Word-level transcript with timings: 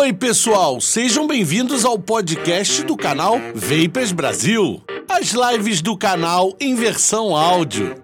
oi, 0.00 0.14
pessoal! 0.14 0.80
Sejam 0.80 1.26
bem-vindos 1.26 1.84
ao 1.84 1.98
podcast 1.98 2.82
do 2.84 2.96
canal 2.96 3.38
Vapers 3.54 4.12
Brasil. 4.12 4.82
As 5.06 5.32
lives 5.32 5.82
do 5.82 5.94
canal 5.94 6.56
em 6.58 6.74
versão 6.74 7.36
áudio. 7.36 7.94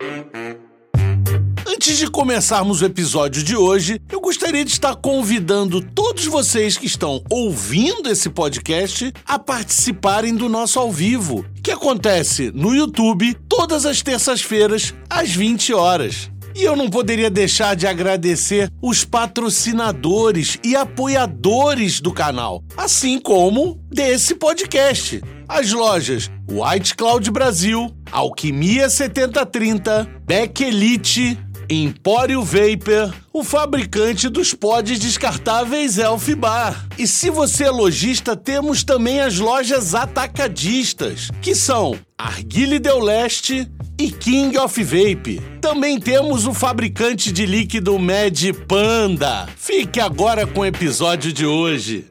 Antes 1.66 1.96
de 1.96 2.06
começarmos 2.10 2.82
o 2.82 2.84
episódio 2.84 3.42
de 3.42 3.56
hoje, 3.56 3.98
eu 4.12 4.20
gostaria 4.20 4.62
de 4.62 4.72
estar 4.72 4.94
convidando 4.94 5.80
todos 5.80 6.26
vocês 6.26 6.76
que 6.76 6.84
estão 6.84 7.24
ouvindo 7.30 8.10
esse 8.10 8.28
podcast 8.28 9.10
a 9.24 9.38
participarem 9.38 10.34
do 10.34 10.50
nosso 10.50 10.78
ao 10.78 10.92
vivo, 10.92 11.46
que 11.62 11.70
acontece 11.70 12.52
no 12.54 12.74
YouTube 12.74 13.34
todas 13.48 13.86
as 13.86 14.02
terças-feiras 14.02 14.92
às 15.08 15.30
20 15.30 15.72
horas. 15.72 16.30
E 16.56 16.62
eu 16.62 16.74
não 16.74 16.88
poderia 16.88 17.28
deixar 17.28 17.76
de 17.76 17.86
agradecer 17.86 18.72
os 18.80 19.04
patrocinadores 19.04 20.58
e 20.64 20.74
apoiadores 20.74 22.00
do 22.00 22.10
canal, 22.10 22.64
assim 22.74 23.20
como 23.20 23.78
desse 23.90 24.34
podcast. 24.34 25.20
As 25.46 25.70
lojas 25.70 26.30
White 26.50 26.94
Cloud 26.94 27.30
Brasil, 27.30 27.94
Alquimia 28.10 28.88
7030, 28.88 30.08
Beck 30.24 30.62
Elite, 30.64 31.38
Empório 31.68 32.42
Vapor, 32.42 33.12
o 33.34 33.44
fabricante 33.44 34.28
dos 34.30 34.54
pods 34.54 34.98
descartáveis 34.98 35.98
Elf 35.98 36.26
Bar. 36.36 36.86
E 36.96 37.06
se 37.06 37.28
você 37.28 37.64
é 37.64 37.70
lojista, 37.70 38.34
temos 38.34 38.82
também 38.82 39.20
as 39.20 39.38
lojas 39.38 39.94
atacadistas, 39.94 41.28
que 41.42 41.54
são 41.54 41.98
Arguile 42.18 42.78
Del 42.78 42.98
Leste 42.98 43.70
e 44.00 44.10
King 44.10 44.56
of 44.56 44.82
Vape. 44.82 45.38
Também 45.60 46.00
temos 46.00 46.46
o 46.46 46.54
fabricante 46.54 47.30
de 47.30 47.44
líquido 47.44 47.98
Mad 47.98 48.42
Panda. 48.66 49.46
Fique 49.54 50.00
agora 50.00 50.46
com 50.46 50.60
o 50.60 50.64
episódio 50.64 51.30
de 51.30 51.44
hoje. 51.44 52.06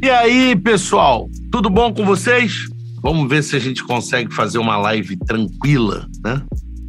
E 0.00 0.08
aí, 0.08 0.54
pessoal, 0.54 1.28
tudo 1.50 1.68
bom 1.68 1.92
com 1.92 2.04
vocês? 2.06 2.68
Vamos 3.02 3.28
ver 3.28 3.42
se 3.42 3.56
a 3.56 3.58
gente 3.58 3.82
consegue 3.82 4.32
fazer 4.32 4.58
uma 4.58 4.76
live 4.76 5.16
tranquila, 5.26 6.06
né? 6.24 6.40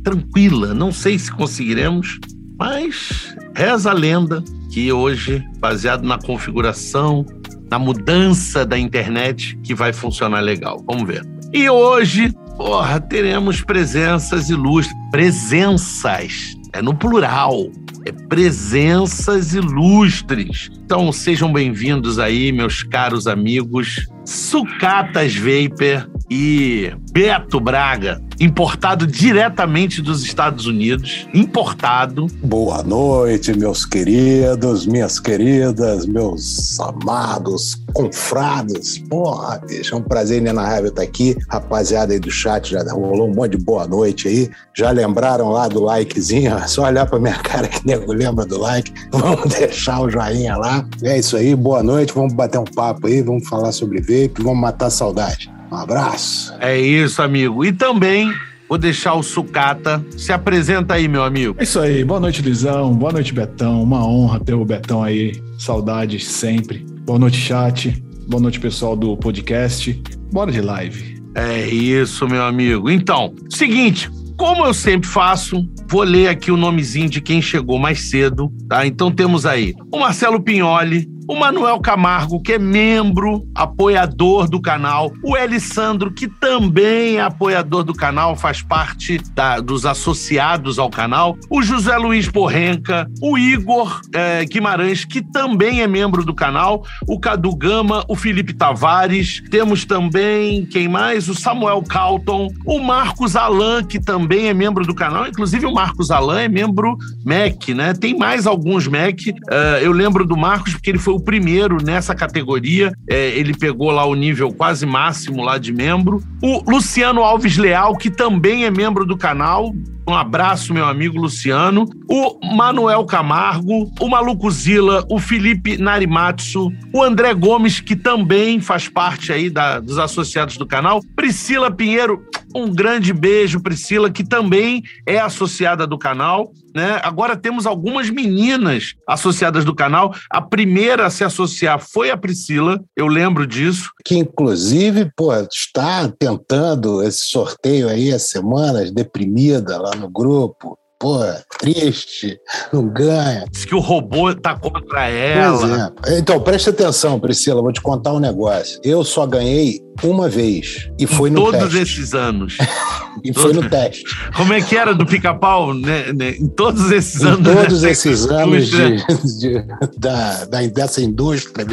Tranquila, 0.04 0.74
não 0.74 0.92
sei 0.92 1.18
se 1.18 1.32
conseguiremos, 1.32 2.20
mas 2.58 3.36
reza 3.56 3.92
a 3.92 3.94
lenda 3.94 4.44
que 4.72 4.92
hoje, 4.92 5.44
baseado 5.60 6.04
na 6.04 6.18
configuração, 6.18 7.26
na 7.70 7.78
mudança 7.78 8.66
da 8.66 8.78
internet, 8.78 9.58
que 9.64 9.74
vai 9.76 9.94
funcionar 9.94 10.40
legal. 10.40 10.84
Vamos 10.88 11.08
ver. 11.08 11.26
E 11.54 11.70
hoje, 11.70 12.34
porra, 12.58 13.00
teremos 13.00 13.62
presenças 13.62 14.50
ilustres. 14.50 14.96
Presenças, 15.12 16.56
é 16.74 16.82
no 16.82 16.94
plural 16.94 17.70
é 18.06 18.12
presenças 18.12 19.54
ilustres. 19.54 20.70
Então 20.84 21.12
sejam 21.12 21.52
bem-vindos 21.54 22.18
aí, 22.18 22.52
meus 22.52 22.84
caros 22.84 23.28
amigos. 23.28 24.08
Sucatas 24.26 25.36
Vapor 25.36 26.10
e 26.34 26.94
Beto 27.12 27.60
Braga, 27.60 28.22
importado 28.40 29.06
diretamente 29.06 30.02
dos 30.02 30.24
Estados 30.24 30.66
Unidos, 30.66 31.28
importado. 31.34 32.28
Boa 32.42 32.82
noite, 32.84 33.52
meus 33.54 33.86
queridos, 33.86 34.86
minhas 34.86 35.20
queridas, 35.20 36.06
meus 36.06 36.80
amados 36.80 37.76
confrados. 37.94 38.98
Porra, 38.98 39.60
bicho, 39.68 39.94
é 39.94 39.98
um 39.98 40.02
prazer 40.02 40.38
inenarrável 40.38 40.88
estar 40.88 41.02
aqui. 41.02 41.36
Rapaziada 41.50 42.14
aí 42.14 42.20
do 42.20 42.32
chat, 42.32 42.72
já 42.72 42.82
rolou 42.94 43.28
um 43.28 43.36
monte 43.36 43.58
de 43.58 43.66
boa 43.66 43.86
noite 43.86 44.30
aí. 44.30 44.50
Já 44.74 44.92
lembraram 44.92 45.50
lá 45.50 45.68
do 45.68 45.84
likezinho? 45.84 46.58
É 46.58 46.64
só 46.66 46.86
olhar 46.86 47.08
pra 47.08 47.20
minha 47.20 47.38
cara 47.40 47.68
que 47.68 47.86
nego 47.86 48.14
lembra 48.14 48.46
do 48.46 48.58
like. 48.58 48.94
Vamos 49.12 49.54
deixar 49.54 50.00
o 50.00 50.10
joinha 50.10 50.56
lá. 50.56 50.88
É 51.04 51.20
isso 51.20 51.36
aí, 51.36 51.54
boa 51.58 51.84
noite. 51.84 52.14
Vamos 52.14 52.32
bater 52.32 52.58
um 52.58 52.64
papo 52.64 53.08
aí, 53.08 53.22
vamos 53.22 53.50
falar 53.50 53.74
sobre 53.74 54.00
vape, 54.00 54.42
vamos 54.42 54.62
matar 54.62 54.86
a 54.86 54.90
saudade. 54.90 55.52
Um 55.72 55.78
abraço. 55.78 56.54
É 56.60 56.80
isso, 56.80 57.22
amigo. 57.22 57.64
E 57.64 57.72
também 57.72 58.32
Vou 58.72 58.78
deixar 58.78 59.16
o 59.16 59.22
Sucata. 59.22 60.02
Se 60.16 60.32
apresenta 60.32 60.94
aí, 60.94 61.06
meu 61.06 61.26
amigo. 61.26 61.58
É 61.60 61.64
isso 61.64 61.78
aí. 61.78 62.06
Boa 62.06 62.22
noite, 62.22 62.42
Luizão. 62.42 62.94
Boa 62.94 63.12
noite, 63.12 63.34
Betão. 63.34 63.84
Uma 63.84 64.08
honra 64.08 64.40
ter 64.40 64.54
o 64.54 64.64
Betão 64.64 65.04
aí. 65.04 65.34
Saudades 65.60 66.26
sempre. 66.26 66.86
Boa 67.06 67.20
noite, 67.20 67.36
chat. 67.36 68.02
Boa 68.30 68.42
noite, 68.42 68.62
pessoal 68.62 68.96
do 68.96 69.18
podcast. 69.18 70.02
Bora 70.32 70.54
de 70.54 70.62
live. 70.62 71.22
É 71.36 71.68
isso, 71.68 72.26
meu 72.30 72.44
amigo. 72.44 72.90
Então, 72.90 73.36
seguinte, 73.50 74.10
como 74.38 74.66
eu 74.66 74.74
sempre 74.74 75.10
faço, 75.10 75.68
vou 75.90 76.04
ler 76.04 76.30
aqui 76.30 76.50
o 76.50 76.56
nomezinho 76.56 77.10
de 77.10 77.20
quem 77.20 77.42
chegou 77.42 77.78
mais 77.78 78.10
cedo, 78.10 78.50
tá? 78.70 78.88
Então 78.88 79.12
temos 79.12 79.46
aí 79.46 79.76
o 79.92 80.00
Marcelo 80.00 80.42
Pinholi, 80.42 81.10
o 81.32 81.36
Manuel 81.40 81.80
Camargo, 81.80 82.42
que 82.42 82.52
é 82.52 82.60
membro, 82.60 83.48
apoiador 83.56 84.50
do 84.50 84.60
canal, 84.62 85.14
o 85.24 85.38
Elisandro, 85.38 86.12
que 86.12 86.28
também 86.28 87.20
é 87.20 87.22
apoiador 87.22 87.86
do 87.86 87.94
canal, 87.94 88.36
faz 88.36 88.62
parte 88.62 89.18
da, 89.34 89.62
dos 89.62 89.86
associados 89.86 90.78
ao 90.78 90.90
canal, 90.90 91.38
o 91.50 91.62
José 91.62 91.96
Luiz 91.96 92.28
Porrenca, 92.28 93.10
o 93.22 93.38
Igor 93.38 94.02
é, 94.14 94.44
Guimarães, 94.44 95.06
que 95.06 95.22
também 95.22 95.82
é 95.82 95.88
membro 95.88 96.26
do 96.26 96.36
canal, 96.36 96.84
o 97.08 97.18
Cadu 97.18 97.56
Gama, 97.56 98.04
o 98.10 98.16
Felipe 98.18 98.52
Tavares, 98.52 99.42
temos 99.50 99.86
também, 99.86 100.66
quem 100.66 100.90
mais? 100.90 101.30
O 101.30 101.34
Samuel 101.34 101.82
Calton, 101.82 102.50
o 102.66 102.78
Marcos 102.80 103.38
Alan, 103.38 103.86
que 103.86 104.02
também 104.02 104.50
é 104.50 104.54
membro 104.54 104.86
do 104.86 104.94
canal, 104.94 105.26
inclusive 105.28 105.66
o 105.66 105.74
Marcos 105.74 106.12
Alan 106.12 106.42
é 106.42 106.50
membro 106.50 106.98
MEC, 107.24 107.74
né? 107.74 107.94
Tem 107.94 108.18
mais 108.18 108.46
alguns 108.46 108.86
MEC, 108.86 109.30
uh, 109.30 109.78
eu 109.82 109.94
lembro 109.94 110.26
do 110.26 110.36
Marcos 110.36 110.74
porque 110.74 110.90
ele 110.90 111.00
foi 111.00 111.14
o 111.14 111.21
primeiro 111.22 111.78
nessa 111.84 112.14
categoria. 112.16 112.92
É, 113.10 113.30
ele 113.30 113.54
pegou 113.54 113.92
lá 113.92 114.06
o 114.06 114.16
nível 114.16 114.52
quase 114.54 114.86
máximo 114.86 115.44
lá 115.44 115.58
de 115.58 115.74
membro. 115.74 116.24
O 116.42 116.70
Luciano 116.70 117.22
Alves 117.22 117.58
Leal, 117.58 117.96
que 117.96 118.10
também 118.10 118.66
é 118.66 118.72
membro 118.72 119.06
do 119.06 119.18
canal, 119.18 119.74
um 120.08 120.16
abraço, 120.16 120.74
meu 120.74 120.86
amigo 120.86 121.20
Luciano. 121.20 121.88
O 122.10 122.40
Manuel 122.56 123.06
Camargo, 123.06 123.92
o 124.00 124.08
Maluco 124.10 124.50
Zila, 124.50 125.06
o 125.10 125.20
Felipe 125.20 125.78
Narimatsu, 125.78 126.72
o 126.94 127.04
André 127.04 127.34
Gomes, 127.34 127.80
que 127.80 127.96
também 127.96 128.60
faz 128.60 128.88
parte 128.88 129.32
aí 129.32 129.50
da, 129.50 129.80
dos 129.80 129.98
associados 129.98 130.58
do 130.58 130.66
canal. 130.66 131.02
Priscila 131.16 131.72
Pinheiro, 131.72 132.22
um 132.56 132.74
grande 132.74 133.14
beijo, 133.14 133.62
Priscila, 133.62 134.10
que 134.10 134.24
também 134.24 134.84
é 135.08 135.20
associada 135.20 135.86
do 135.88 135.98
canal. 135.98 136.52
Né? 136.74 137.00
Agora 137.04 137.36
temos 137.36 137.66
algumas 137.66 138.10
meninas 138.10 138.94
associadas 139.08 139.66
do 139.66 139.76
canal. 139.76 140.14
A 140.30 140.42
primeira 140.42 141.06
a 141.06 141.10
se 141.10 141.24
associar 141.24 141.80
foi 141.80 142.10
a 142.10 142.18
Priscila, 142.18 142.82
eu 142.96 143.08
lembro 143.08 143.46
disso. 143.46 143.92
Que 144.06 144.18
inclusive, 144.18 145.12
pô, 145.16 145.34
está 145.34 146.10
tentando 146.18 147.04
esse 147.04 147.30
sorteio 147.30 147.90
aí 147.90 148.12
há 148.14 148.20
semanas, 148.20 148.92
deprimida 148.92 149.78
lá 149.78 149.91
no 149.96 150.10
grupo. 150.10 150.78
Pô, 151.00 151.18
triste, 151.58 152.38
não 152.72 152.88
ganha. 152.88 153.46
Diz 153.52 153.66
que 153.66 153.74
o 153.74 153.80
robô 153.80 154.36
tá 154.36 154.56
contra 154.56 155.10
ela. 155.10 155.92
É. 156.06 156.20
Então, 156.20 156.40
preste 156.40 156.70
atenção, 156.70 157.20
Priscila, 157.20 157.60
vou 157.60 157.74
te 157.74 157.82
contar 157.82 158.14
um 158.14 158.20
negócio. 158.20 158.80
Eu 158.84 159.04
só 159.04 159.26
ganhei 159.26 159.80
uma 160.04 160.30
vez 160.30 160.92
e 161.00 161.08
foi 161.08 161.32
em 161.32 161.34
no 161.34 161.46
todos 161.46 161.74
teste. 161.74 161.80
esses 161.80 162.14
anos. 162.14 162.56
e 163.26 163.34
foi 163.34 163.52
no 163.52 163.68
teste. 163.68 164.04
Como 164.36 164.54
é 164.54 164.62
que 164.62 164.78
era 164.78 164.94
do 164.94 165.04
pica-pau, 165.04 165.74
né, 165.74 166.14
né? 166.14 166.36
Em 166.40 166.48
todos 166.48 166.92
esses 166.92 167.24
em 167.24 167.30
anos. 167.30 167.52
todos 167.52 167.82
né? 167.82 167.90
esses 167.90 168.26
anos 168.30 168.70
de, 168.70 169.40
de, 169.40 169.66
da, 169.98 170.46
da, 170.46 170.62
dessa 170.68 171.02
indústria 171.02 171.66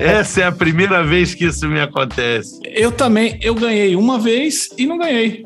Essa 0.00 0.42
é 0.42 0.44
a 0.46 0.52
primeira 0.52 1.04
vez 1.04 1.34
que 1.34 1.44
isso 1.46 1.68
me 1.68 1.80
acontece. 1.80 2.58
Eu 2.64 2.92
também, 2.92 3.38
eu 3.42 3.54
ganhei 3.54 3.94
uma 3.96 4.18
vez 4.18 4.68
e 4.78 4.86
não 4.86 4.98
ganhei. 4.98 5.44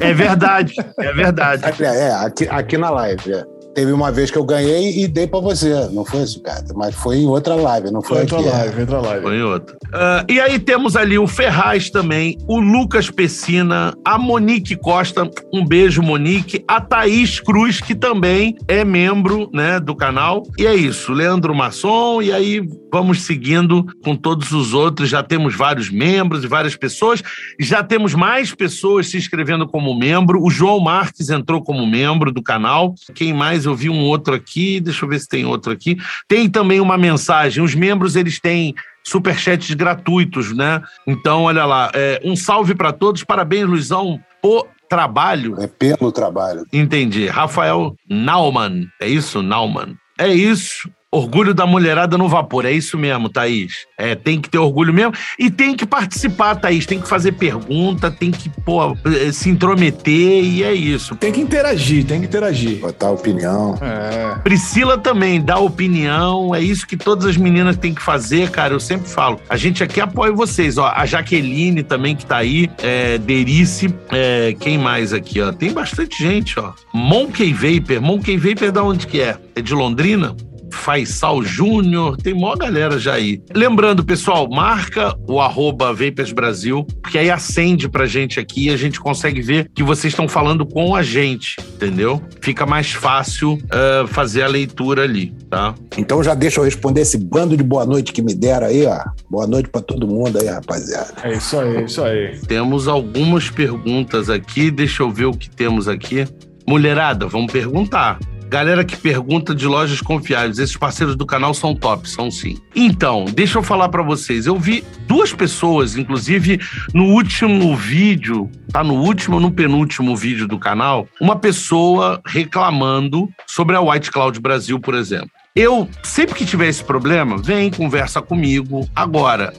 É 0.00 0.12
verdade, 0.14 0.74
é 0.98 1.12
verdade. 1.12 1.62
É, 1.82 2.12
aqui, 2.12 2.48
aqui 2.48 2.78
na 2.78 2.90
live. 2.90 3.32
é. 3.32 3.55
Teve 3.76 3.92
uma 3.92 4.10
vez 4.10 4.30
que 4.30 4.38
eu 4.38 4.42
ganhei 4.44 5.02
e 5.02 5.06
dei 5.06 5.26
pra 5.26 5.38
você. 5.38 5.86
Não 5.92 6.02
foi 6.02 6.22
isso, 6.22 6.40
cara? 6.40 6.64
Mas 6.74 6.94
foi 6.94 7.18
em 7.18 7.26
outra 7.26 7.54
live, 7.54 7.90
não 7.90 8.00
foi, 8.00 8.20
Outra 8.20 8.38
aqui. 8.38 8.48
é. 8.48 8.50
live, 8.50 8.80
outra 8.80 9.00
live. 9.02 9.22
Foi 9.22 9.42
outra. 9.42 9.76
Ah, 9.92 10.24
e 10.30 10.40
aí 10.40 10.58
temos 10.58 10.96
ali 10.96 11.18
o 11.18 11.26
Ferraz 11.26 11.90
também, 11.90 12.38
o 12.48 12.58
Lucas 12.58 13.10
Pessina, 13.10 13.92
a 14.02 14.16
Monique 14.16 14.76
Costa, 14.76 15.30
um 15.52 15.62
beijo, 15.62 16.00
Monique, 16.00 16.64
a 16.66 16.80
Thaís 16.80 17.38
Cruz, 17.38 17.78
que 17.78 17.94
também 17.94 18.56
é 18.66 18.82
membro 18.82 19.50
né, 19.52 19.78
do 19.78 19.94
canal. 19.94 20.42
E 20.58 20.66
é 20.66 20.74
isso, 20.74 21.12
Leandro 21.12 21.54
Masson, 21.54 22.22
e 22.22 22.32
aí 22.32 22.66
vamos 22.90 23.24
seguindo 23.24 23.84
com 24.02 24.16
todos 24.16 24.52
os 24.52 24.72
outros. 24.72 25.10
Já 25.10 25.22
temos 25.22 25.54
vários 25.54 25.90
membros 25.90 26.42
e 26.42 26.46
várias 26.46 26.74
pessoas. 26.74 27.22
Já 27.60 27.82
temos 27.82 28.14
mais 28.14 28.54
pessoas 28.54 29.08
se 29.08 29.18
inscrevendo 29.18 29.68
como 29.68 29.94
membro. 29.98 30.42
O 30.42 30.48
João 30.48 30.80
Marques 30.80 31.28
entrou 31.28 31.62
como 31.62 31.86
membro 31.86 32.32
do 32.32 32.42
canal. 32.42 32.94
Quem 33.14 33.34
mais 33.34 33.65
eu 33.66 33.74
vi 33.74 33.90
um 33.90 34.00
outro 34.04 34.34
aqui, 34.34 34.80
deixa 34.80 35.04
eu 35.04 35.08
ver 35.08 35.20
se 35.20 35.28
tem 35.28 35.44
outro 35.44 35.72
aqui. 35.72 35.96
Tem 36.28 36.48
também 36.48 36.80
uma 36.80 36.96
mensagem, 36.96 37.62
os 37.62 37.74
membros 37.74 38.16
eles 38.16 38.40
têm 38.40 38.74
superchats 39.04 39.72
gratuitos, 39.74 40.54
né? 40.54 40.82
Então, 41.06 41.44
olha 41.44 41.64
lá, 41.64 41.90
é, 41.94 42.20
um 42.24 42.34
salve 42.34 42.74
para 42.74 42.92
todos, 42.92 43.22
parabéns, 43.22 43.66
Luizão, 43.66 44.20
por 44.42 44.68
trabalho. 44.88 45.56
É 45.60 45.66
pelo 45.66 46.10
trabalho. 46.10 46.64
Entendi. 46.72 47.26
Rafael 47.26 47.94
Naumann, 48.08 48.86
é 49.00 49.08
isso, 49.08 49.42
Naumann? 49.42 49.96
É 50.18 50.28
isso. 50.28 50.90
Orgulho 51.16 51.54
da 51.54 51.66
mulherada 51.66 52.18
no 52.18 52.28
vapor, 52.28 52.66
é 52.66 52.72
isso 52.72 52.98
mesmo, 52.98 53.30
Thaís. 53.30 53.86
É, 53.96 54.14
tem 54.14 54.38
que 54.38 54.50
ter 54.50 54.58
orgulho 54.58 54.92
mesmo 54.92 55.14
e 55.38 55.50
tem 55.50 55.74
que 55.74 55.86
participar, 55.86 56.56
Thaís. 56.56 56.84
Tem 56.84 57.00
que 57.00 57.08
fazer 57.08 57.32
pergunta, 57.32 58.10
tem 58.10 58.30
que 58.30 58.50
pô, 58.50 58.92
eh, 59.06 59.32
se 59.32 59.48
intrometer 59.48 60.44
e 60.44 60.62
é 60.62 60.74
isso. 60.74 61.16
Tem 61.16 61.32
que 61.32 61.40
interagir, 61.40 62.04
tem 62.04 62.20
que 62.20 62.26
interagir. 62.26 62.80
Botar 62.80 63.10
opinião. 63.10 63.78
É. 63.80 64.38
Priscila 64.40 64.98
também 64.98 65.40
dá 65.40 65.58
opinião, 65.58 66.54
é 66.54 66.60
isso 66.60 66.86
que 66.86 66.98
todas 66.98 67.24
as 67.24 67.38
meninas 67.38 67.78
têm 67.78 67.94
que 67.94 68.02
fazer, 68.02 68.50
cara. 68.50 68.74
Eu 68.74 68.80
sempre 68.80 69.08
falo. 69.08 69.40
A 69.48 69.56
gente 69.56 69.82
aqui 69.82 69.98
apoia 69.98 70.32
vocês, 70.32 70.76
ó. 70.76 70.92
A 70.94 71.06
Jaqueline 71.06 71.82
também 71.82 72.14
que 72.14 72.26
tá 72.26 72.36
aí, 72.36 72.70
é, 72.82 73.16
Derice, 73.16 73.92
é, 74.12 74.54
quem 74.60 74.76
mais 74.76 75.14
aqui, 75.14 75.40
ó? 75.40 75.50
Tem 75.50 75.72
bastante 75.72 76.22
gente, 76.22 76.60
ó. 76.60 76.74
Monkey 76.92 77.54
Vapor. 77.54 78.02
Monkey 78.02 78.36
Vapor 78.36 78.70
da 78.70 78.82
onde 78.82 79.06
que 79.06 79.22
é? 79.22 79.38
É 79.54 79.62
de 79.62 79.72
Londrina? 79.72 80.36
Faisal 80.76 81.42
Júnior, 81.42 82.16
tem 82.16 82.34
maior 82.34 82.56
galera 82.56 82.98
já 82.98 83.14
aí. 83.14 83.42
Lembrando, 83.54 84.04
pessoal, 84.04 84.48
marca 84.48 85.16
o 85.26 85.40
arroba 85.40 85.92
Vapers 85.92 86.32
Brasil, 86.32 86.86
porque 87.02 87.18
aí 87.18 87.30
acende 87.30 87.88
pra 87.88 88.06
gente 88.06 88.38
aqui 88.38 88.66
e 88.66 88.70
a 88.70 88.76
gente 88.76 89.00
consegue 89.00 89.40
ver 89.40 89.68
que 89.74 89.82
vocês 89.82 90.12
estão 90.12 90.28
falando 90.28 90.64
com 90.64 90.94
a 90.94 91.02
gente, 91.02 91.56
entendeu? 91.74 92.22
Fica 92.40 92.64
mais 92.66 92.92
fácil 92.92 93.54
uh, 93.54 94.06
fazer 94.06 94.42
a 94.42 94.48
leitura 94.48 95.02
ali, 95.02 95.34
tá? 95.50 95.74
Então 95.96 96.22
já 96.22 96.34
deixa 96.34 96.60
eu 96.60 96.64
responder 96.64 97.00
esse 97.00 97.18
bando 97.18 97.56
de 97.56 97.62
boa 97.62 97.84
noite 97.84 98.12
que 98.12 98.22
me 98.22 98.34
deram 98.34 98.66
aí, 98.66 98.86
ó. 98.86 99.00
Boa 99.28 99.46
noite 99.46 99.68
para 99.68 99.80
todo 99.80 100.06
mundo 100.06 100.38
aí, 100.40 100.46
rapaziada. 100.46 101.12
É 101.22 101.34
isso 101.34 101.58
aí, 101.58 101.76
é 101.76 101.84
isso 101.84 102.02
aí. 102.02 102.38
Temos 102.46 102.86
algumas 102.86 103.50
perguntas 103.50 104.30
aqui, 104.30 104.70
deixa 104.70 105.02
eu 105.02 105.10
ver 105.10 105.26
o 105.26 105.32
que 105.32 105.50
temos 105.50 105.88
aqui. 105.88 106.26
Mulherada, 106.68 107.26
vamos 107.26 107.52
perguntar. 107.52 108.18
Galera 108.48 108.84
que 108.84 108.96
pergunta 108.96 109.54
de 109.54 109.66
lojas 109.66 110.00
confiáveis, 110.00 110.58
esses 110.58 110.76
parceiros 110.76 111.16
do 111.16 111.26
canal 111.26 111.52
são 111.52 111.74
top, 111.74 112.08
são 112.08 112.30
sim. 112.30 112.56
Então, 112.74 113.24
deixa 113.24 113.58
eu 113.58 113.62
falar 113.62 113.88
para 113.88 114.02
vocês. 114.02 114.46
Eu 114.46 114.56
vi 114.56 114.84
duas 115.06 115.32
pessoas, 115.32 115.96
inclusive 115.96 116.60
no 116.94 117.06
último 117.06 117.74
vídeo, 117.76 118.50
tá 118.70 118.84
no 118.84 118.94
último 118.94 119.36
ou 119.36 119.42
no 119.42 119.50
penúltimo 119.50 120.16
vídeo 120.16 120.46
do 120.46 120.58
canal, 120.58 121.08
uma 121.20 121.36
pessoa 121.36 122.20
reclamando 122.24 123.28
sobre 123.46 123.74
a 123.74 123.80
White 123.80 124.12
Cloud 124.12 124.38
Brasil, 124.40 124.78
por 124.78 124.94
exemplo. 124.94 125.30
Eu, 125.56 125.88
sempre 126.02 126.34
que 126.34 126.44
tiver 126.44 126.68
esse 126.68 126.84
problema, 126.84 127.38
vem, 127.38 127.70
conversa 127.70 128.20
comigo. 128.20 128.86
Agora, 128.94 129.54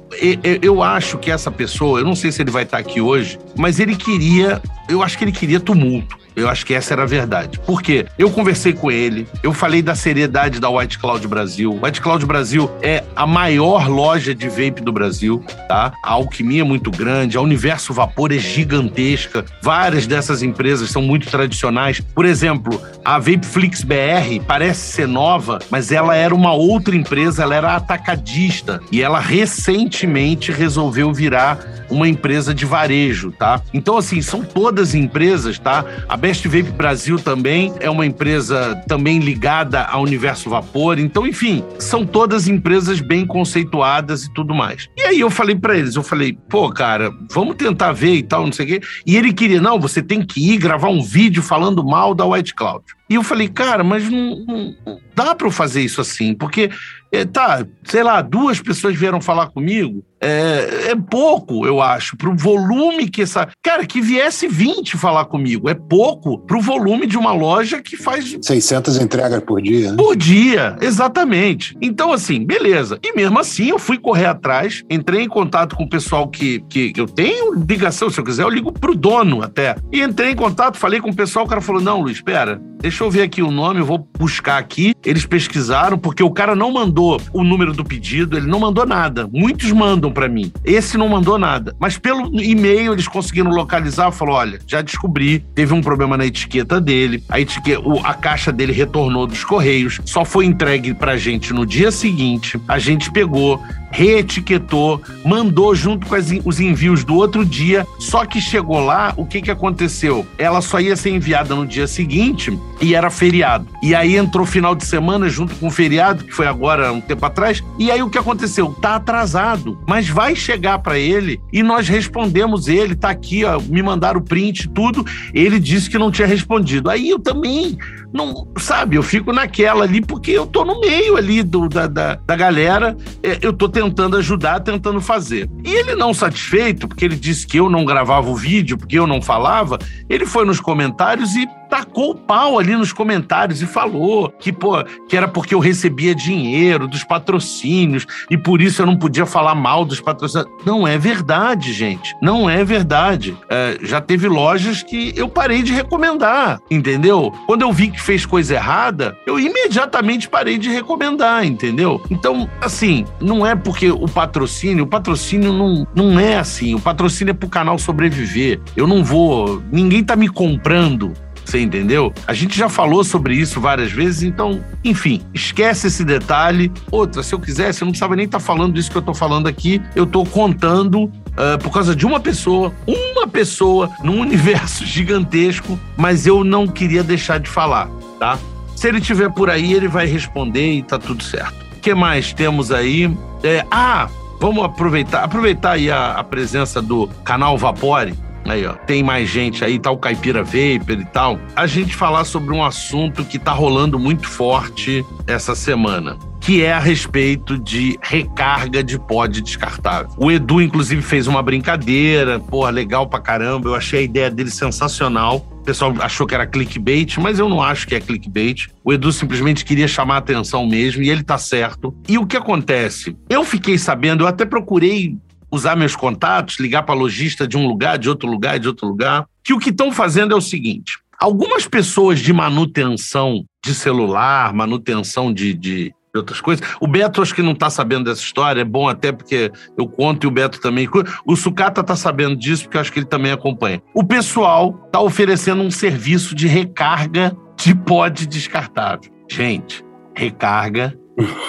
eu 0.62 0.84
acho 0.84 1.18
que 1.18 1.32
essa 1.32 1.50
pessoa, 1.50 2.00
eu 2.00 2.06
não 2.06 2.16
sei 2.16 2.32
se 2.32 2.40
ele 2.40 2.52
vai 2.52 2.64
estar 2.64 2.78
aqui 2.78 3.02
hoje, 3.02 3.40
mas 3.58 3.80
ele 3.80 3.96
queria, 3.96 4.62
eu 4.88 5.02
acho 5.02 5.18
que 5.18 5.24
ele 5.24 5.32
queria 5.32 5.60
tumulto. 5.60 6.16
Eu 6.38 6.48
acho 6.48 6.64
que 6.68 6.76
essa 6.76 6.94
era 6.94 7.02
a 7.02 7.06
verdade. 7.08 7.58
Por 7.58 7.82
quê? 7.82 8.06
Eu 8.16 8.30
conversei 8.30 8.72
com 8.72 8.92
ele, 8.92 9.28
eu 9.42 9.52
falei 9.52 9.82
da 9.82 9.96
seriedade 9.96 10.60
da 10.60 10.70
White 10.70 11.00
Cloud 11.00 11.28
Brasil. 11.28 11.80
White 11.82 12.00
Cloud 12.00 12.24
Brasil 12.28 12.70
é 12.84 13.04
a 13.16 13.26
maior 13.26 13.90
loja 13.90 14.36
de 14.36 14.48
vape 14.48 14.80
do 14.84 14.92
Brasil, 14.92 15.44
tá? 15.68 15.92
A 16.04 16.12
alquimia 16.12 16.62
é 16.62 16.64
muito 16.64 16.92
grande, 16.92 17.38
a 17.38 17.42
Universo 17.42 17.92
Vapor 17.92 18.32
é 18.32 18.38
gigantesca. 18.38 19.46
Várias 19.64 20.06
dessas 20.06 20.44
empresas 20.44 20.92
são 20.92 21.02
muito 21.02 21.28
tradicionais. 21.28 22.00
Por 22.00 22.24
exemplo, 22.24 22.80
a 23.04 23.18
Vapeflix 23.18 23.84
BR 23.84 24.40
parece 24.46 24.92
ser 24.92 25.08
nova, 25.08 25.58
mas 25.72 25.92
ela 25.92 26.16
era 26.16 26.36
uma 26.36 26.54
outra 26.54 26.96
empresa, 26.96 27.42
ela 27.42 27.56
era 27.56 27.76
atacadista 27.76 28.80
e 28.92 29.02
ela 29.02 29.20
recentemente 29.20 30.52
resolveu 30.52 31.12
virar 31.12 31.78
uma 31.90 32.08
empresa 32.08 32.54
de 32.54 32.66
varejo, 32.66 33.32
tá? 33.32 33.62
Então, 33.74 33.98
assim, 33.98 34.22
são 34.22 34.44
todas 34.44 34.94
empresas, 34.94 35.58
tá? 35.58 35.86
A 36.08 36.18
Best 36.28 36.46
Vape 36.50 36.72
Brasil 36.72 37.18
também 37.18 37.74
é 37.80 37.90
uma 37.90 38.06
empresa 38.06 38.76
também 38.86 39.20
ligada 39.20 39.84
ao 39.84 40.02
Universo 40.02 40.50
Vapor. 40.50 41.00
Então, 41.00 41.26
enfim, 41.26 41.64
são 41.80 42.06
todas 42.06 42.50
empresas 42.50 43.00
bem 43.00 43.26
conceituadas 43.26 44.26
e 44.26 44.34
tudo 44.34 44.54
mais. 44.54 44.90
E 44.98 45.04
aí 45.04 45.22
eu 45.22 45.30
falei 45.30 45.56
para 45.56 45.78
eles, 45.78 45.96
eu 45.96 46.04
falei, 46.04 46.38
pô, 46.50 46.70
cara, 46.70 47.14
vamos 47.32 47.56
tentar 47.56 47.94
ver 47.94 48.16
e 48.16 48.24
tal, 48.24 48.44
não 48.44 48.52
sei 48.52 48.66
o 48.66 48.68
quê. 48.68 48.82
E 49.06 49.16
ele 49.16 49.32
queria, 49.32 49.62
não, 49.62 49.80
você 49.80 50.02
tem 50.02 50.22
que 50.22 50.52
ir 50.52 50.58
gravar 50.58 50.90
um 50.90 51.02
vídeo 51.02 51.42
falando 51.42 51.82
mal 51.82 52.14
da 52.14 52.26
White 52.26 52.54
Cloud. 52.56 52.84
E 53.10 53.16
eu 53.16 53.24
falei, 53.24 53.48
cara, 53.48 53.82
mas 53.82 54.10
não, 54.10 54.46
não 54.46 55.00
dá 55.16 55.34
para 55.34 55.48
eu 55.48 55.52
fazer 55.52 55.82
isso 55.82 56.02
assim, 56.02 56.34
porque 56.34 56.70
é, 57.10 57.24
tá, 57.24 57.66
sei 57.86 58.04
lá, 58.04 58.22
duas 58.22 58.60
pessoas 58.60 58.98
vieram 58.98 59.22
falar 59.22 59.48
comigo, 59.48 60.04
é, 60.22 60.92
é 60.92 60.96
pouco, 60.96 61.66
eu 61.66 61.82
acho, 61.82 62.18
pro 62.18 62.36
volume 62.36 63.08
que 63.10 63.22
essa. 63.22 63.48
Cara, 63.64 63.86
que 63.86 64.02
viesse 64.02 64.48
20 64.48 64.98
falar 64.98 65.26
comigo, 65.26 65.70
é 65.70 65.74
pouco 65.74 66.40
pro 66.40 66.62
volume 66.62 67.06
de 67.06 67.18
uma 67.18 67.34
loja 67.34 67.82
que 67.82 67.96
faz. 67.96 68.38
600 68.42 68.98
entregas 69.00 69.42
por 69.42 69.62
dia, 69.62 69.92
né? 69.92 69.98
Por 69.98 70.16
dia, 70.16 70.78
exatamente. 70.82 71.76
Então, 71.82 72.12
assim, 72.12 72.44
beleza. 72.46 73.00
E 73.04 73.16
mesmo 73.16 73.40
assim, 73.40 73.70
eu 73.70 73.80
fui 73.80 73.98
correr 73.98 74.26
atrás, 74.26 74.84
entrei 74.90 75.22
em 75.22 75.30
contato 75.30 75.76
com 75.76 75.84
o 75.84 75.90
pessoal 75.90 76.28
que, 76.28 76.62
que 76.70 76.94
eu 76.96 77.06
tenho 77.06 77.54
ligação, 77.54 78.10
se 78.10 78.20
eu 78.20 78.24
quiser, 78.24 78.44
eu 78.44 78.50
ligo 78.50 78.72
pro 78.72 78.96
dono 78.96 79.42
até. 79.42 79.76
E 79.92 80.02
entrei 80.02 80.32
em 80.32 80.36
contato, 80.36 80.78
falei 80.78 81.00
com 81.00 81.10
o 81.10 81.16
pessoal, 81.16 81.46
o 81.46 81.48
cara 81.48 81.62
falou: 81.62 81.82
não, 81.82 82.02
Luiz, 82.02 82.18
espera, 82.18 82.62
deixa 82.80 83.04
eu 83.04 83.12
ver 83.12 83.22
aqui 83.22 83.42
o 83.42 83.52
nome, 83.52 83.80
eu 83.80 83.86
vou 83.86 84.08
buscar 84.18 84.58
aqui. 84.58 84.94
Eles 85.06 85.26
pesquisaram, 85.26 85.98
porque 85.98 86.24
o 86.24 86.32
cara 86.32 86.56
não 86.56 86.72
mandou 86.72 87.22
o 87.34 87.44
número 87.44 87.74
do 87.74 87.84
pedido, 87.84 88.38
ele 88.38 88.48
não 88.48 88.60
mandou 88.60 88.86
nada. 88.86 89.28
Muitos 89.32 89.72
mandam 89.72 90.07
para 90.12 90.28
mim. 90.28 90.52
Esse 90.64 90.98
não 90.98 91.10
mandou 91.10 91.38
nada. 91.38 91.76
Mas 91.80 91.98
pelo 91.98 92.30
e-mail 92.42 92.94
eles 92.94 93.08
conseguiram 93.08 93.52
localizar, 93.52 94.12
falou: 94.12 94.36
olha, 94.36 94.60
já 94.68 94.82
descobri, 94.82 95.40
teve 95.54 95.74
um 95.74 95.82
problema 95.82 96.18
na 96.18 96.26
etiqueta 96.26 96.80
dele, 96.80 97.24
a, 97.30 97.40
etiqueta, 97.40 97.82
a 98.04 98.14
caixa 98.14 98.52
dele 98.52 98.72
retornou 98.72 99.28
dos 99.28 99.44
correios, 99.44 100.00
só 100.06 100.24
foi 100.24 100.46
entregue 100.46 100.94
pra 100.94 101.18
gente 101.18 101.54
no 101.54 101.66
dia 101.66 101.92
seguinte. 101.92 102.60
A 102.68 102.80
gente 102.80 103.12
pegou, 103.12 103.62
reetiquetou, 103.98 105.02
mandou 105.26 105.74
junto 105.74 106.06
com 106.06 106.14
as, 106.14 106.28
os 106.46 106.60
envios 106.60 107.04
do 107.04 107.16
outro 107.16 107.44
dia. 107.44 107.86
Só 107.98 108.26
que 108.26 108.40
chegou 108.40 108.80
lá, 108.80 109.12
o 109.18 109.26
que, 109.26 109.42
que 109.42 109.50
aconteceu? 109.50 110.24
Ela 110.38 110.62
só 110.62 110.80
ia 110.80 110.96
ser 110.96 111.10
enviada 111.10 111.56
no 111.56 111.66
dia 111.66 111.88
seguinte 111.88 112.56
e 112.80 112.94
era 112.94 113.10
feriado. 113.10 113.68
E 113.82 113.96
aí 113.96 114.16
entrou 114.16 114.46
final 114.46 114.76
de 114.76 114.86
semana 114.86 115.28
junto 115.28 115.56
com 115.56 115.66
o 115.66 115.72
feriado, 115.72 116.24
que 116.24 116.32
foi 116.32 116.46
agora 116.46 116.94
um 116.94 117.02
tempo 117.02 117.26
atrás. 117.26 117.64
E 117.80 117.90
aí 117.90 118.04
o 118.04 118.10
que 118.10 118.20
aconteceu? 118.20 118.70
Tá 118.80 118.98
atrasado, 118.98 119.80
mas 119.88 120.08
vai 120.08 120.36
chegar 120.36 120.78
para 120.78 121.00
ele 121.00 121.42
e 121.52 121.64
nós 121.64 121.88
respondemos 121.88 122.68
ele, 122.68 122.96
tá 122.96 123.10
aqui, 123.10 123.44
ó, 123.46 123.60
me 123.60 123.82
mandaram 123.82 124.20
o 124.20 124.24
print, 124.24 124.70
tudo. 124.70 125.04
Ele 125.34 125.60
disse 125.60 125.90
que 125.90 125.98
não 125.98 126.12
tinha 126.12 126.28
respondido. 126.28 126.92
Aí 126.92 127.10
eu 127.10 127.18
também 127.18 127.76
não, 128.14 128.48
sabe, 128.58 128.96
eu 128.96 129.04
fico 129.04 129.34
naquela 129.34 129.84
ali 129.84 130.02
porque 130.02 130.32
eu 130.32 130.46
tô 130.46 130.64
no 130.64 130.80
meio 130.80 131.18
ali 131.18 131.44
do, 131.44 131.68
da, 131.68 131.88
da, 131.88 132.16
da 132.16 132.36
galera, 132.36 132.96
é, 133.22 133.38
eu 133.42 133.52
tô 133.52 133.68
tentando 133.68 134.16
ajudar, 134.18 134.62
tentando 134.62 135.02
fazer. 135.02 135.50
E 135.64 135.70
ele 135.70 135.94
não 135.96 136.14
satisfeito, 136.14 136.88
porque 136.88 137.04
ele 137.04 137.16
disse 137.16 137.46
que 137.46 137.60
eu 137.60 137.70
não 137.70 137.86
gravava 137.86 138.30
o 138.30 138.36
vídeo, 138.36 138.78
porque 138.78 138.98
eu 138.98 139.06
não 139.06 139.22
falava, 139.22 139.78
ele 140.10 140.26
foi 140.26 140.46
nos 140.46 140.60
comentários 140.60 141.36
e 141.36 141.48
tacou 141.70 142.12
o 142.12 142.16
pau 142.16 142.58
ali 142.58 142.76
nos 142.76 142.92
comentários 142.92 143.62
e 143.62 143.66
falou 143.66 144.30
que, 144.40 144.52
pô, 144.52 144.84
que 145.08 145.16
era 145.16 145.28
porque 145.28 145.54
eu 145.54 145.60
recebia 145.60 146.16
dinheiro 146.16 146.88
dos 146.88 147.04
patrocínios 147.04 148.06
e 148.30 148.38
por 148.38 148.62
isso 148.62 148.82
eu 148.82 148.86
não 148.86 148.96
podia 148.96 149.26
falar 149.26 149.56
mal 149.56 149.86
dos 149.86 150.00
patrocínios. 150.00 150.50
Não 150.66 150.88
é 150.88 150.98
verdade, 150.98 151.74
gente. 151.74 152.16
Não 152.22 152.50
é 152.50 152.64
verdade. 152.64 153.38
É, 153.50 153.78
já 153.82 154.02
teve 154.02 154.28
lojas 154.28 154.84
que 154.84 155.14
eu 155.16 155.28
parei 155.30 155.62
de 155.62 155.74
recomendar, 155.74 156.60
entendeu? 156.70 157.32
Quando 157.46 157.62
eu 157.62 157.72
vi 157.72 157.90
que 157.90 158.02
fez 158.02 158.26
coisa 158.26 158.56
errada, 158.56 159.18
eu 159.26 159.40
imediatamente 159.40 160.30
parei 160.30 160.58
de 160.58 160.70
recomendar, 160.70 161.46
entendeu? 161.46 162.02
Então, 162.10 162.50
assim, 162.62 163.06
não 163.20 163.46
é 163.46 163.56
porque 163.56 163.92
o 163.92 164.08
patrocínio, 164.08 164.84
o 164.84 164.88
patrocínio 164.88 165.54
não, 165.54 165.88
não 165.94 166.20
é 166.20 166.38
assim. 166.38 166.74
O 166.76 166.80
patrocínio 166.80 167.32
é 167.32 167.34
pro 167.34 167.50
canal 167.50 167.78
sobreviver. 167.78 168.60
Eu 168.76 168.88
não 168.88 169.04
vou. 169.04 169.62
Ninguém 169.72 170.04
tá 170.04 170.16
me 170.16 170.28
comprando 170.28 171.14
você 171.48 171.62
entendeu? 171.62 172.14
A 172.28 172.34
gente 172.34 172.58
já 172.58 172.68
falou 172.68 173.06
sobre 173.06 173.34
isso 173.34 173.62
várias 173.62 173.90
vezes, 173.92 174.24
então, 174.24 174.62
enfim, 174.84 175.22
esquece 175.34 175.88
esse 175.88 176.04
detalhe. 176.04 176.70
Outra, 176.92 177.24
se 177.24 177.34
eu 177.34 177.40
quisesse, 177.40 177.82
eu 177.82 177.86
não 177.86 177.92
precisava 177.94 178.18
nem 178.18 178.26
estar 178.26 178.40
tá 178.40 178.44
falando 178.44 178.78
isso 178.78 178.92
que 178.92 178.98
eu 178.98 179.02
estou 179.02 179.16
falando 179.16 179.48
aqui. 179.48 179.82
Eu 179.96 180.04
estou 180.04 180.26
contando 180.26 181.06
uh, 181.06 181.58
por 181.64 181.72
causa 181.72 181.96
de 181.96 182.06
uma 182.06 182.20
pessoa, 182.20 182.74
uma 182.86 183.26
pessoa 183.26 183.90
num 184.04 184.20
universo 184.28 184.86
gigantesco, 184.86 185.80
mas 185.96 186.28
eu 186.28 186.44
não 186.44 186.68
queria 186.68 187.02
deixar 187.02 187.40
de 187.40 187.50
falar, 187.50 187.88
tá? 188.20 188.38
Se 188.76 188.90
ele 188.90 189.00
tiver 189.00 189.32
por 189.32 189.50
aí, 189.50 189.74
ele 189.74 189.88
vai 189.88 190.06
responder 190.06 190.74
e 190.74 190.84
tá 190.84 191.00
tudo 191.00 191.24
certo. 191.24 191.56
O 191.78 191.80
que 191.80 191.96
mais 191.96 192.34
temos 192.34 192.74
aí? 192.74 193.10
É, 193.42 193.66
ah, 193.72 194.10
vamos 194.42 194.66
aproveitar, 194.66 195.24
aproveitar 195.24 195.72
aí 195.72 195.90
a, 195.90 196.12
a 196.12 196.24
presença 196.26 196.82
do 196.82 197.08
canal 197.24 197.58
Vapore 197.58 198.14
Aí, 198.48 198.66
ó. 198.66 198.74
Tem 198.74 199.04
mais 199.04 199.30
gente 199.30 199.64
aí, 199.64 199.80
o 199.86 199.98
Caipira 199.98 200.44
Vapor 200.44 201.00
e 201.00 201.06
tal. 201.06 201.40
A 201.56 201.68
gente 201.68 201.96
falar 201.96 202.24
sobre 202.24 202.54
um 202.54 202.64
assunto 202.64 203.24
que 203.24 203.38
tá 203.38 203.52
rolando 203.52 204.00
muito 204.00 204.28
forte 204.28 205.06
essa 205.26 205.56
semana 205.56 206.18
que 206.48 206.64
é 206.64 206.72
a 206.72 206.80
respeito 206.80 207.58
de 207.58 208.00
recarga 208.02 208.82
de 208.82 208.98
pod 208.98 209.42
descartável. 209.42 210.10
O 210.18 210.32
Edu, 210.32 210.62
inclusive, 210.62 211.02
fez 211.02 211.28
uma 211.28 211.44
brincadeira, 211.44 212.40
porra, 212.40 212.70
legal 212.70 213.06
pra 213.06 213.20
caramba. 213.20 213.68
Eu 213.68 213.76
achei 213.76 214.00
a 214.00 214.04
ideia 214.04 214.32
dele 214.32 214.50
sensacional. 214.50 215.46
O 215.52 215.64
pessoal 215.64 215.94
achou 216.00 216.26
que 216.26 216.34
era 216.34 216.48
clickbait, 216.48 217.18
mas 217.18 217.38
eu 217.38 217.50
não 217.50 217.62
acho 217.62 217.86
que 217.86 217.96
é 217.96 218.00
clickbait. 218.00 218.68
O 218.82 218.94
Edu 218.94 219.12
simplesmente 219.12 219.66
queria 219.66 219.90
chamar 219.90 220.16
a 220.16 220.20
atenção 220.20 220.66
mesmo, 220.66 221.04
e 221.04 221.10
ele 221.10 221.22
tá 221.22 221.38
certo. 221.38 221.94
E 222.08 222.18
o 222.18 222.26
que 222.26 222.38
acontece? 222.38 223.18
Eu 223.30 223.44
fiquei 223.44 223.78
sabendo, 223.78 224.24
eu 224.24 224.28
até 224.28 224.46
procurei 224.46 225.18
usar 225.52 225.76
meus 225.76 225.96
contatos, 225.96 226.60
ligar 226.60 226.84
para 226.84 226.96
lojista 226.96 227.48
de 227.48 227.58
um 227.58 227.68
lugar, 227.68 227.98
de 227.98 228.10
outro 228.10 228.30
lugar, 228.30 228.60
de 228.60 228.68
outro 228.68 228.88
lugar, 228.88 229.26
que 229.44 229.54
o 229.54 229.60
que 229.60 229.70
estão 229.70 229.92
fazendo 229.92 230.34
é 230.34 230.38
o 230.38 230.42
seguinte: 230.42 231.00
algumas 231.20 231.68
pessoas 231.68 232.20
de 232.20 232.32
manutenção 232.34 233.46
de 233.64 233.74
celular, 233.74 234.54
manutenção 234.54 235.34
de, 235.34 235.54
de 235.54 235.94
outras 236.16 236.42
coisas. 236.42 236.68
O 236.80 236.88
Beto 236.88 237.22
acho 237.22 237.34
que 237.34 237.42
não 237.42 237.52
está 237.52 237.70
sabendo 237.70 238.06
dessa 238.06 238.22
história, 238.22 238.62
é 238.62 238.66
bom 238.66 238.88
até 238.88 239.12
porque 239.12 239.52
eu 239.78 239.88
conto 239.88 240.26
e 240.26 240.28
o 240.28 240.32
Beto 240.32 240.60
também. 240.60 240.88
O 241.26 241.36
Sucata 241.36 241.82
está 241.82 241.96
sabendo 241.96 242.36
disso 242.36 242.64
porque 242.64 242.78
acho 242.78 242.92
que 242.92 243.00
ele 243.00 243.06
também 243.06 243.32
acompanha. 243.32 243.82
O 243.94 244.04
pessoal 244.04 244.82
está 244.86 245.00
oferecendo 245.00 245.62
um 245.62 245.72
serviço 245.72 246.36
de 246.36 246.48
recarga 246.48 247.36
de 247.56 247.74
pod 247.74 248.26
descartável. 248.28 249.12
Gente, 249.30 249.84
recarga 250.16 250.98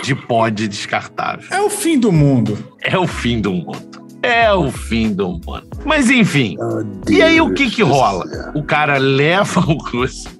de 0.02 0.14
pod 0.14 0.66
descartável. 0.66 1.46
É 1.50 1.60
o 1.60 1.70
fim 1.70 1.98
do 1.98 2.10
mundo. 2.10 2.58
É 2.80 2.98
o 2.98 3.06
fim 3.06 3.40
do 3.40 3.52
mundo. 3.52 3.98
É 4.22 4.52
o 4.52 4.70
fim 4.70 5.12
do 5.12 5.28
mundo. 5.28 5.68
Mas 5.84 6.10
enfim. 6.10 6.56
Oh, 6.58 7.10
e 7.10 7.22
aí 7.22 7.40
o 7.40 7.54
que 7.54 7.70
que 7.70 7.82
rola? 7.82 8.24
O 8.54 8.62
cara 8.62 8.98
leva 8.98 9.60
o 9.70 9.78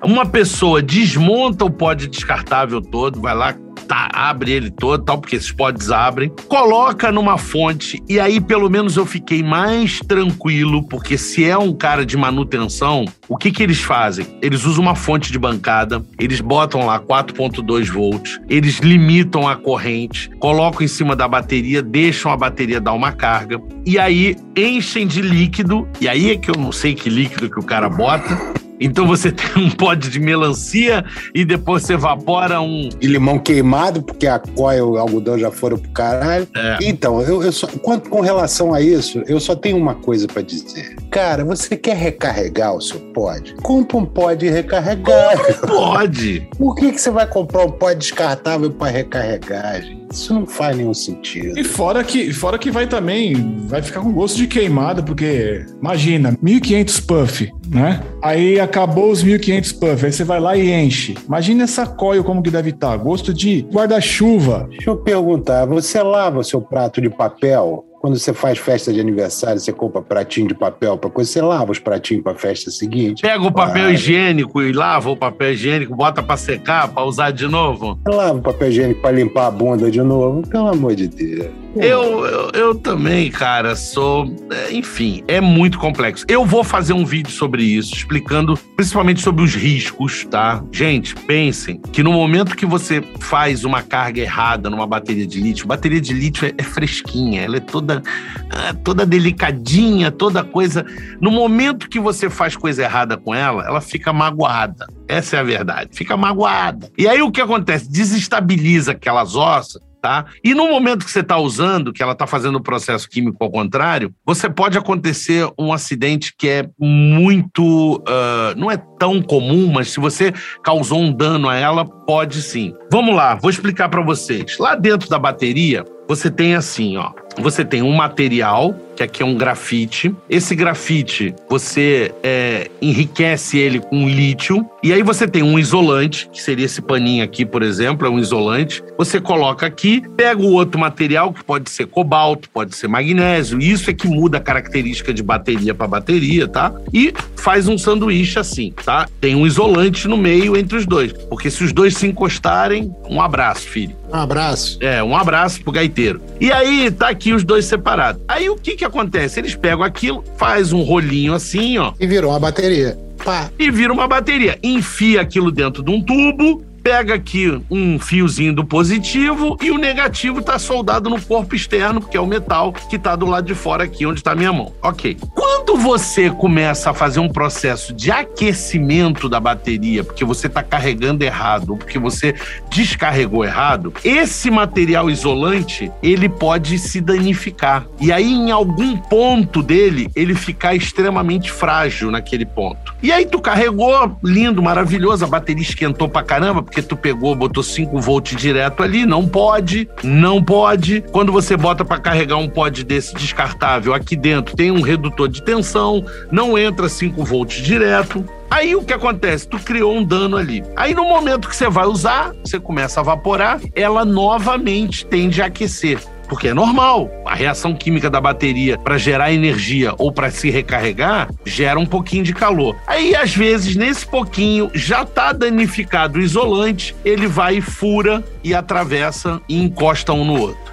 uma 0.04 0.26
pessoa 0.26 0.82
desmonta 0.82 1.64
o 1.64 1.70
pod 1.70 2.08
descartável 2.08 2.80
todo, 2.80 3.20
vai 3.20 3.34
lá, 3.34 3.54
tá, 3.78 4.08
abre 4.12 4.52
ele 4.52 4.70
todo, 4.70 5.04
tal, 5.04 5.18
porque 5.18 5.36
esses 5.36 5.52
pods 5.52 5.90
abrem, 5.90 6.30
coloca 6.48 7.10
numa 7.12 7.38
fonte 7.38 8.02
e 8.08 8.18
aí 8.18 8.40
pelo 8.40 8.68
menos 8.68 8.96
eu 8.96 9.06
fiquei 9.06 9.42
mais 9.42 10.00
tranquilo, 10.00 10.82
porque 10.88 11.16
se 11.16 11.44
é 11.44 11.56
um 11.56 11.72
cara 11.72 12.04
de 12.04 12.16
manutenção, 12.16 13.04
o 13.28 13.36
que 13.36 13.50
que 13.50 13.62
eles 13.62 13.80
fazem? 13.80 14.26
Eles 14.42 14.64
usam 14.64 14.82
uma 14.82 14.94
fonte 14.94 15.30
de 15.30 15.38
bancada, 15.38 16.04
eles 16.18 16.40
botam 16.40 16.86
lá 16.86 16.98
4.2 16.98 17.90
volts, 17.90 18.40
eles 18.48 18.78
limitam 18.78 19.48
a 19.48 19.56
corrente, 19.56 20.30
colocam 20.38 20.82
em 20.82 20.88
cima 20.88 21.14
da 21.14 21.28
bateria, 21.28 21.82
deixam 21.82 22.32
a 22.32 22.36
bateria 22.36 22.80
dar 22.80 22.92
uma 22.92 23.12
carga 23.12 23.60
e 23.84 23.98
aí 23.98 24.36
enchem 24.56 25.06
de 25.06 25.22
líquido, 25.22 25.88
e 26.00 26.08
aí 26.08 26.30
é 26.30 26.36
que 26.36 26.50
eu 26.50 26.56
não 26.56 26.72
sei 26.72 26.94
que 26.94 27.08
líquido 27.08 27.50
que 27.50 27.58
o 27.58 27.62
cara 27.62 27.88
bota, 27.88 28.36
então 28.80 29.06
você 29.06 29.30
tem 29.32 29.64
um 29.64 29.70
pote 29.70 30.08
de 30.08 30.20
melancia 30.20 31.04
e 31.34 31.44
depois 31.44 31.82
você 31.82 31.94
evapora 31.94 32.60
um. 32.60 32.88
De 32.88 33.06
limão 33.06 33.38
queimado, 33.38 34.02
porque 34.02 34.26
a 34.26 34.38
coia 34.38 34.78
e 34.78 34.82
o 34.82 34.96
algodão 34.98 35.38
já 35.38 35.50
foram 35.50 35.78
pro 35.78 35.90
caralho. 35.90 36.46
É. 36.54 36.78
Então, 36.82 37.20
eu, 37.20 37.42
eu 37.42 37.52
só, 37.52 37.66
quanto 37.66 38.08
com 38.10 38.20
relação 38.20 38.74
a 38.74 38.80
isso, 38.80 39.22
eu 39.26 39.38
só 39.40 39.54
tenho 39.54 39.76
uma 39.76 39.94
coisa 39.94 40.26
para 40.26 40.42
dizer. 40.42 40.96
Cara, 41.10 41.44
você 41.44 41.76
quer 41.76 41.96
recarregar 41.96 42.74
o 42.74 42.80
seu 42.80 42.98
pod? 43.12 43.54
Compra 43.62 43.96
um 43.96 44.04
pod 44.04 44.48
recarregável. 44.48 45.54
Pode. 45.66 46.48
Por 46.56 46.74
que, 46.74 46.92
que 46.92 47.00
você 47.00 47.10
vai 47.10 47.26
comprar 47.26 47.64
um 47.64 47.70
pod 47.70 47.98
descartável 47.98 48.70
para 48.70 48.90
recarregar, 48.90 49.82
gente? 49.82 50.07
Isso 50.10 50.32
não 50.34 50.46
faz 50.46 50.76
nenhum 50.76 50.94
sentido. 50.94 51.58
E 51.58 51.64
fora 51.64 52.02
que, 52.02 52.32
fora 52.32 52.58
que 52.58 52.70
vai 52.70 52.86
também, 52.86 53.34
vai 53.66 53.82
ficar 53.82 54.00
com 54.00 54.12
gosto 54.12 54.36
de 54.36 54.46
queimada, 54.46 55.02
porque 55.02 55.64
imagina, 55.80 56.36
1500 56.40 57.00
puff, 57.00 57.50
né? 57.68 58.02
Aí 58.22 58.58
acabou 58.58 59.10
os 59.10 59.22
1500 59.22 59.72
puff, 59.72 60.06
aí 60.06 60.12
você 60.12 60.24
vai 60.24 60.40
lá 60.40 60.56
e 60.56 60.70
enche. 60.70 61.14
Imagina 61.26 61.64
essa 61.64 61.86
coil 61.86 62.24
como 62.24 62.42
que 62.42 62.50
deve 62.50 62.70
estar, 62.70 62.96
gosto 62.96 63.32
de 63.34 63.66
guarda-chuva. 63.72 64.66
Deixa 64.70 64.90
eu 64.90 64.96
perguntar, 64.96 65.66
você 65.66 66.02
lava 66.02 66.42
seu 66.42 66.60
prato 66.60 67.00
de 67.00 67.10
papel 67.10 67.84
quando 68.00 68.18
você 68.18 68.32
faz 68.32 68.58
festa 68.58 68.92
de 68.92 69.00
aniversário, 69.00 69.60
você 69.60 69.72
compra 69.72 70.00
pratinho 70.00 70.48
de 70.48 70.54
papel 70.54 70.96
para 70.96 71.10
coisa, 71.10 71.30
você 71.30 71.42
lava 71.42 71.72
os 71.72 71.78
pratinhos 71.78 72.22
para 72.22 72.34
festa 72.34 72.70
seguinte. 72.70 73.22
Pega 73.22 73.42
o 73.42 73.52
papel 73.52 73.90
higiênico 73.90 74.62
e 74.62 74.72
lava 74.72 75.10
o 75.10 75.16
papel 75.16 75.52
higiênico, 75.52 75.94
bota 75.94 76.22
para 76.22 76.36
secar, 76.36 76.88
para 76.88 77.04
usar 77.04 77.30
de 77.30 77.46
novo. 77.46 77.98
Lava 78.06 78.38
o 78.38 78.42
papel 78.42 78.68
higiênico 78.68 79.00
para 79.00 79.12
limpar 79.12 79.46
a 79.46 79.50
bunda 79.50 79.90
de 79.90 80.02
novo, 80.02 80.46
pelo 80.48 80.68
amor 80.68 80.94
de 80.94 81.08
Deus. 81.08 81.50
Eu, 81.76 82.24
eu, 82.24 82.50
eu, 82.54 82.74
também, 82.74 83.30
cara, 83.30 83.76
sou. 83.76 84.34
É, 84.50 84.72
enfim, 84.72 85.22
é 85.28 85.40
muito 85.40 85.78
complexo. 85.78 86.24
Eu 86.28 86.44
vou 86.44 86.64
fazer 86.64 86.92
um 86.92 87.04
vídeo 87.04 87.30
sobre 87.30 87.62
isso, 87.62 87.94
explicando 87.94 88.58
principalmente 88.74 89.20
sobre 89.20 89.44
os 89.44 89.54
riscos, 89.54 90.24
tá? 90.24 90.64
Gente, 90.72 91.14
pensem 91.14 91.80
que 91.92 92.02
no 92.02 92.12
momento 92.12 92.56
que 92.56 92.66
você 92.66 93.02
faz 93.20 93.64
uma 93.64 93.82
carga 93.82 94.20
errada 94.20 94.68
numa 94.68 94.86
bateria 94.86 95.26
de 95.26 95.40
lítio, 95.40 95.66
bateria 95.66 96.00
de 96.00 96.12
lítio 96.12 96.48
é, 96.48 96.54
é 96.56 96.62
fresquinha, 96.62 97.42
ela 97.42 97.58
é 97.58 97.60
toda, 97.60 97.87
é, 97.94 98.72
toda 98.84 99.06
delicadinha, 99.06 100.10
toda 100.10 100.44
coisa. 100.44 100.84
No 101.20 101.30
momento 101.30 101.88
que 101.88 102.00
você 102.00 102.28
faz 102.30 102.56
coisa 102.56 102.82
errada 102.82 103.16
com 103.16 103.34
ela, 103.34 103.64
ela 103.64 103.80
fica 103.80 104.12
magoada. 104.12 104.86
Essa 105.06 105.36
é 105.36 105.40
a 105.40 105.44
verdade. 105.44 105.90
Fica 105.92 106.16
magoada. 106.16 106.90
E 106.96 107.08
aí 107.08 107.22
o 107.22 107.30
que 107.30 107.40
acontece? 107.40 107.90
Desestabiliza 107.90 108.92
aquelas 108.92 109.34
ossas 109.34 109.80
tá? 110.00 110.26
E 110.42 110.54
no 110.54 110.68
momento 110.68 111.04
que 111.04 111.10
você 111.10 111.20
está 111.20 111.36
usando, 111.36 111.92
que 111.92 112.02
ela 112.02 112.12
está 112.12 112.26
fazendo 112.26 112.56
o 112.56 112.62
processo 112.62 113.08
químico 113.08 113.42
ao 113.42 113.50
contrário, 113.50 114.12
você 114.24 114.48
pode 114.48 114.78
acontecer 114.78 115.48
um 115.58 115.72
acidente 115.72 116.34
que 116.36 116.48
é 116.48 116.68
muito. 116.78 117.96
Uh, 117.96 118.56
não 118.56 118.70
é 118.70 118.76
tão 118.98 119.20
comum, 119.22 119.70
mas 119.72 119.90
se 119.90 120.00
você 120.00 120.32
causou 120.62 121.00
um 121.00 121.12
dano 121.12 121.48
a 121.48 121.56
ela, 121.56 121.84
pode 121.84 122.42
sim. 122.42 122.72
Vamos 122.90 123.14
lá, 123.14 123.34
vou 123.34 123.50
explicar 123.50 123.88
para 123.88 124.02
vocês. 124.02 124.58
Lá 124.58 124.74
dentro 124.74 125.08
da 125.08 125.18
bateria, 125.18 125.84
você 126.08 126.30
tem 126.30 126.54
assim, 126.54 126.96
ó. 126.96 127.12
Você 127.40 127.64
tem 127.64 127.82
um 127.82 127.92
material, 127.92 128.74
que 128.98 129.02
aqui 129.04 129.22
é 129.22 129.26
um 129.26 129.36
grafite. 129.36 130.12
Esse 130.28 130.56
grafite, 130.56 131.32
você 131.48 132.12
é, 132.20 132.68
enriquece 132.82 133.56
ele 133.56 133.78
com 133.78 134.08
lítio. 134.08 134.68
E 134.82 134.92
aí 134.92 135.02
você 135.04 135.26
tem 135.28 135.42
um 135.42 135.56
isolante, 135.56 136.28
que 136.32 136.42
seria 136.42 136.66
esse 136.66 136.82
paninho 136.82 137.22
aqui, 137.22 137.44
por 137.44 137.62
exemplo, 137.62 138.06
é 138.06 138.10
um 138.10 138.18
isolante. 138.18 138.82
Você 138.96 139.20
coloca 139.20 139.64
aqui, 139.66 140.02
pega 140.16 140.40
o 140.40 140.52
outro 140.52 140.80
material, 140.80 141.32
que 141.32 141.44
pode 141.44 141.70
ser 141.70 141.86
cobalto, 141.86 142.50
pode 142.50 142.74
ser 142.74 142.88
magnésio. 142.88 143.60
Isso 143.60 143.88
é 143.88 143.94
que 143.94 144.08
muda 144.08 144.38
a 144.38 144.40
característica 144.40 145.14
de 145.14 145.22
bateria 145.22 145.74
para 145.74 145.86
bateria, 145.86 146.48
tá? 146.48 146.72
E 146.92 147.14
faz 147.36 147.68
um 147.68 147.78
sanduíche 147.78 148.38
assim, 148.38 148.72
tá? 148.84 149.06
Tem 149.20 149.36
um 149.36 149.46
isolante 149.46 150.08
no 150.08 150.16
meio 150.16 150.56
entre 150.56 150.76
os 150.76 150.84
dois. 150.84 151.12
Porque 151.12 151.50
se 151.50 151.62
os 151.62 151.72
dois 151.72 151.96
se 151.96 152.06
encostarem, 152.06 152.92
um 153.08 153.20
abraço, 153.20 153.68
filho. 153.68 153.96
Um 154.12 154.16
abraço. 154.16 154.78
É, 154.80 155.02
um 155.02 155.16
abraço 155.16 155.62
pro 155.62 155.70
gaiteiro. 155.70 156.20
E 156.40 156.50
aí, 156.50 156.90
tá 156.90 157.08
aqui 157.08 157.27
os 157.32 157.44
dois 157.44 157.64
separados. 157.64 158.22
Aí 158.28 158.48
o 158.48 158.56
que 158.56 158.76
que 158.76 158.84
acontece? 158.84 159.40
Eles 159.40 159.54
pegam 159.54 159.82
aquilo, 159.82 160.24
faz 160.36 160.72
um 160.72 160.82
rolinho 160.82 161.34
assim, 161.34 161.78
ó. 161.78 161.92
E 161.98 162.06
virou 162.06 162.30
uma 162.30 162.40
bateria. 162.40 162.98
Pá. 163.24 163.50
E 163.58 163.70
vira 163.70 163.92
uma 163.92 164.06
bateria. 164.06 164.58
Enfia 164.62 165.20
aquilo 165.20 165.50
dentro 165.50 165.82
de 165.82 165.90
um 165.90 166.00
tubo, 166.00 166.64
pega 166.88 167.12
aqui 167.16 167.60
um 167.70 167.98
fiozinho 167.98 168.54
do 168.54 168.64
positivo 168.64 169.58
e 169.62 169.70
o 169.70 169.76
negativo 169.76 170.40
está 170.40 170.58
soldado 170.58 171.10
no 171.10 171.20
corpo 171.20 171.54
externo, 171.54 172.00
que 172.00 172.16
é 172.16 172.20
o 172.20 172.26
metal 172.26 172.72
que 172.72 172.96
está 172.96 173.14
do 173.14 173.26
lado 173.26 173.44
de 173.46 173.54
fora 173.54 173.84
aqui, 173.84 174.06
onde 174.06 174.20
está 174.20 174.34
minha 174.34 174.50
mão. 174.50 174.72
Ok. 174.82 175.18
Quando 175.34 175.76
você 175.76 176.30
começa 176.30 176.88
a 176.90 176.94
fazer 176.94 177.20
um 177.20 177.28
processo 177.28 177.92
de 177.92 178.10
aquecimento 178.10 179.28
da 179.28 179.38
bateria, 179.38 180.02
porque 180.02 180.24
você 180.24 180.46
está 180.46 180.62
carregando 180.62 181.22
errado, 181.22 181.76
porque 181.76 181.98
você 181.98 182.34
descarregou 182.70 183.44
errado, 183.44 183.92
esse 184.02 184.50
material 184.50 185.10
isolante 185.10 185.92
ele 186.02 186.26
pode 186.26 186.78
se 186.78 187.02
danificar. 187.02 187.86
E 188.00 188.10
aí, 188.10 188.32
em 188.32 188.50
algum 188.50 188.96
ponto 188.96 189.62
dele, 189.62 190.08
ele 190.16 190.34
ficar 190.34 190.74
extremamente 190.74 191.52
frágil 191.52 192.10
naquele 192.10 192.46
ponto. 192.46 192.94
E 193.02 193.12
aí 193.12 193.26
tu 193.26 193.38
carregou, 193.38 194.16
lindo, 194.24 194.62
maravilhoso, 194.62 195.22
a 195.26 195.28
bateria 195.28 195.62
esquentou 195.62 196.08
pra 196.08 196.22
caramba, 196.22 196.62
porque 196.62 196.77
tu 196.82 196.96
pegou, 196.96 197.34
botou 197.34 197.62
5 197.62 198.00
volts 198.00 198.36
direto 198.36 198.82
ali, 198.82 199.06
não 199.06 199.26
pode, 199.26 199.88
não 200.02 200.42
pode. 200.42 201.04
Quando 201.12 201.32
você 201.32 201.56
bota 201.56 201.84
para 201.84 202.00
carregar 202.00 202.36
um 202.36 202.48
pod 202.48 202.84
desse 202.84 203.14
descartável, 203.14 203.94
aqui 203.94 204.16
dentro 204.16 204.56
tem 204.56 204.70
um 204.70 204.80
redutor 204.80 205.28
de 205.28 205.42
tensão, 205.42 206.04
não 206.30 206.58
entra 206.58 206.88
5 206.88 207.24
volts 207.24 207.62
direto. 207.62 208.24
Aí 208.50 208.74
o 208.74 208.82
que 208.82 208.92
acontece? 208.92 209.46
Tu 209.46 209.58
criou 209.58 209.94
um 209.94 210.02
dano 210.02 210.36
ali. 210.36 210.64
Aí 210.74 210.94
no 210.94 211.04
momento 211.04 211.48
que 211.48 211.56
você 211.56 211.68
vai 211.68 211.86
usar, 211.86 212.32
você 212.42 212.58
começa 212.58 213.00
a 213.00 213.02
evaporar, 213.02 213.60
ela 213.74 214.04
novamente 214.04 215.04
tende 215.04 215.42
a 215.42 215.46
aquecer 215.46 216.00
porque 216.28 216.48
é 216.48 216.54
normal. 216.54 217.10
A 217.24 217.34
reação 217.34 217.74
química 217.74 218.10
da 218.10 218.20
bateria 218.20 218.78
para 218.78 218.98
gerar 218.98 219.32
energia 219.32 219.94
ou 219.98 220.12
para 220.12 220.30
se 220.30 220.50
recarregar 220.50 221.28
gera 221.44 221.78
um 221.78 221.86
pouquinho 221.86 222.24
de 222.24 222.34
calor. 222.34 222.76
Aí, 222.86 223.14
às 223.14 223.34
vezes, 223.34 223.76
nesse 223.76 224.06
pouquinho 224.06 224.70
já 224.74 225.02
está 225.02 225.32
danificado 225.32 226.18
o 226.18 226.22
isolante, 226.22 226.94
ele 227.04 227.26
vai 227.26 227.56
e 227.56 227.60
fura 227.60 228.24
e 228.44 228.54
atravessa 228.54 229.40
e 229.48 229.62
encosta 229.62 230.12
um 230.12 230.24
no 230.24 230.40
outro. 230.40 230.68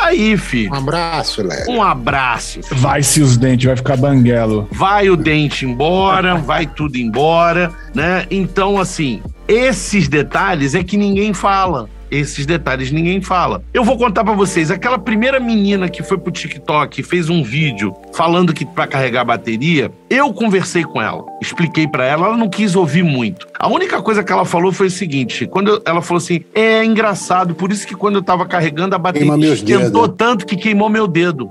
Aí, 0.00 0.36
filho. 0.36 0.72
Um 0.72 0.76
abraço, 0.76 1.42
Léo. 1.42 1.70
Um 1.70 1.82
abraço. 1.82 2.60
Vai-se 2.72 3.22
os 3.22 3.36
dentes, 3.36 3.66
vai 3.66 3.76
ficar 3.76 3.96
banguelo. 3.96 4.68
Vai 4.72 5.08
o 5.08 5.16
dente 5.16 5.64
embora, 5.64 6.34
vai 6.34 6.66
tudo 6.66 6.96
embora, 6.96 7.72
né? 7.94 8.26
Então, 8.30 8.78
assim, 8.78 9.22
esses 9.46 10.08
detalhes 10.08 10.74
é 10.74 10.82
que 10.82 10.96
ninguém 10.96 11.32
fala. 11.32 11.88
Esses 12.14 12.46
detalhes 12.46 12.92
ninguém 12.92 13.20
fala. 13.20 13.64
Eu 13.74 13.82
vou 13.82 13.98
contar 13.98 14.22
pra 14.22 14.34
vocês, 14.34 14.70
aquela 14.70 14.96
primeira 14.96 15.40
menina 15.40 15.88
que 15.88 16.00
foi 16.00 16.16
pro 16.16 16.30
TikTok 16.30 17.00
e 17.00 17.02
fez 17.02 17.28
um 17.28 17.42
vídeo 17.42 17.92
falando 18.12 18.54
que 18.54 18.64
para 18.64 18.86
carregar 18.86 19.22
a 19.22 19.24
bateria, 19.24 19.90
eu 20.08 20.32
conversei 20.32 20.84
com 20.84 21.02
ela, 21.02 21.24
expliquei 21.42 21.88
pra 21.88 22.04
ela, 22.04 22.28
ela 22.28 22.36
não 22.36 22.48
quis 22.48 22.76
ouvir 22.76 23.02
muito. 23.02 23.48
A 23.64 23.68
única 23.68 24.02
coisa 24.02 24.22
que 24.22 24.30
ela 24.30 24.44
falou 24.44 24.70
foi 24.72 24.88
o 24.88 24.90
seguinte, 24.90 25.46
quando 25.46 25.68
eu- 25.68 25.82
ela 25.86 26.02
falou 26.02 26.18
assim: 26.18 26.42
"É 26.54 26.84
engraçado, 26.84 27.54
por 27.54 27.72
isso 27.72 27.86
que 27.86 27.94
quando 27.94 28.16
eu 28.16 28.22
tava 28.22 28.44
carregando 28.44 28.94
a 28.94 28.98
bateria 28.98 29.26
esquentou 29.54 30.02
dedos." 30.02 30.16
tanto 30.18 30.44
que 30.44 30.54
queimou 30.54 30.90
meu 30.90 31.08
dedo". 31.08 31.50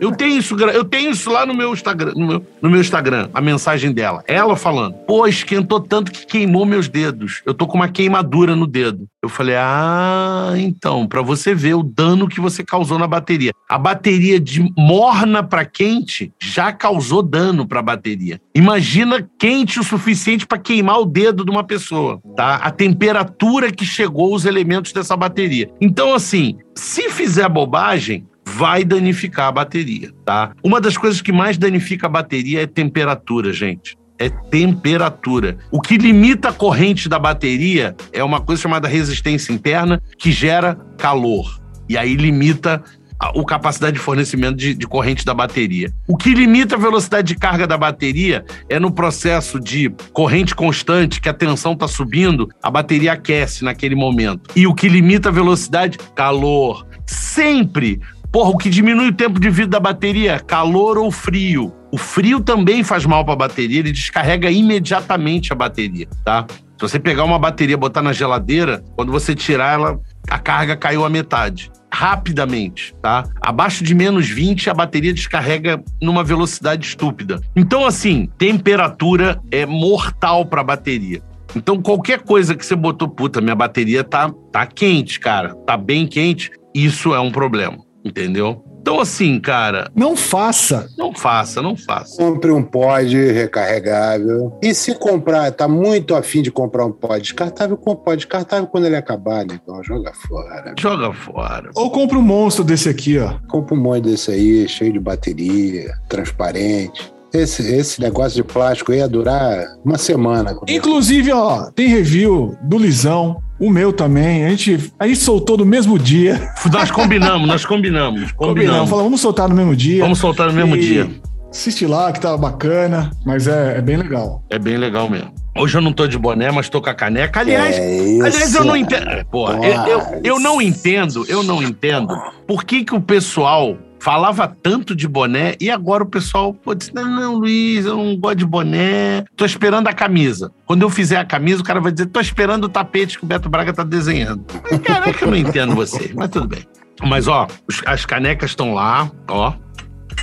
Eu 0.00 0.10
tenho 0.10 0.36
isso, 0.36 0.56
eu 0.56 0.84
tenho 0.84 1.12
isso 1.12 1.30
lá 1.30 1.46
no 1.46 1.54
meu 1.54 1.72
Instagram, 1.72 2.12
no 2.16 2.26
meu, 2.26 2.46
no 2.60 2.68
meu 2.68 2.80
Instagram, 2.80 3.28
a 3.32 3.40
mensagem 3.40 3.92
dela. 3.92 4.24
Ela 4.26 4.56
falando: 4.56 4.94
"Pô, 5.06 5.28
esquentou 5.28 5.78
tanto 5.78 6.10
que 6.10 6.26
queimou 6.26 6.66
meus 6.66 6.88
dedos. 6.88 7.40
Eu 7.46 7.54
tô 7.54 7.68
com 7.68 7.76
uma 7.76 7.88
queimadura 7.88 8.56
no 8.56 8.66
dedo". 8.66 9.06
Eu 9.22 9.28
falei: 9.28 9.54
"Ah, 9.56 10.54
então, 10.56 11.06
pra 11.06 11.22
você 11.22 11.54
ver 11.54 11.74
o 11.74 11.84
dano 11.84 12.26
que 12.26 12.40
você 12.40 12.64
causou 12.64 12.98
na 12.98 13.06
bateria. 13.06 13.52
A 13.68 13.78
bateria 13.78 14.40
de 14.40 14.68
morna 14.76 15.40
pra 15.40 15.64
quente 15.64 16.32
já 16.42 16.72
causou 16.72 17.22
dano 17.22 17.64
pra 17.64 17.80
bateria. 17.80 18.40
Imagina 18.54 19.24
quente 19.38 19.78
o 19.78 19.84
suficiente 19.84 20.46
pra 20.46 20.58
queimar 20.58 20.98
o 21.00 21.04
dedo 21.04 21.43
de 21.44 21.50
uma 21.50 21.64
pessoa, 21.64 22.20
tá? 22.36 22.56
A 22.56 22.70
temperatura 22.70 23.70
que 23.70 23.84
chegou 23.84 24.34
os 24.34 24.44
elementos 24.44 24.92
dessa 24.92 25.16
bateria. 25.16 25.70
Então, 25.80 26.14
assim, 26.14 26.56
se 26.74 27.10
fizer 27.10 27.48
bobagem, 27.48 28.26
vai 28.44 28.84
danificar 28.84 29.48
a 29.48 29.52
bateria, 29.52 30.10
tá? 30.24 30.52
Uma 30.62 30.80
das 30.80 30.96
coisas 30.96 31.20
que 31.20 31.32
mais 31.32 31.58
danifica 31.58 32.06
a 32.06 32.10
bateria 32.10 32.62
é 32.62 32.66
temperatura, 32.66 33.52
gente. 33.52 33.96
É 34.18 34.28
temperatura. 34.28 35.58
O 35.72 35.80
que 35.80 35.98
limita 35.98 36.50
a 36.50 36.52
corrente 36.52 37.08
da 37.08 37.18
bateria 37.18 37.96
é 38.12 38.22
uma 38.22 38.40
coisa 38.40 38.62
chamada 38.62 38.86
resistência 38.86 39.52
interna, 39.52 40.00
que 40.16 40.30
gera 40.30 40.76
calor. 40.96 41.60
E 41.88 41.98
aí 41.98 42.14
limita 42.14 42.82
a 43.18 43.32
capacidade 43.44 43.94
de 43.94 44.02
fornecimento 44.02 44.56
de, 44.56 44.74
de 44.74 44.86
corrente 44.86 45.24
da 45.24 45.34
bateria. 45.34 45.92
O 46.08 46.16
que 46.16 46.34
limita 46.34 46.76
a 46.76 46.78
velocidade 46.78 47.28
de 47.28 47.36
carga 47.36 47.66
da 47.66 47.76
bateria 47.76 48.44
é 48.68 48.78
no 48.78 48.92
processo 48.92 49.60
de 49.60 49.94
corrente 50.12 50.54
constante, 50.54 51.20
que 51.20 51.28
a 51.28 51.34
tensão 51.34 51.72
está 51.72 51.88
subindo, 51.88 52.48
a 52.62 52.70
bateria 52.70 53.12
aquece 53.12 53.64
naquele 53.64 53.94
momento. 53.94 54.50
E 54.54 54.66
o 54.66 54.74
que 54.74 54.88
limita 54.88 55.28
a 55.28 55.32
velocidade? 55.32 55.98
Calor. 56.14 56.86
Sempre 57.06 58.00
Porra, 58.34 58.50
o 58.50 58.58
que 58.58 58.68
diminui 58.68 59.10
o 59.10 59.14
tempo 59.14 59.38
de 59.38 59.48
vida 59.48 59.68
da 59.68 59.78
bateria? 59.78 60.40
Calor 60.40 60.98
ou 60.98 61.08
frio? 61.08 61.72
O 61.92 61.96
frio 61.96 62.40
também 62.40 62.82
faz 62.82 63.06
mal 63.06 63.24
para 63.24 63.34
a 63.34 63.36
bateria, 63.36 63.78
ele 63.78 63.92
descarrega 63.92 64.50
imediatamente 64.50 65.52
a 65.52 65.54
bateria, 65.54 66.08
tá? 66.24 66.44
Se 66.50 66.80
você 66.80 66.98
pegar 66.98 67.22
uma 67.22 67.38
bateria 67.38 67.74
e 67.74 67.76
botar 67.76 68.02
na 68.02 68.12
geladeira, 68.12 68.82
quando 68.96 69.12
você 69.12 69.36
tirar 69.36 69.74
ela, 69.74 70.00
a 70.28 70.36
carga 70.36 70.76
caiu 70.76 71.04
a 71.04 71.08
metade. 71.08 71.70
Rapidamente, 71.94 72.92
tá? 73.00 73.24
Abaixo 73.40 73.84
de 73.84 73.94
menos 73.94 74.28
20, 74.28 74.68
a 74.68 74.74
bateria 74.74 75.14
descarrega 75.14 75.80
numa 76.02 76.24
velocidade 76.24 76.84
estúpida. 76.84 77.40
Então, 77.54 77.86
assim, 77.86 78.28
temperatura 78.36 79.40
é 79.48 79.64
mortal 79.64 80.44
para 80.44 80.60
a 80.60 80.64
bateria. 80.64 81.22
Então, 81.54 81.80
qualquer 81.80 82.22
coisa 82.22 82.56
que 82.56 82.66
você 82.66 82.74
botou, 82.74 83.08
puta, 83.08 83.40
minha 83.40 83.54
bateria 83.54 84.02
tá, 84.02 84.28
tá 84.50 84.66
quente, 84.66 85.20
cara, 85.20 85.54
tá 85.54 85.76
bem 85.76 86.04
quente, 86.04 86.50
isso 86.74 87.14
é 87.14 87.20
um 87.20 87.30
problema, 87.30 87.78
entendeu? 88.04 88.64
Então, 88.84 89.00
assim, 89.00 89.40
cara, 89.40 89.90
Não 89.96 90.14
faça. 90.14 90.90
não 90.98 91.10
faça, 91.14 91.62
não 91.62 91.74
faça. 91.74 92.18
Compre 92.18 92.50
um 92.50 92.62
pod 92.62 93.16
recarregável. 93.32 94.58
E 94.62 94.74
se 94.74 94.94
comprar, 94.94 95.50
tá 95.52 95.66
muito 95.66 96.14
afim 96.14 96.42
de 96.42 96.50
comprar 96.50 96.84
um 96.84 96.92
pod 96.92 97.18
descartável, 97.22 97.78
compra 97.78 97.92
um 98.02 98.04
pod 98.04 98.16
descartável 98.18 98.66
quando 98.66 98.84
ele 98.84 98.94
acabar, 98.96 99.42
então 99.46 99.82
joga 99.82 100.12
fora. 100.12 100.74
Joga 100.78 101.14
fora. 101.14 101.70
Ou 101.74 101.90
compra 101.90 102.18
um 102.18 102.22
monstro 102.22 102.62
desse 102.62 102.90
aqui, 102.90 103.18
ó. 103.18 103.38
Compra 103.48 103.74
um 103.74 103.80
monte 103.80 104.02
desse 104.04 104.30
aí, 104.30 104.68
cheio 104.68 104.92
de 104.92 105.00
bateria, 105.00 105.90
transparente. 106.06 107.10
Esse, 107.32 107.62
esse 107.74 108.00
negócio 108.02 108.36
de 108.36 108.44
plástico 108.44 108.92
ia 108.92 109.08
durar 109.08 109.64
uma 109.84 109.96
semana. 109.98 110.54
Inclusive, 110.68 111.32
ó, 111.32 111.70
tem 111.72 111.88
review 111.88 112.54
do 112.62 112.78
Lisão, 112.78 113.42
o 113.58 113.70
meu 113.70 113.92
também. 113.92 114.44
A 114.44 114.50
gente, 114.50 114.92
a 114.98 115.06
gente 115.06 115.18
soltou 115.20 115.56
no 115.56 115.64
mesmo 115.64 115.98
dia. 115.98 116.50
Nós 116.72 116.90
combinamos, 116.90 117.46
nós 117.46 117.64
combinamos. 117.64 118.32
Combinamos. 118.32 118.36
Combinamos. 118.36 118.90
Falamos, 118.90 119.04
vamos 119.06 119.20
soltar 119.20 119.48
no 119.48 119.54
mesmo 119.54 119.76
dia. 119.76 120.02
Vamos 120.02 120.18
soltar 120.18 120.48
no 120.48 120.52
mesmo 120.52 120.76
E 120.76 120.80
dia. 120.80 121.10
Assiste 121.50 121.86
lá, 121.86 122.10
que 122.10 122.18
tá 122.20 122.36
bacana, 122.36 123.10
mas 123.24 123.46
é, 123.46 123.78
é 123.78 123.80
bem 123.80 123.96
legal. 123.96 124.42
É 124.50 124.58
bem 124.58 124.76
legal 124.76 125.08
mesmo. 125.08 125.32
Hoje 125.56 125.78
eu 125.78 125.80
não 125.80 125.92
tô 125.92 126.08
de 126.08 126.18
boné, 126.18 126.50
mas 126.50 126.68
tô 126.68 126.82
com 126.82 126.90
a 126.90 126.94
caneca. 126.94 127.38
Aliás, 127.38 127.78
É 127.78 127.96
isso. 127.96 128.24
aliás 128.26 128.54
eu 128.56 128.64
não 128.64 128.76
entendo. 128.76 129.24
Porra, 129.30 129.64
eu, 129.64 129.86
eu, 129.86 130.20
eu 130.24 130.40
não 130.40 130.60
entendo, 130.60 131.24
eu 131.28 131.44
não 131.44 131.62
entendo 131.62 132.12
por 132.44 132.64
que, 132.64 132.82
que 132.84 132.92
o 132.92 133.00
pessoal 133.00 133.78
falava 134.04 134.46
tanto 134.46 134.94
de 134.94 135.08
boné 135.08 135.56
e 135.58 135.70
agora 135.70 136.02
o 136.02 136.06
pessoal 136.06 136.52
pô, 136.52 136.74
disse: 136.74 136.94
não, 136.94 137.08
não, 137.08 137.34
Luiz, 137.36 137.86
eu 137.86 137.96
não 137.96 138.14
gosto 138.14 138.36
de 138.36 138.44
boné. 138.44 139.24
Tô 139.34 139.46
esperando 139.46 139.88
a 139.88 139.94
camisa. 139.94 140.52
Quando 140.66 140.82
eu 140.82 140.90
fizer 140.90 141.16
a 141.16 141.24
camisa, 141.24 141.62
o 141.62 141.64
cara 141.64 141.80
vai 141.80 141.90
dizer: 141.90 142.06
tô 142.06 142.20
esperando 142.20 142.64
o 142.64 142.68
tapete 142.68 143.18
que 143.18 143.24
o 143.24 143.26
Beto 143.26 143.48
Braga 143.48 143.72
tá 143.72 143.82
desenhando. 143.82 144.44
Caraca, 144.84 145.24
eu 145.24 145.30
não 145.30 145.36
entendo 145.38 145.74
vocês, 145.74 146.12
mas 146.12 146.28
tudo 146.28 146.46
bem. 146.46 146.66
Mas, 147.02 147.26
ó, 147.26 147.48
as 147.86 148.04
canecas 148.04 148.50
estão 148.50 148.74
lá, 148.74 149.10
ó. 149.26 149.54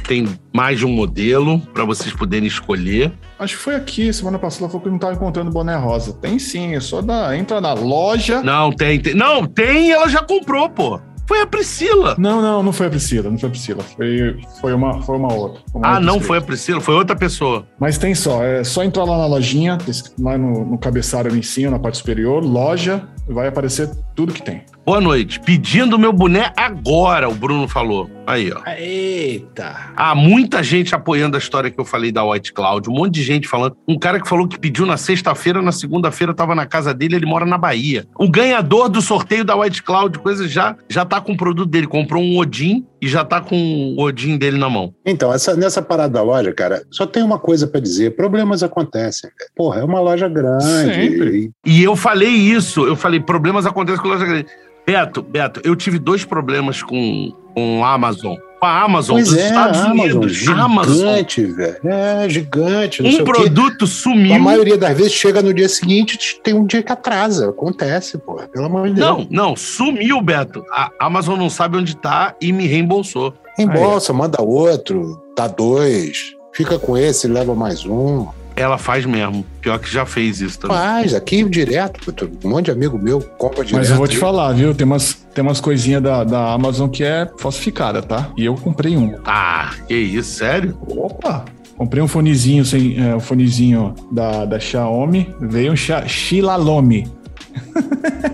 Tem 0.08 0.28
mais 0.54 0.80
de 0.80 0.86
um 0.86 0.92
modelo 0.92 1.60
para 1.74 1.84
vocês 1.84 2.14
poderem 2.14 2.48
escolher. 2.48 3.12
Acho 3.40 3.58
que 3.58 3.64
foi 3.64 3.76
aqui, 3.76 4.14
semana 4.14 4.38
passada, 4.38 4.68
falou 4.68 4.82
que 4.82 4.90
não 4.90 5.00
tava 5.00 5.14
encontrando 5.14 5.50
boné 5.50 5.76
rosa. 5.76 6.14
Tem 6.14 6.38
sim, 6.38 6.76
é 6.76 6.80
só 6.80 7.02
da, 7.02 7.36
entra 7.36 7.60
na 7.60 7.74
loja. 7.74 8.44
Não, 8.44 8.72
tem, 8.72 9.00
tem. 9.00 9.16
Não, 9.16 9.46
tem 9.46 9.88
e 9.88 9.92
ela 9.92 10.08
já 10.08 10.22
comprou, 10.22 10.70
pô. 10.70 11.00
Foi 11.32 11.40
a 11.40 11.48
Priscila. 11.48 12.16
Não, 12.18 12.42
não, 12.42 12.62
não 12.62 12.74
foi 12.74 12.88
a 12.88 12.90
Priscila, 12.90 13.30
não 13.30 13.38
foi 13.38 13.48
a 13.48 13.50
Priscila. 13.52 13.82
Foi, 13.96 14.38
foi, 14.60 14.74
uma, 14.74 15.02
foi 15.02 15.16
uma 15.16 15.34
outra. 15.34 15.62
Uma 15.74 15.88
Ah, 15.88 15.90
outra 15.92 16.00
não 16.06 16.14
escrita. 16.16 16.28
foi 16.28 16.38
a 16.38 16.42
Priscila, 16.42 16.82
foi 16.82 16.94
outra 16.96 17.16
pessoa. 17.16 17.66
Mas 17.80 17.98
tem 17.98 18.14
só, 18.14 18.44
é 18.44 18.66
só 18.66 18.84
entrar 18.84 19.06
lá 19.06 19.18
na 19.18 19.28
lojinha, 19.28 19.78
lá 20.20 20.38
no, 20.38 20.66
no 20.66 20.78
cabeçalho 20.78 21.30
ali 21.30 21.40
em 21.40 21.42
cima, 21.42 21.72
na 21.72 21.80
parte 21.80 22.00
superior, 22.00 22.44
loja, 22.44 23.08
vai 23.28 23.48
aparecer 23.48 23.90
tudo 24.16 24.34
que 24.34 24.42
tem. 24.42 24.64
Boa 24.86 25.00
noite. 25.00 25.40
Pedindo 25.40 25.98
meu 25.98 26.12
boné 26.12 26.52
agora, 26.58 27.30
o 27.30 27.36
Bruno 27.36 27.68
falou. 27.68 28.10
Aí, 28.26 28.52
ó. 28.52 28.62
Eita! 28.68 29.92
Há 29.96 30.16
muita 30.16 30.64
gente 30.64 30.96
apoiando 30.96 31.38
a 31.38 31.40
história 31.40 31.70
que 31.70 31.80
eu 31.80 31.86
falei 31.86 32.12
da 32.12 32.26
White 32.26 32.52
Cloud. 32.52 32.90
Um 32.90 32.94
monte 32.94 33.14
de 33.14 33.24
gente 33.24 33.48
falando. 33.48 33.78
Um 33.88 33.98
cara 33.98 34.20
que 34.20 34.28
falou 34.28 34.48
que 34.48 34.60
pediu 34.60 34.86
na 34.86 34.98
sexta-feira, 34.98 35.62
na 35.62 35.72
segunda-feira 35.72 36.34
tava 36.34 36.56
na 36.56 36.66
casa 36.66 36.94
dele, 36.94 37.16
ele 37.16 37.26
mora 37.26 37.46
na 37.46 37.58
Bahia. 37.58 38.08
O 38.18 38.30
ganhador 38.30 38.90
do 38.90 39.02
sorteio 39.02 39.46
da 39.46 39.56
White 39.56 39.84
Cloud, 39.84 40.18
coisa 40.20 40.48
já 40.48 40.76
já 40.90 41.06
tá 41.06 41.22
com 41.22 41.34
o 41.34 41.38
produto 41.38 41.70
dele. 41.70 41.88
Comprou 41.88 42.24
um 42.24 42.38
Odin 42.38 42.86
e 43.02 43.08
já 43.08 43.26
tá 43.26 43.42
com 43.42 43.96
o 43.98 44.02
Odin 44.04 44.38
dele 44.38 44.58
na 44.58 44.70
mão. 44.70 44.94
Então, 45.06 45.34
essa, 45.34 45.56
nessa 45.56 45.82
parada 45.82 46.14
da 46.14 46.22
loja, 46.22 46.54
cara, 46.54 46.84
só 46.92 47.06
tem 47.06 47.24
uma 47.24 47.40
coisa 47.40 47.66
pra 47.68 47.82
dizer: 47.82 48.16
problemas 48.16 48.62
acontecem. 48.64 49.30
Porra, 49.56 49.82
é 49.82 49.84
uma 49.84 50.00
loja 50.00 50.30
grande. 50.30 50.64
Sempre. 50.66 51.52
e- 51.66 51.72
E 51.80 51.84
eu 51.84 51.96
falei 51.96 52.30
isso, 52.30 52.86
eu 52.86 52.96
falei, 52.96 53.20
problemas 53.20 53.66
acontecem 53.66 54.02
com 54.02 54.08
loja 54.10 54.26
grande. 54.26 54.46
Beto, 54.86 55.22
Beto, 55.22 55.62
eu 55.64 55.76
tive 55.76 55.98
dois 56.00 56.26
problemas 56.26 56.82
com, 56.84 57.32
com 57.56 57.84
a 57.86 57.94
Amazon. 57.94 58.36
Com 58.62 58.68
a 58.68 58.84
Amazon 58.84 59.16
Pois 59.16 59.30
dos 59.30 59.38
é, 59.40 59.48
Estados 59.48 59.80
Amazon, 59.80 60.22
Unidos. 60.22 60.48
Amazon. 60.48 60.96
gigante, 60.96 61.46
velho. 61.46 61.80
É, 61.84 62.30
gigante. 62.30 63.02
Um 63.02 63.24
produto 63.24 63.88
sumiu. 63.88 64.36
A 64.36 64.40
maioria 64.40 64.78
das 64.78 64.96
vezes 64.96 65.14
chega 65.14 65.42
no 65.42 65.52
dia 65.52 65.68
seguinte, 65.68 66.40
tem 66.44 66.54
um 66.54 66.64
dia 66.64 66.84
que 66.84 66.92
atrasa. 66.92 67.50
Acontece, 67.50 68.20
pô. 68.20 68.36
Pelo 68.36 68.66
amor 68.66 68.88
de 68.88 68.94
Deus. 68.94 69.08
Não, 69.08 69.28
não, 69.32 69.56
sumiu, 69.56 70.22
Beto. 70.22 70.64
A 70.72 70.92
Amazon 71.00 71.40
não 71.40 71.50
sabe 71.50 71.78
onde 71.78 71.98
tá 71.98 72.36
e 72.40 72.54
me 72.54 72.68
reembolsou. 72.68 73.34
Embolsa, 73.58 74.14
manda 74.14 74.40
outro, 74.44 75.20
dá 75.36 75.48
dois, 75.48 76.36
fica 76.54 76.78
com 76.78 76.96
esse, 76.96 77.28
leva 77.28 77.56
mais 77.56 77.84
um. 77.84 78.28
Ela 78.56 78.78
faz 78.78 79.06
mesmo. 79.06 79.46
Pior 79.62 79.80
que 79.80 79.92
já 79.92 80.06
fez 80.06 80.42
isso 80.42 80.60
também. 80.60 80.78
Faz, 80.78 81.14
aqui 81.14 81.44
direto, 81.44 82.14
um 82.44 82.50
monte 82.50 82.66
de 82.66 82.72
amigo 82.72 82.98
meu 82.98 83.22
compra 83.22 83.64
direto. 83.64 83.82
Mas 83.82 83.90
eu 83.90 83.96
vou 83.96 84.08
te 84.08 84.18
falar, 84.18 84.54
viu? 84.54 84.74
Tem 84.74 84.86
umas, 84.86 85.14
tem 85.34 85.42
umas 85.44 85.60
coisinhas 85.60 86.02
da, 86.02 86.24
da 86.24 86.54
Amazon 86.54 86.90
que 86.90 87.04
é 87.04 87.30
falsificada, 87.38 88.02
tá? 88.02 88.30
E 88.38 88.46
eu 88.46 88.56
comprei 88.56 88.98
um. 88.98 89.18
Ah, 89.26 89.72
que 89.88 89.96
isso, 89.96 90.38
sério? 90.38 90.78
Opa! 90.88 91.46
Comprei 91.78 92.04
um 92.04 92.08
fonezinho, 92.08 92.64
sem, 92.64 93.04
é, 93.04 93.16
um 93.16 93.20
fonezinho 93.20 93.96
da, 94.12 94.46
da 94.46 94.60
Xiaomi, 94.60 95.34
veio 95.40 95.74
um 95.74 95.76
Xilalome. 95.76 97.08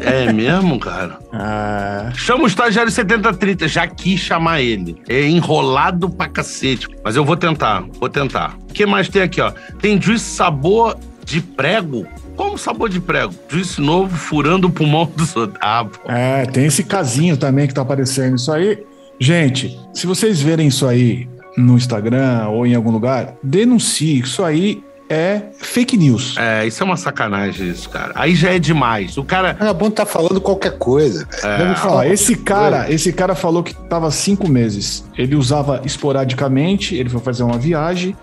É 0.02 0.32
mesmo, 0.32 0.80
cara? 0.80 1.20
Ah, 1.32 2.10
Chama 2.16 2.44
o 2.44 2.48
estagiário 2.48 2.92
7030, 2.92 3.68
já 3.68 3.88
quis 3.88 4.20
chamar 4.20 4.62
ele. 4.62 4.98
É 5.08 5.28
enrolado 5.28 6.10
pra 6.10 6.28
cacete. 6.28 6.88
Mas 7.04 7.16
eu 7.16 7.24
vou 7.26 7.36
tentar, 7.36 7.84
vou 8.00 8.10
tentar. 8.10 8.56
O 8.70 8.74
que 8.74 8.86
mais 8.86 9.08
tem 9.10 9.22
aqui, 9.22 9.42
ó? 9.42 9.52
Tem 9.82 10.02
juice 10.02 10.26
sabor 10.26 10.98
de 11.26 11.42
prego. 11.42 12.06
Como 12.36 12.58
sabor 12.58 12.90
de 12.90 13.00
prego? 13.00 13.34
Juice 13.50 13.82
novo 13.82 14.16
furando 14.16 14.68
o 14.68 14.72
pulmão 14.72 15.06
dos 15.16 15.36
outros. 15.36 15.60
Ah, 15.62 15.86
é, 16.08 16.46
tem 16.46 16.66
esse 16.66 16.84
casinho 16.84 17.36
também 17.38 17.68
que 17.68 17.74
tá 17.74 17.82
aparecendo. 17.82 18.36
Isso 18.36 18.52
aí, 18.52 18.84
Gente, 19.20 19.76
se 19.96 20.06
vocês 20.06 20.40
verem 20.40 20.68
isso 20.68 20.86
aí 20.86 21.28
no 21.58 21.76
Instagram 21.76 22.50
ou 22.50 22.68
em 22.68 22.76
algum 22.76 22.92
lugar, 22.92 23.34
denuncie. 23.42 24.20
Isso 24.20 24.44
aí 24.44 24.84
é 25.10 25.42
fake 25.58 25.98
news. 25.98 26.36
É, 26.38 26.66
isso 26.66 26.82
é 26.84 26.86
uma 26.86 26.98
sacanagem, 26.98 27.70
isso, 27.70 27.90
cara. 27.90 28.12
Aí 28.16 28.36
já 28.36 28.52
é 28.52 28.60
demais. 28.60 29.18
O 29.18 29.24
cara. 29.24 29.58
É 29.60 29.74
bom 29.74 29.90
tá 29.90 30.06
falando 30.06 30.40
qualquer 30.42 30.78
coisa. 30.78 31.28
É. 31.44 31.58
Vamos 31.58 31.80
falar, 31.80 32.08
esse 32.08 32.36
cara, 32.36 32.92
esse 32.92 33.12
cara 33.14 33.36
falou 33.36 33.64
que 33.64 33.74
tava 33.74 34.10
cinco 34.12 34.48
meses. 34.50 35.06
Ele 35.18 35.36
usava 35.36 35.82
esporadicamente, 35.86 36.96
ele 36.96 37.10
foi 37.10 37.22
fazer 37.22 37.44
uma 37.44 37.58
viagem 37.58 38.16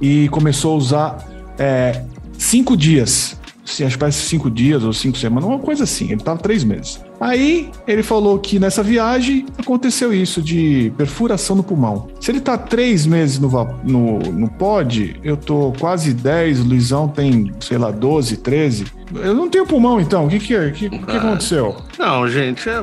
e 0.00 0.28
começou 0.30 0.74
a 0.74 0.76
usar 0.76 1.28
é, 1.58 2.02
cinco 2.38 2.76
dias 2.76 3.39
se 3.64 3.84
acho 3.84 3.96
que 3.96 4.00
parece 4.00 4.22
cinco 4.26 4.50
dias 4.50 4.82
ou 4.84 4.92
cinco 4.92 5.16
semanas, 5.16 5.48
uma 5.48 5.58
coisa 5.58 5.84
assim. 5.84 6.06
Ele 6.06 6.14
estava 6.14 6.38
três 6.40 6.64
meses. 6.64 7.00
Aí 7.20 7.70
ele 7.86 8.02
falou 8.02 8.38
que 8.38 8.58
nessa 8.58 8.82
viagem 8.82 9.44
aconteceu 9.58 10.12
isso 10.12 10.40
de 10.40 10.92
perfuração 10.96 11.54
no 11.54 11.62
pulmão. 11.62 12.08
Se 12.20 12.30
ele 12.30 12.40
tá 12.40 12.56
três 12.56 13.06
meses 13.06 13.38
no, 13.38 13.50
no, 13.84 14.18
no 14.18 14.48
pod, 14.48 15.20
eu 15.22 15.36
tô 15.36 15.72
quase 15.78 16.14
10, 16.14 16.60
o 16.60 16.64
Luizão 16.64 17.08
tem, 17.08 17.52
sei 17.60 17.76
lá, 17.76 17.90
12, 17.90 18.38
13. 18.38 18.86
Eu 19.14 19.34
não 19.34 19.50
tenho 19.50 19.66
pulmão, 19.66 20.00
então. 20.00 20.26
O 20.26 20.28
que 20.28 20.38
que, 20.38 20.54
é? 20.54 20.70
que, 20.70 20.88
que, 20.88 20.98
que 20.98 21.16
aconteceu? 21.16 21.76
Não, 21.98 22.26
gente, 22.28 22.68
é, 22.68 22.82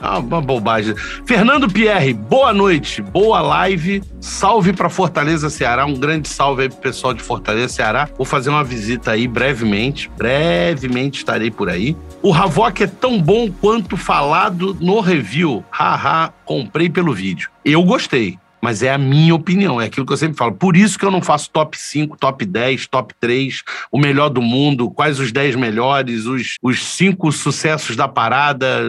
ah, 0.00 0.18
uma 0.18 0.40
bobagem. 0.40 0.94
Fernando 1.26 1.68
Pierre, 1.68 2.12
boa 2.12 2.52
noite, 2.52 3.02
boa 3.02 3.40
live. 3.40 4.02
Salve 4.20 4.72
para 4.72 4.88
Fortaleza, 4.88 5.50
Ceará. 5.50 5.86
Um 5.86 5.94
grande 5.94 6.28
salve 6.28 6.62
aí 6.62 6.68
pro 6.68 6.78
pessoal 6.78 7.12
de 7.12 7.22
Fortaleza, 7.22 7.68
Ceará. 7.68 8.08
Vou 8.16 8.24
fazer 8.24 8.50
uma 8.50 8.62
visita 8.62 9.12
aí 9.12 9.26
brevemente. 9.26 10.10
Brevemente 10.16 11.18
estarei 11.18 11.50
por 11.50 11.68
aí. 11.68 11.96
O 12.22 12.32
Havok 12.32 12.82
é 12.82 12.86
tão 12.86 13.20
bom 13.20 13.50
quanto 13.50 13.96
falado 13.96 14.76
no 14.80 15.00
review. 15.00 15.64
Haha, 15.70 16.32
comprei 16.44 16.88
pelo 16.88 17.12
vídeo. 17.12 17.50
Eu 17.64 17.82
gostei. 17.82 18.38
Mas 18.60 18.82
é 18.82 18.92
a 18.92 18.98
minha 18.98 19.34
opinião, 19.34 19.80
é 19.80 19.86
aquilo 19.86 20.06
que 20.06 20.12
eu 20.12 20.16
sempre 20.16 20.36
falo. 20.36 20.52
Por 20.52 20.76
isso 20.76 20.98
que 20.98 21.04
eu 21.04 21.10
não 21.10 21.22
faço 21.22 21.50
top 21.50 21.78
5, 21.78 22.16
top 22.16 22.44
10, 22.44 22.86
top 22.86 23.14
3, 23.20 23.62
o 23.90 23.98
melhor 23.98 24.28
do 24.28 24.42
mundo, 24.42 24.90
quais 24.90 25.20
os 25.20 25.32
10 25.32 25.56
melhores, 25.56 26.26
os, 26.26 26.56
os 26.62 26.84
5 26.84 27.30
sucessos 27.32 27.96
da 27.96 28.08
parada. 28.08 28.82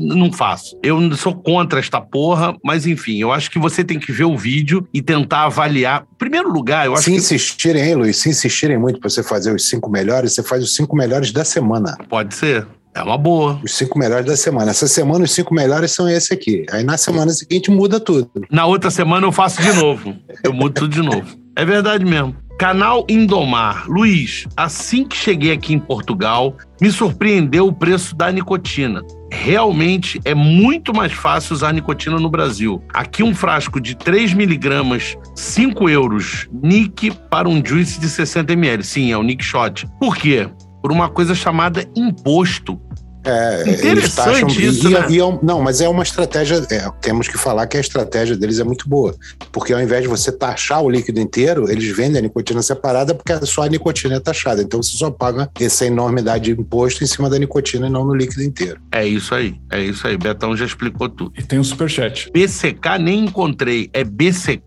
Não 0.00 0.32
faço. 0.32 0.78
Eu 0.82 1.14
sou 1.16 1.34
contra 1.34 1.78
esta 1.78 2.00
porra, 2.00 2.56
mas 2.62 2.86
enfim, 2.86 3.18
eu 3.18 3.32
acho 3.32 3.50
que 3.50 3.58
você 3.58 3.82
tem 3.82 3.98
que 3.98 4.12
ver 4.12 4.24
o 4.24 4.36
vídeo 4.36 4.86
e 4.92 5.00
tentar 5.00 5.44
avaliar. 5.44 6.06
Em 6.14 6.18
primeiro 6.18 6.52
lugar, 6.52 6.86
eu 6.86 6.94
acho 6.94 7.04
se 7.04 7.10
que. 7.10 7.20
Se 7.20 7.34
insistirem, 7.34 7.82
hein, 7.82 7.94
Luiz? 7.94 8.16
Se 8.18 8.28
insistirem 8.28 8.78
muito 8.78 9.00
para 9.00 9.08
você 9.08 9.22
fazer 9.22 9.54
os 9.54 9.68
5 9.68 9.90
melhores, 9.90 10.34
você 10.34 10.42
faz 10.42 10.62
os 10.62 10.74
5 10.74 10.94
melhores 10.96 11.32
da 11.32 11.44
semana. 11.44 11.96
Pode 12.08 12.34
ser. 12.34 12.66
É 12.94 13.02
uma 13.02 13.18
boa. 13.18 13.60
Os 13.62 13.74
cinco 13.74 13.98
melhores 13.98 14.24
da 14.24 14.36
semana. 14.36 14.70
Essa 14.70 14.86
semana, 14.86 15.24
os 15.24 15.32
cinco 15.32 15.52
melhores 15.52 15.90
são 15.90 16.08
esse 16.08 16.32
aqui. 16.32 16.64
Aí 16.70 16.84
na 16.84 16.96
semana 16.96 17.32
seguinte 17.32 17.70
muda 17.70 17.98
tudo. 17.98 18.30
Na 18.50 18.66
outra 18.66 18.90
semana 18.90 19.26
eu 19.26 19.32
faço 19.32 19.60
de 19.60 19.72
novo. 19.72 20.14
Eu 20.44 20.52
mudo 20.52 20.74
tudo 20.74 20.88
de 20.88 21.02
novo. 21.02 21.36
É 21.56 21.64
verdade 21.64 22.04
mesmo. 22.04 22.36
Canal 22.58 23.04
Indomar. 23.08 23.84
Luiz, 23.88 24.46
assim 24.56 25.04
que 25.04 25.16
cheguei 25.16 25.50
aqui 25.50 25.74
em 25.74 25.78
Portugal, 25.78 26.56
me 26.80 26.90
surpreendeu 26.90 27.66
o 27.66 27.72
preço 27.72 28.14
da 28.14 28.30
nicotina. 28.30 29.02
Realmente 29.32 30.20
é 30.24 30.34
muito 30.34 30.94
mais 30.94 31.12
fácil 31.12 31.54
usar 31.54 31.72
nicotina 31.72 32.20
no 32.20 32.30
Brasil. 32.30 32.80
Aqui 32.92 33.24
um 33.24 33.34
frasco 33.34 33.80
de 33.80 33.96
3 33.96 34.32
miligramas, 34.34 35.16
5 35.34 35.88
euros. 35.88 36.48
Nick 36.62 37.10
para 37.28 37.48
um 37.48 37.60
juice 37.64 37.98
de 37.98 38.08
60 38.08 38.52
ml. 38.52 38.84
Sim, 38.84 39.10
é 39.10 39.18
o 39.18 39.22
Nick 39.24 39.44
Shot. 39.44 39.88
Por 39.98 40.16
quê? 40.16 40.48
Por 40.84 40.92
uma 40.92 41.08
coisa 41.08 41.34
chamada 41.34 41.88
imposto. 41.96 42.78
É, 43.24 43.62
Interessante 43.62 44.14
taxam, 44.14 44.48
isso, 44.50 44.86
e, 44.86 44.92
né? 44.92 45.06
e, 45.08 45.18
é 45.18 45.38
não, 45.42 45.62
mas 45.62 45.80
é 45.80 45.88
uma 45.88 46.02
estratégia, 46.02 46.56
é, 46.70 46.90
temos 47.00 47.26
que 47.26 47.38
falar 47.38 47.66
que 47.66 47.78
a 47.78 47.80
estratégia 47.80 48.36
deles 48.36 48.58
é 48.58 48.64
muito 48.64 48.86
boa, 48.86 49.16
porque 49.50 49.72
ao 49.72 49.80
invés 49.80 50.02
de 50.02 50.08
você 50.08 50.30
taxar 50.30 50.82
o 50.82 50.90
líquido 50.90 51.18
inteiro, 51.18 51.70
eles 51.70 51.96
vendem 51.96 52.18
a 52.18 52.20
nicotina 52.20 52.60
separada 52.60 53.14
porque 53.14 53.34
só 53.46 53.62
a 53.62 53.68
nicotina 53.68 54.16
é 54.16 54.20
taxada, 54.20 54.60
então 54.60 54.82
você 54.82 54.94
só 54.94 55.10
paga 55.10 55.50
essa 55.58 55.86
enormidade 55.86 56.54
de 56.54 56.60
imposto 56.60 57.02
em 57.02 57.06
cima 57.06 57.30
da 57.30 57.38
nicotina 57.38 57.86
e 57.86 57.90
não 57.90 58.04
no 58.04 58.14
líquido 58.14 58.42
inteiro. 58.42 58.78
É 58.92 59.06
isso 59.06 59.34
aí, 59.34 59.58
é 59.72 59.82
isso 59.82 60.06
aí, 60.06 60.18
Betão 60.18 60.54
já 60.54 60.66
explicou 60.66 61.08
tudo. 61.08 61.32
E 61.38 61.42
tem 61.42 61.58
um 61.58 61.64
superchat. 61.64 62.30
BCK 62.30 62.98
nem 63.00 63.24
encontrei, 63.24 63.88
é 63.94 64.04
bck.pods, 64.04 64.58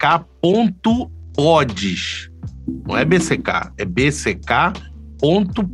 não 2.87 2.97
é 2.97 3.05
BCK, 3.05 3.71
é 3.77 3.85
BCK 3.85 4.96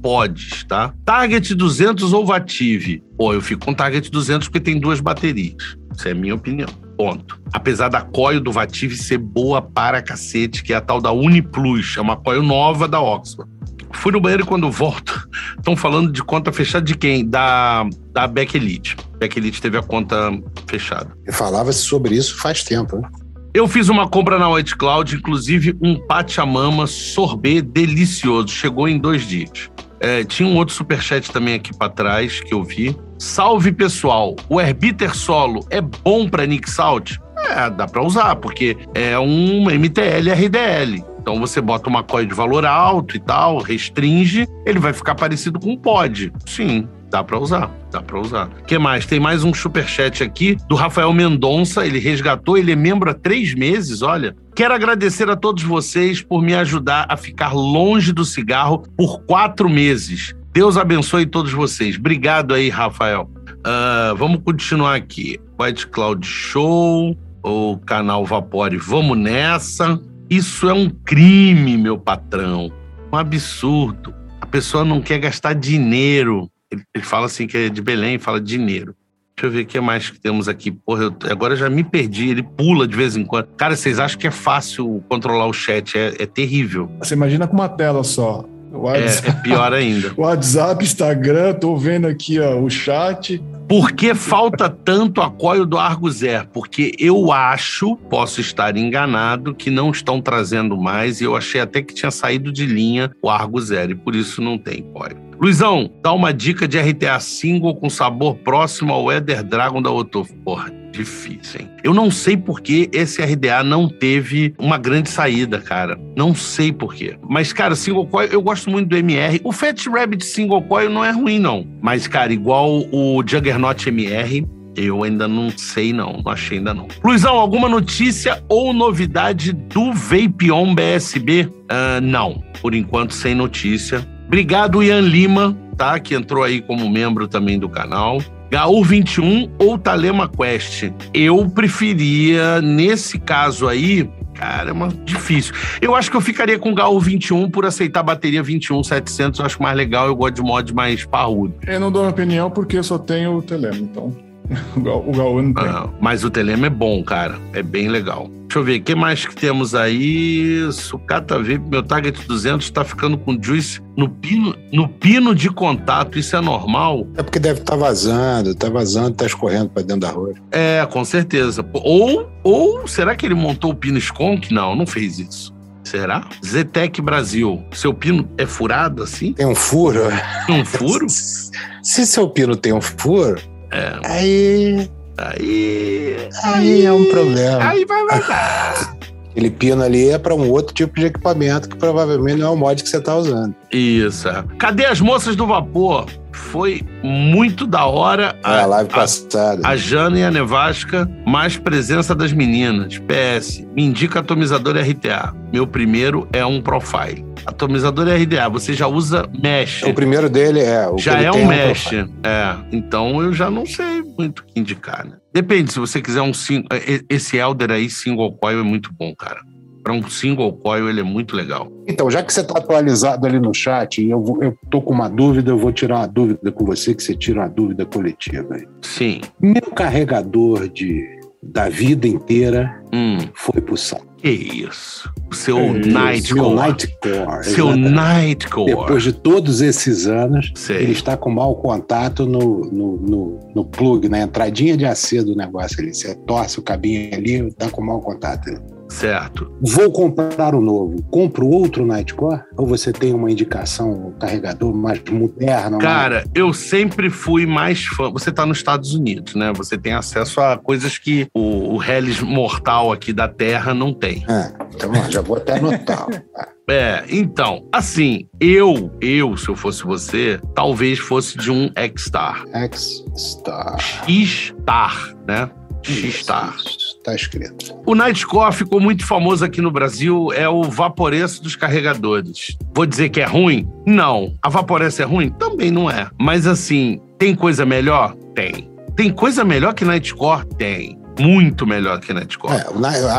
podes, 0.01 0.63
tá? 0.65 0.93
Target 1.06 1.53
200 1.53 2.13
ou 2.13 2.25
Vative. 2.25 3.03
Pô, 3.17 3.34
eu 3.34 3.41
fico 3.41 3.65
com 3.65 3.73
Target 3.73 4.10
200 4.10 4.47
porque 4.47 4.60
tem 4.60 4.79
duas 4.79 4.99
baterias. 4.99 5.77
Isso 5.95 6.08
é 6.08 6.12
a 6.12 6.15
minha 6.15 6.36
opinião. 6.36 6.69
Ponto. 6.97 7.39
Apesar 7.51 7.89
da 7.89 8.01
coil 8.01 8.39
do 8.39 8.51
Vative 8.51 8.95
ser 8.95 9.17
boa 9.17 9.62
para 9.62 10.01
cacete, 10.01 10.63
que 10.63 10.73
é 10.73 10.75
a 10.75 10.82
tal 10.82 11.01
da 11.01 11.12
Uniplus, 11.12 11.95
é 11.97 12.01
uma 12.01 12.15
coil 12.15 12.43
nova 12.43 12.88
da 12.88 13.01
Oxford. 13.01 13.51
Fui 13.93 14.12
no 14.12 14.19
banheiro 14.19 14.43
e 14.43 14.45
quando 14.45 14.69
volto, 14.71 15.27
estão 15.58 15.75
falando 15.75 16.12
de 16.12 16.23
conta 16.23 16.51
fechada 16.51 16.84
de 16.84 16.95
quem? 16.95 17.27
Da, 17.27 17.88
da 18.12 18.27
Beck 18.27 18.56
Elite. 18.56 18.97
Beck 19.19 19.38
Elite 19.38 19.62
teve 19.62 19.77
a 19.77 19.82
conta 19.82 20.32
fechada. 20.67 21.15
Falava-se 21.32 21.79
sobre 21.79 22.15
isso 22.15 22.38
faz 22.38 22.63
tempo, 22.63 22.97
né? 22.97 23.10
Eu 23.54 23.68
fiz 23.68 23.88
uma 23.88 24.10
compra 24.10 24.39
na 24.39 24.50
White 24.50 24.76
Cloud, 24.76 25.16
inclusive 25.16 25.78
um 25.80 25.96
Pachamama 25.96 26.88
sorbet 26.88 27.62
delicioso. 27.62 28.48
Chegou 28.48 28.89
em 28.89 28.98
dois 28.98 29.28
dias. 29.28 29.70
É, 30.00 30.24
tinha 30.24 30.50
um 30.50 30.56
outro 30.58 30.74
superchat 30.74 31.32
também 31.32 31.54
aqui 31.54 31.72
para 31.72 31.88
trás 31.88 32.39
que 32.39 32.52
eu 32.52 32.63
vi. 32.63 32.98
Salve 33.20 33.72
pessoal, 33.72 34.36
o 34.50 34.60
Herbiter 34.60 35.16
Solo 35.16 35.63
é 35.70 35.80
bom 35.80 36.28
para 36.28 36.48
Nick 36.48 36.68
Salt? 36.68 37.18
É, 37.48 37.70
dá 37.70 37.86
para 37.86 38.02
usar, 38.02 38.36
porque 38.38 38.76
é 38.96 39.20
um 39.20 39.66
MTL 39.70 40.32
RDL. 40.32 41.06
Então 41.22 41.39
você 41.39 41.62
bota 41.62 41.88
uma 41.88 42.02
coil 42.02 42.26
de 42.26 42.34
valor 42.34 42.66
alto 42.66 43.16
e 43.16 43.20
tal, 43.20 43.60
restringe, 43.60 44.48
ele 44.66 44.80
vai 44.80 44.94
ficar 44.94 45.13
parecido 45.13 45.60
com 45.60 45.74
um 45.74 45.78
pod. 45.78 46.34
Sim, 46.48 46.88
Dá 47.13 47.23
para 47.23 47.38
usar, 47.38 47.69
dá 47.91 48.02
para 48.02 48.19
usar. 48.19 48.49
Que 48.65 48.80
mais? 48.80 49.06
Tem 49.06 49.19
mais 49.19 49.43
um 49.43 49.54
superchat 49.54 50.23
aqui 50.23 50.58
do 50.67 50.73
Rafael 50.73 51.13
Mendonça. 51.13 51.86
Ele 51.86 51.99
resgatou, 51.99 52.58
ele 52.58 52.71
é 52.71 52.76
membro 52.76 53.12
há 53.12 53.13
três 53.13 53.54
meses, 53.54 54.02
olha. 54.02 54.36
Quero 54.56 54.73
agradecer 54.73 55.30
a 55.30 55.36
todos 55.36 55.62
vocês 55.62 56.23
por 56.23 56.41
me 56.41 56.56
ajudar 56.56 57.06
a 57.08 57.15
ficar 57.15 57.54
longe 57.54 58.12
do 58.12 58.26
cigarro 58.26 58.80
por 58.97 59.21
quatro 59.26 59.69
meses. 59.69 60.34
Deus 60.52 60.76
abençoe 60.76 61.28
todos 61.28 61.52
vocês. 61.52 61.97
Obrigado 61.97 62.52
aí, 62.52 62.67
Rafael. 62.67 63.30
Uh, 63.60 64.15
vamos 64.17 64.41
continuar 64.43 64.95
aqui. 64.95 65.39
White 65.62 65.86
Cloud 65.89 66.26
Show, 66.26 67.15
o 67.43 67.78
canal 67.86 68.26
Vapore, 68.26 68.78
vamos 68.78 69.19
nessa. 69.19 70.02
Isso 70.32 70.67
é 70.67 70.73
um 70.73 70.89
crime, 70.89 71.78
meu 71.78 71.95
patrão. 71.95 72.71
Um 73.12 73.15
absurdo. 73.17 74.12
A 74.41 74.47
pessoa 74.47 74.84
não 74.84 74.99
quer 74.99 75.19
gastar 75.19 75.54
dinheiro 75.54 76.49
ele, 76.74 77.04
fala 77.04 77.26
assim 77.26 77.48
que 77.48 77.58
é 77.58 77.70
de 77.70 77.82
Belém, 77.82 78.18
fala 78.18 78.40
dinheiro. 78.40 78.96
Deixa 79.36 79.48
eu 79.48 79.52
ver 79.52 79.62
o 79.64 79.66
que 79.66 79.80
mais 79.80 80.10
que 80.10 80.20
temos 80.20 80.48
aqui. 80.48 80.72
Porra, 80.72 81.04
eu, 81.06 81.16
agora 81.32 81.54
eu 81.54 81.58
já 81.58 81.70
me 81.70 81.84
perdi. 81.84 82.30
Ele 82.30 82.44
pula 82.44 82.88
de 82.88 82.96
vez 82.96 83.16
em 83.16 83.26
quando. 83.26 83.48
Cara, 83.58 83.76
vocês 83.76 84.00
acham 84.00 84.20
que 84.20 84.28
é 84.28 84.32
fácil 84.32 85.04
controlar 85.10 85.48
o 85.48 85.54
chat? 85.54 85.98
É, 85.98 86.14
é 86.20 86.26
terrível. 86.26 86.90
Você 87.00 87.16
imagina 87.16 87.48
com 87.48 87.56
uma 87.56 87.70
tela 87.70 88.04
só. 88.04 88.46
WhatsApp, 88.72 89.28
é, 89.28 89.32
é, 89.32 89.34
pior 89.34 89.74
ainda. 89.74 90.14
WhatsApp, 90.18 90.84
Instagram, 90.84 91.54
tô 91.54 91.76
vendo 91.76 92.08
aqui 92.08 92.40
ó, 92.40 92.60
o 92.60 92.70
chat. 92.70 93.42
Por 93.68 93.92
que 93.92 94.14
falta 94.14 94.70
tanto 94.70 95.22
apoio 95.22 95.66
do 95.66 95.78
Argo 95.78 96.10
Zero? 96.10 96.48
Porque 96.52 96.94
eu 97.00 97.32
acho, 97.32 97.96
posso 98.10 98.42
estar 98.42 98.76
enganado, 98.76 99.56
que 99.56 99.70
não 99.70 99.92
estão 99.92 100.22
trazendo 100.22 100.76
mais 100.76 101.22
e 101.22 101.24
eu 101.24 101.36
achei 101.36 101.62
até 101.62 101.82
que 101.82 101.94
tinha 101.94 102.12
saído 102.12 102.52
de 102.52 102.66
linha 102.66 103.12
o 103.22 103.30
Argo 103.30 103.60
Zero 103.62 103.94
e 103.94 103.96
por 103.96 104.16
isso 104.16 104.42
não 104.42 104.58
tem 104.58 104.86
apoio. 104.90 105.18
Luizão, 105.39 105.91
dá 106.02 106.13
uma 106.13 106.34
dica 106.34 106.67
de 106.67 106.80
RTA 106.80 107.19
single 107.19 107.76
com 107.76 107.89
sabor 107.89 108.36
próximo 108.36 108.93
ao 108.93 109.12
Eder 109.12 109.43
Dragon 109.43 109.82
da 109.82 109.91
Otto. 109.91 110.26
Porra, 110.43 110.72
difícil, 110.91 111.62
hein? 111.62 111.69
Eu 111.84 111.93
não 111.93 112.10
sei 112.10 112.38
por 112.38 112.62
que 112.62 112.89
esse 112.93 113.22
RDA 113.22 113.63
não 113.63 113.89
teve 113.89 114.54
uma 114.58 114.78
grande 114.78 115.10
saída, 115.10 115.60
cara. 115.60 116.00
Não 116.15 116.34
sei 116.34 116.72
por 116.72 116.93
quê. 116.93 117.17
Mas, 117.28 117.52
cara, 117.52 117.76
single 117.76 118.08
coil, 118.08 118.30
eu 118.30 118.41
gosto 118.41 118.69
muito 118.69 118.88
do 118.88 118.96
MR. 118.96 119.41
O 119.43 119.52
Fat 119.52 119.86
Rabbit 119.88 120.24
single 120.24 120.62
coil 120.63 120.89
não 120.89 121.04
é 121.04 121.12
ruim, 121.12 121.39
não. 121.39 121.67
Mas, 121.82 122.08
cara, 122.08 122.32
igual 122.32 122.84
o 122.91 123.22
Juggernaut 123.26 123.89
MR, 123.89 124.46
eu 124.76 125.04
ainda 125.04 125.28
não 125.28 125.50
sei, 125.56 125.91
não. 125.91 126.22
Não 126.24 126.32
achei 126.32 126.58
ainda, 126.60 126.74
não. 126.74 126.88
Luizão, 127.04 127.36
alguma 127.36 127.67
notícia 127.67 128.43
ou 128.48 128.74
novidade 128.74 129.52
do 129.52 129.91
Vapeon 129.93 130.74
BSB? 130.74 131.43
Uh, 131.43 131.52
ah, 131.69 132.02
não. 132.02 132.43
Por 132.62 132.74
enquanto, 132.74 133.13
sem 133.13 133.36
notícia. 133.36 134.08
Obrigado, 134.28 134.82
Ian 134.82 135.02
Lima, 135.02 135.58
tá? 135.78 136.00
Que 136.00 136.16
entrou 136.16 136.44
aí 136.44 136.62
como 136.62 136.90
membro 136.90 137.28
também 137.28 137.60
do 137.60 137.70
canal. 137.70 138.22
Gaú 138.50 138.84
21 138.84 139.50
ou 139.58 139.78
Talema 139.78 140.30
Quest? 140.30 140.92
Eu 141.14 141.50
preferia, 141.50 142.62
nesse 142.62 143.18
caso 143.18 143.68
aí, 143.68 144.08
cara, 144.36 144.70
é 144.70 144.74
uma 144.74 144.90
difícil. 144.90 145.56
Eu 145.82 145.96
acho 145.96 146.12
que 146.12 146.18
eu 146.18 146.22
ficaria 146.22 146.60
com 146.60 146.72
o 146.72 146.76
Gaú 146.76 147.00
21 147.00 147.50
por 147.50 147.66
aceitar 147.66 148.02
a 148.02 148.04
bateria 148.04 148.44
21 148.44 148.84
700, 148.84 149.40
eu 149.40 149.46
acho 149.46 149.62
mais 149.62 149.76
legal, 149.76 150.06
eu 150.06 150.16
gosto 150.16 150.36
de 150.36 150.44
mod 150.44 150.74
mais 150.74 151.04
parrudo. 151.04 151.56
Eu 151.66 151.80
não 151.80 151.92
dou 151.92 152.04
minha 152.04 152.12
opinião 152.12 152.52
porque 152.52 152.78
eu 152.78 152.84
só 152.84 153.00
tenho 153.00 153.38
o 153.38 153.42
Telema, 153.42 153.78
então. 153.78 154.16
o 154.75 155.12
Gaú 155.12 155.41
não 155.41 155.53
tem. 155.53 155.67
Ah, 155.67 155.89
mas 155.99 156.23
o 156.23 156.29
Telema 156.29 156.67
é 156.67 156.69
bom, 156.69 157.03
cara. 157.03 157.39
É 157.53 157.63
bem 157.63 157.88
legal. 157.88 158.29
Deixa 158.53 158.60
eu 158.60 158.63
ver, 158.63 158.79
o 158.79 158.84
que 158.84 158.93
mais 158.93 159.25
que 159.25 159.36
temos 159.36 159.73
aí? 159.73 160.71
Sucata 160.71 161.41
VIP, 161.41 161.67
meu 161.69 161.82
target 161.82 162.27
200 162.27 162.63
está 162.63 162.84
ficando 162.84 163.17
com 163.17 163.36
juice 163.41 163.82
no 163.97 164.08
pino, 164.08 164.56
no 164.71 164.88
pino 164.88 165.34
de 165.34 165.49
contato. 165.49 166.19
Isso 166.19 166.36
é 166.36 166.41
normal? 166.41 167.08
É 167.17 167.23
porque 167.23 167.39
deve 167.39 167.62
estar 167.62 167.73
tá 167.73 167.79
vazando, 167.79 168.53
tá 168.53 168.69
vazando, 168.69 169.12
tá 169.12 169.25
escorrendo 169.25 169.69
para 169.69 169.82
dentro 169.82 170.01
da 170.01 170.12
rua. 170.12 170.34
É, 170.51 170.86
com 170.86 171.03
certeza. 171.03 171.65
Ou, 171.73 172.29
ou 172.43 172.88
será 172.88 173.15
que 173.15 173.25
ele 173.25 173.34
montou 173.34 173.71
o 173.71 173.75
pino 173.75 173.97
Skunk? 173.97 174.53
Não, 174.53 174.75
não 174.75 174.86
fez 174.86 175.17
isso. 175.17 175.51
Será? 175.84 176.27
Zetec 176.45 177.01
Brasil. 177.01 177.63
Seu 177.71 177.93
pino 177.93 178.29
é 178.38 178.45
furado 178.45 179.01
assim? 179.01 179.34
Tem 179.34 179.47
um 179.47 179.56
furo? 179.56 180.01
Um 180.47 180.63
furo? 180.63 181.08
Se 181.84 182.06
seu 182.08 182.29
pino 182.29 182.56
tem 182.56 182.71
um 182.71 182.79
furo, 182.79 183.41
É. 183.74 184.00
aí, 184.04 184.90
Aí. 185.18 186.30
aí 186.44 186.86
é 186.86 186.92
um 186.92 187.06
problema. 187.06 187.70
Aí 187.70 187.86
vai 187.86 188.06
vazar. 188.06 188.98
Aquele 189.34 189.50
pino 189.50 189.82
ali 189.82 190.10
é 190.12 190.19
para 190.19 190.36
um 190.36 190.48
outro 190.52 190.76
tipo 190.76 191.00
de 191.00 191.08
equipamento 191.08 191.67
que 191.67 191.76
provavelmente 191.76 192.38
não 192.38 192.48
é 192.48 192.50
o 192.52 192.56
mod 192.56 192.84
que 192.84 192.88
você 192.88 192.98
está 192.98 193.15
usando. 193.15 193.56
Isso. 193.72 194.30
é. 194.30 194.43
Cadê 194.60 194.86
as 194.86 195.02
moças 195.02 195.36
do 195.36 195.48
vapor? 195.48 196.06
Foi 196.32 196.82
muito 197.04 197.65
da 197.65 197.86
hora 197.86 198.36
É 198.43 198.60
a 198.62 198.65
live 198.65 198.89
passada. 198.89 199.67
a 199.67 199.76
Jana 199.76 200.19
e 200.19 200.24
a 200.24 200.30
Nevasca, 200.32 201.10
mais 201.26 201.58
presença 201.58 202.13
das 202.13 202.32
meninas. 202.32 203.00
PS, 203.00 203.63
me 203.76 203.84
indica 203.84 204.19
atomizador 204.19 204.76
RTA. 204.78 205.34
Meu 205.52 205.65
primeiro 205.65 206.28
é 206.32 206.46
um 206.46 206.62
Profile. 206.62 207.26
Atomizador 207.46 208.08
RTA, 208.08 208.50
você 208.50 208.74
já 208.74 208.88
usa 208.88 209.28
Mesh. 209.41 209.82
O 209.84 209.93
primeiro 209.96 210.30
dele 210.30 210.60
é. 210.60 210.88
O 210.88 210.98
Já 211.00 211.19
é 211.22 211.32
um 211.32 211.46
mesh. 211.48 211.91
É, 211.91 212.56
então 212.72 213.22
eu 213.22 213.34
já 213.34 213.50
não 213.50 213.65
sei 213.65 214.04
muito 214.17 214.39
o 214.39 214.43
que 214.46 214.60
indicar, 214.60 215.06
né? 215.06 215.17
Depende, 215.34 215.72
se 215.74 215.80
você 215.80 216.02
quiser 216.02 216.22
um 216.22 216.34
sing- 216.34 216.65
e- 216.88 217.04
esse 217.10 217.38
Elder 217.38 217.72
aí, 217.72 217.89
single 217.89 218.32
coil, 218.38 218.60
é 218.60 218.63
muito 218.63 218.91
bom, 218.98 219.13
cara. 219.15 219.39
Para 219.84 219.91
um 219.93 220.08
single 220.08 220.54
coil, 220.54 220.88
ele 220.89 221.02
é 221.02 221.04
muito 221.04 221.36
legal. 221.36 221.69
Então, 221.88 222.10
já 222.10 222.24
que 222.24 222.32
você 222.32 222.39
está 222.41 222.58
atualizado 222.58 223.26
ali 223.28 223.38
no 223.39 223.54
chat, 223.54 224.02
e 224.02 224.10
eu, 224.10 224.24
eu 224.41 224.58
tô 224.69 224.82
com 224.82 224.93
uma 224.93 225.10
dúvida, 225.10 225.52
eu 225.52 225.58
vou 225.58 225.74
tirar 225.74 225.98
uma 225.98 226.08
dúvida 226.08 226.52
com 226.52 226.63
você, 226.63 226.93
que 226.96 227.04
você 227.04 227.15
tira 227.15 227.41
uma 227.41 227.50
dúvida 227.50 227.86
coletiva 227.86 228.56
aí. 228.56 228.65
Sim. 228.82 229.19
Meu 229.41 229.72
carregador 229.76 230.69
de, 230.69 231.04
da 231.41 231.67
vida 231.67 232.08
inteira 232.08 232.82
Hum, 232.93 233.17
foi 233.34 233.60
pro 233.60 233.76
saco. 233.76 234.12
Que 234.24 234.30
isso. 234.30 235.12
Seu 235.34 235.58
Meu 235.58 235.74
Nightcore. 235.74 236.56
Nightcore. 236.56 237.44
Seu 237.44 237.68
exatamente. 237.68 237.92
Nightcore. 237.92 238.66
Depois 238.68 239.04
de 239.04 239.12
todos 239.12 239.62
esses 239.62 240.08
anos, 240.08 240.52
Sei. 240.56 240.78
ele 240.78 240.92
está 240.94 241.18
com 241.18 241.30
mau 241.30 241.56
contato 241.58 242.26
no, 242.26 242.62
no, 242.72 242.98
no, 242.98 243.40
no 243.54 243.66
plug, 243.66 244.08
na 244.08 244.22
entradinha 244.22 244.78
de 244.78 244.86
AC 244.86 245.22
do 245.26 245.36
negócio 245.36 245.82
ali. 245.82 245.94
Você 245.94 246.16
torce 246.16 246.58
o 246.60 246.62
cabinho 246.62 247.14
ali, 247.14 247.48
está 247.48 247.70
com 247.70 247.82
mau 247.84 248.00
contato. 248.00 248.50
né? 248.50 248.60
Certo. 248.93 249.51
Vou 249.60 249.91
comprar 249.91 250.53
o 250.53 250.62
novo. 250.62 251.01
Compro 251.10 251.47
outro 251.47 251.86
Nightcore? 251.86 252.41
Ou 252.56 252.67
você 252.67 252.93
tem 252.93 253.13
uma 253.13 253.32
indicação, 253.32 253.91
um 253.91 254.12
carregador 254.12 254.73
mais 254.73 255.01
moderno? 255.12 255.77
mais- 255.77 255.84
Cara, 255.84 256.23
eu 256.36 256.53
sempre 256.53 257.10
fui 257.10 257.45
mais 257.45 257.86
fã. 257.86 258.12
Você 258.12 258.32
tá 258.32 258.45
nos 258.45 258.58
Estados 258.60 258.93
Unidos, 258.93 259.34
né? 259.36 259.51
Você 259.58 259.77
tem 259.77 259.93
acesso 259.93 260.39
a 260.39 260.58
coisas 260.58 260.97
que 260.97 261.27
o, 261.34 261.75
o 261.75 261.84
Hellis 261.84 262.21
mortal 262.21 262.91
aqui 262.91 263.12
da 263.12 263.27
Terra 263.27 263.73
não 263.73 263.91
tem. 263.93 264.23
Ah, 264.29 264.51
então, 264.73 264.93
já 265.10 265.21
vou 265.21 265.38
até 265.38 265.58
anotar. 265.58 266.08
É, 266.69 267.03
então, 267.10 267.67
assim, 267.73 268.25
eu, 268.39 268.89
eu, 269.01 269.36
se 269.36 269.49
eu 269.49 269.56
fosse 269.56 269.84
você, 269.84 270.39
talvez 270.56 270.97
fosse 270.97 271.38
de 271.38 271.51
um 271.51 271.69
X-Star. 271.75 272.45
X-Star. 272.53 273.75
X-Star, 274.08 275.13
né? 275.27 275.49
X-Star. 275.84 276.56
Está 277.04 277.13
escrito. 277.13 277.76
O 277.86 277.96
Nightcore 277.96 278.54
ficou 278.54 278.80
muito 278.80 279.06
famoso 279.06 279.44
aqui 279.44 279.62
no 279.62 279.70
Brasil, 279.70 280.32
é 280.34 280.48
o 280.48 280.63
vaporeço 280.63 281.44
dos 281.44 281.54
carregadores. 281.54 282.58
Vou 282.74 282.86
dizer 282.86 283.10
que 283.10 283.20
é 283.20 283.26
ruim? 283.26 283.68
Não. 283.86 284.34
A 284.42 284.48
vaporeço 284.48 285.02
é 285.02 285.06
ruim? 285.06 285.30
Também 285.30 285.70
não 285.70 285.92
é. 285.92 286.10
Mas 286.18 286.48
assim, 286.48 287.02
tem 287.20 287.36
coisa 287.36 287.66
melhor? 287.66 288.16
Tem. 288.34 288.72
Tem 288.96 289.12
coisa 289.12 289.44
melhor 289.44 289.74
que 289.74 289.84
Nightcore? 289.84 290.46
Tem. 290.58 290.98
Muito 291.19 291.65
melhor 291.67 291.99
que 291.99 292.13
Nightcore. 292.13 292.54
É, 292.54 292.65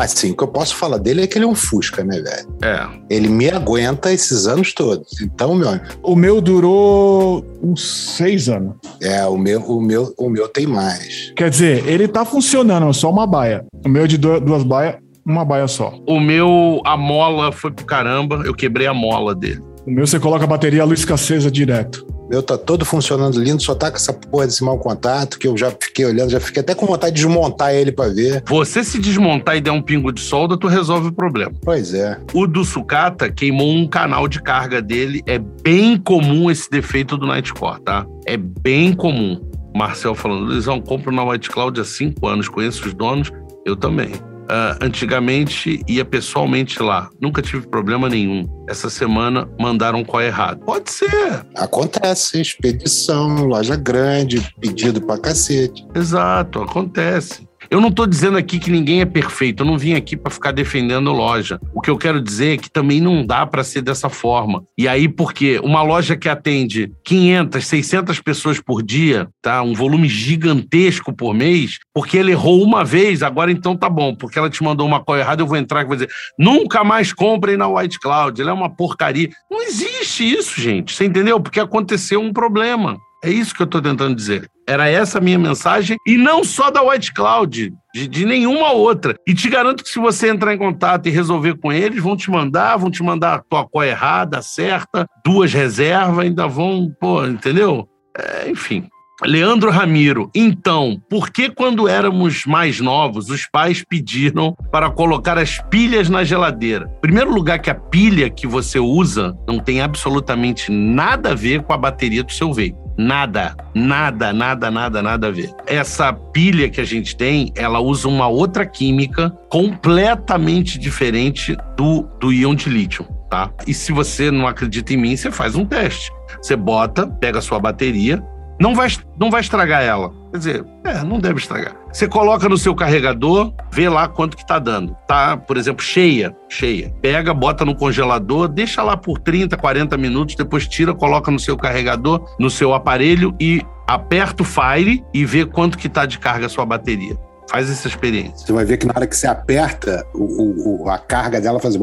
assim, 0.01 0.31
o 0.31 0.35
que 0.37 0.43
eu 0.43 0.47
posso 0.47 0.75
falar 0.75 0.97
dele 0.97 1.21
é 1.23 1.27
que 1.27 1.37
ele 1.37 1.45
é 1.45 1.47
um 1.47 1.55
Fusca, 1.55 2.03
né, 2.03 2.19
velho? 2.21 2.47
É. 2.63 2.87
Ele 3.09 3.27
me 3.29 3.49
aguenta 3.49 4.11
esses 4.11 4.47
anos 4.47 4.73
todos. 4.73 5.19
Então, 5.21 5.55
meu 5.55 5.69
amigo, 5.69 5.85
O 6.03 6.15
meu 6.15 6.41
durou 6.41 7.45
uns 7.63 8.15
seis 8.15 8.49
anos. 8.49 8.75
é, 9.01 9.25
o 9.25 9.37
meu, 9.37 9.61
o 9.61 9.81
meu, 9.81 10.13
o 10.17 10.29
meu 10.29 10.47
tem 10.47 10.67
mais. 10.67 11.31
Quer 11.35 11.49
dizer, 11.49 11.87
ele 11.87 12.07
tá 12.07 12.25
funcionando, 12.25 12.89
é 12.89 12.93
só 12.93 13.09
uma 13.09 13.25
baia. 13.25 13.65
O 13.85 13.89
meu 13.89 14.03
é 14.03 14.07
de 14.07 14.17
du- 14.17 14.39
duas 14.39 14.63
baias, 14.63 14.95
uma 15.25 15.43
baia 15.45 15.67
só. 15.67 15.93
O 16.07 16.19
meu, 16.19 16.81
a 16.85 16.95
mola 16.97 17.51
foi 17.51 17.71
pro 17.71 17.85
caramba, 17.85 18.41
eu 18.45 18.53
quebrei 18.53 18.87
a 18.87 18.93
mola 18.93 19.33
dele. 19.33 19.61
O 19.87 19.91
meu 19.91 20.05
você 20.07 20.19
coloca 20.19 20.43
a 20.43 20.47
bateria 20.47 20.81
a 20.81 20.85
luz 20.85 21.05
acesa 21.11 21.49
direto. 21.51 22.05
Meu 22.29 22.41
tá 22.41 22.57
todo 22.57 22.85
funcionando 22.85 23.39
lindo, 23.39 23.61
só 23.61 23.75
tá 23.75 23.89
com 23.89 23.97
essa 23.97 24.11
porra 24.13 24.47
desse 24.47 24.63
mau 24.63 24.77
contato 24.79 25.37
que 25.37 25.47
eu 25.47 25.55
já 25.55 25.71
fiquei 25.71 26.05
olhando, 26.05 26.31
já 26.31 26.39
fiquei 26.39 26.61
até 26.61 26.73
com 26.73 26.85
vontade 26.85 27.15
de 27.15 27.21
desmontar 27.21 27.73
ele 27.73 27.91
pra 27.91 28.07
ver. 28.07 28.43
Você 28.47 28.83
se 28.83 28.99
desmontar 28.99 29.57
e 29.57 29.61
der 29.61 29.71
um 29.71 29.81
pingo 29.81 30.11
de 30.11 30.21
solda, 30.21 30.57
tu 30.57 30.67
resolve 30.67 31.09
o 31.09 31.11
problema. 31.11 31.51
Pois 31.61 31.93
é. 31.93 32.17
O 32.33 32.47
do 32.47 32.63
sucata 32.63 33.31
queimou 33.31 33.71
um 33.71 33.87
canal 33.87 34.27
de 34.27 34.41
carga 34.41 34.81
dele. 34.81 35.21
É 35.25 35.37
bem 35.37 35.97
comum 35.97 36.49
esse 36.49 36.69
defeito 36.69 37.17
do 37.17 37.27
Nightcore, 37.27 37.81
tá? 37.81 38.05
É 38.25 38.37
bem 38.37 38.93
comum. 38.93 39.39
Marcel 39.75 40.15
falando, 40.15 40.45
Luizão, 40.45 40.79
compro 40.79 41.11
na 41.11 41.23
White 41.23 41.49
Cloud 41.49 41.79
há 41.79 41.85
cinco 41.85 42.27
anos, 42.27 42.47
conheço 42.47 42.87
os 42.87 42.93
donos, 42.93 43.29
eu 43.65 43.75
também. 43.75 44.11
Ah, 44.49 44.77
antigamente 44.81 45.81
ia 45.87 46.05
pessoalmente 46.05 46.81
lá, 46.81 47.09
nunca 47.21 47.41
tive 47.41 47.67
problema 47.67 48.07
nenhum. 48.09 48.43
Essa 48.69 48.89
semana 48.89 49.49
mandaram 49.59 50.03
qual 50.03 50.21
errado. 50.21 50.59
Pode 50.65 50.91
ser, 50.91 51.45
Acontece, 51.55 52.39
expedição, 52.41 53.45
loja 53.45 53.75
grande, 53.75 54.45
pedido 54.59 55.01
pra 55.01 55.17
cacete. 55.17 55.85
exato, 55.95 56.61
acontece. 56.61 57.47
Eu 57.75 57.81
não 57.81 57.89
estou 57.89 58.07
dizendo 58.07 58.37
aqui 58.37 58.57
que 58.57 58.71
ninguém 58.71 59.01
é 59.01 59.05
perfeito, 59.05 59.61
eu 59.61 59.67
não 59.67 59.77
vim 59.77 59.95
aqui 59.95 60.15
para 60.15 60.31
ficar 60.31 60.53
defendendo 60.53 61.11
loja. 61.11 61.59
O 61.73 61.81
que 61.81 61.89
eu 61.89 61.97
quero 61.97 62.21
dizer 62.21 62.53
é 62.53 62.57
que 62.57 62.71
também 62.71 63.01
não 63.01 63.25
dá 63.25 63.45
para 63.45 63.65
ser 63.65 63.81
dessa 63.81 64.07
forma. 64.07 64.63
E 64.77 64.87
aí, 64.87 65.09
porque 65.09 65.59
uma 65.61 65.81
loja 65.81 66.15
que 66.15 66.29
atende 66.29 66.89
500, 67.03 67.67
600 67.67 68.21
pessoas 68.21 68.61
por 68.61 68.81
dia, 68.81 69.27
tá? 69.41 69.61
Um 69.61 69.73
volume 69.73 70.07
gigantesco 70.07 71.11
por 71.11 71.33
mês, 71.33 71.77
porque 71.93 72.15
ele 72.15 72.31
errou 72.31 72.63
uma 72.63 72.81
vez, 72.85 73.21
agora 73.21 73.51
então 73.51 73.75
tá 73.75 73.89
bom, 73.89 74.15
porque 74.15 74.39
ela 74.39 74.49
te 74.49 74.63
mandou 74.63 74.87
uma 74.87 75.03
coisa 75.03 75.23
errada, 75.23 75.41
eu 75.41 75.47
vou 75.47 75.57
entrar 75.57 75.81
e 75.81 75.85
vou 75.85 75.97
dizer: 75.97 76.09
nunca 76.39 76.81
mais 76.81 77.11
comprem 77.11 77.57
na 77.57 77.67
White 77.67 77.99
Cloud, 77.99 78.41
ela 78.41 78.51
é 78.51 78.53
uma 78.53 78.73
porcaria. 78.73 79.29
Não 79.51 79.61
existe 79.61 80.23
isso, 80.23 80.61
gente, 80.61 80.95
você 80.95 81.03
entendeu? 81.03 81.41
Porque 81.41 81.59
aconteceu 81.59 82.21
um 82.21 82.31
problema. 82.31 82.97
É 83.25 83.29
isso 83.31 83.55
que 83.55 83.61
eu 83.63 83.65
estou 83.65 83.81
tentando 83.81 84.13
dizer. 84.13 84.47
Era 84.67 84.87
essa 84.87 85.17
a 85.17 85.21
minha 85.21 85.39
mensagem, 85.39 85.97
e 86.05 86.15
não 86.15 86.43
só 86.43 86.69
da 86.69 86.83
White 86.83 87.11
Cloud, 87.11 87.73
de, 87.91 88.07
de 88.07 88.23
nenhuma 88.23 88.71
outra. 88.71 89.15
E 89.27 89.33
te 89.33 89.49
garanto 89.49 89.83
que 89.83 89.89
se 89.89 89.97
você 89.97 90.29
entrar 90.29 90.53
em 90.53 90.59
contato 90.59 91.07
e 91.07 91.11
resolver 91.11 91.57
com 91.57 91.73
eles, 91.73 92.03
vão 92.03 92.15
te 92.15 92.29
mandar, 92.29 92.77
vão 92.77 92.91
te 92.91 93.01
mandar 93.01 93.33
a 93.33 93.39
tua 93.39 93.67
cor 93.67 93.83
errada, 93.83 94.43
certa, 94.43 95.07
duas 95.25 95.51
reservas, 95.51 96.19
ainda 96.19 96.47
vão, 96.47 96.93
pô, 96.99 97.25
entendeu? 97.25 97.89
É, 98.15 98.47
enfim. 98.47 98.87
Leandro 99.23 99.71
Ramiro, 99.71 100.29
então, 100.35 101.01
por 101.09 101.31
que 101.31 101.49
quando 101.49 101.87
éramos 101.87 102.45
mais 102.45 102.79
novos, 102.79 103.29
os 103.29 103.47
pais 103.49 103.83
pediram 103.83 104.53
para 104.71 104.91
colocar 104.91 105.37
as 105.37 105.57
pilhas 105.69 106.09
na 106.09 106.23
geladeira? 106.23 106.87
Primeiro 107.01 107.33
lugar 107.33 107.57
que 107.57 107.69
a 107.69 107.75
pilha 107.75 108.29
que 108.29 108.45
você 108.45 108.77
usa 108.77 109.33
não 109.47 109.57
tem 109.57 109.81
absolutamente 109.81 110.69
nada 110.69 111.31
a 111.31 111.35
ver 111.35 111.63
com 111.63 111.73
a 111.73 111.77
bateria 111.77 112.23
do 112.23 112.31
seu 112.31 112.53
veículo. 112.53 112.84
Nada, 112.97 113.55
nada, 113.73 114.31
nada, 114.31 114.71
nada, 114.71 115.01
nada 115.01 115.27
a 115.27 115.31
ver. 115.31 115.53
Essa 115.67 116.13
pilha 116.13 116.69
que 116.69 116.79
a 116.79 116.85
gente 116.85 117.15
tem, 117.15 117.51
ela 117.55 117.79
usa 117.79 118.07
uma 118.07 118.27
outra 118.27 118.65
química 118.65 119.29
completamente 119.49 120.79
diferente 120.79 121.57
do, 121.75 122.03
do 122.19 122.31
íon 122.31 122.55
de 122.55 122.69
lítio, 122.69 123.05
tá? 123.29 123.51
E 123.67 123.73
se 123.73 123.91
você 123.91 124.31
não 124.31 124.47
acredita 124.47 124.93
em 124.93 124.97
mim, 124.97 125.15
você 125.15 125.29
faz 125.29 125.55
um 125.55 125.65
teste. 125.65 126.11
Você 126.41 126.55
bota, 126.55 127.05
pega 127.05 127.39
a 127.39 127.41
sua 127.41 127.59
bateria, 127.59 128.23
não 128.59 128.73
vai, 128.73 128.87
não 129.19 129.29
vai 129.29 129.41
estragar 129.41 129.83
ela. 129.83 130.11
Quer 130.35 130.39
dizer, 130.39 130.65
é, 130.83 131.01
não 131.01 131.17
deve 131.17 131.39
estragar. 131.39 131.77
Você 131.93 132.09
coloca 132.09 132.49
no 132.49 132.57
seu 132.57 132.75
carregador, 132.75 133.53
vê 133.71 133.87
lá 133.87 134.05
quanto 134.05 134.35
que 134.35 134.45
tá 134.45 134.59
dando. 134.59 134.93
Tá, 135.07 135.37
por 135.37 135.55
exemplo, 135.55 135.81
cheia, 135.81 136.35
cheia. 136.49 136.93
Pega, 137.01 137.33
bota 137.33 137.63
no 137.63 137.73
congelador, 137.73 138.49
deixa 138.49 138.83
lá 138.83 138.97
por 138.97 139.17
30, 139.17 139.55
40 139.55 139.95
minutos, 139.95 140.35
depois 140.35 140.67
tira, 140.67 140.93
coloca 140.93 141.31
no 141.31 141.39
seu 141.39 141.55
carregador, 141.55 142.35
no 142.37 142.49
seu 142.49 142.73
aparelho 142.73 143.33
e 143.39 143.61
aperta 143.87 144.43
o 144.43 144.45
Fire 144.45 145.01
e 145.13 145.23
vê 145.23 145.45
quanto 145.45 145.77
que 145.77 145.87
tá 145.87 146.05
de 146.05 146.19
carga 146.19 146.47
a 146.47 146.49
sua 146.49 146.65
bateria. 146.65 147.17
Faz 147.49 147.69
essa 147.69 147.87
experiência. 147.87 148.45
Você 148.47 148.51
vai 148.53 148.65
ver 148.65 148.77
que 148.77 148.85
na 148.87 148.93
hora 148.95 149.05
que 149.07 149.15
você 149.15 149.27
aperta, 149.27 150.05
o, 150.13 150.83
o- 150.85 150.89
a 150.89 150.97
carga 150.97 151.39
dela 151.39 151.59
faz. 151.59 151.77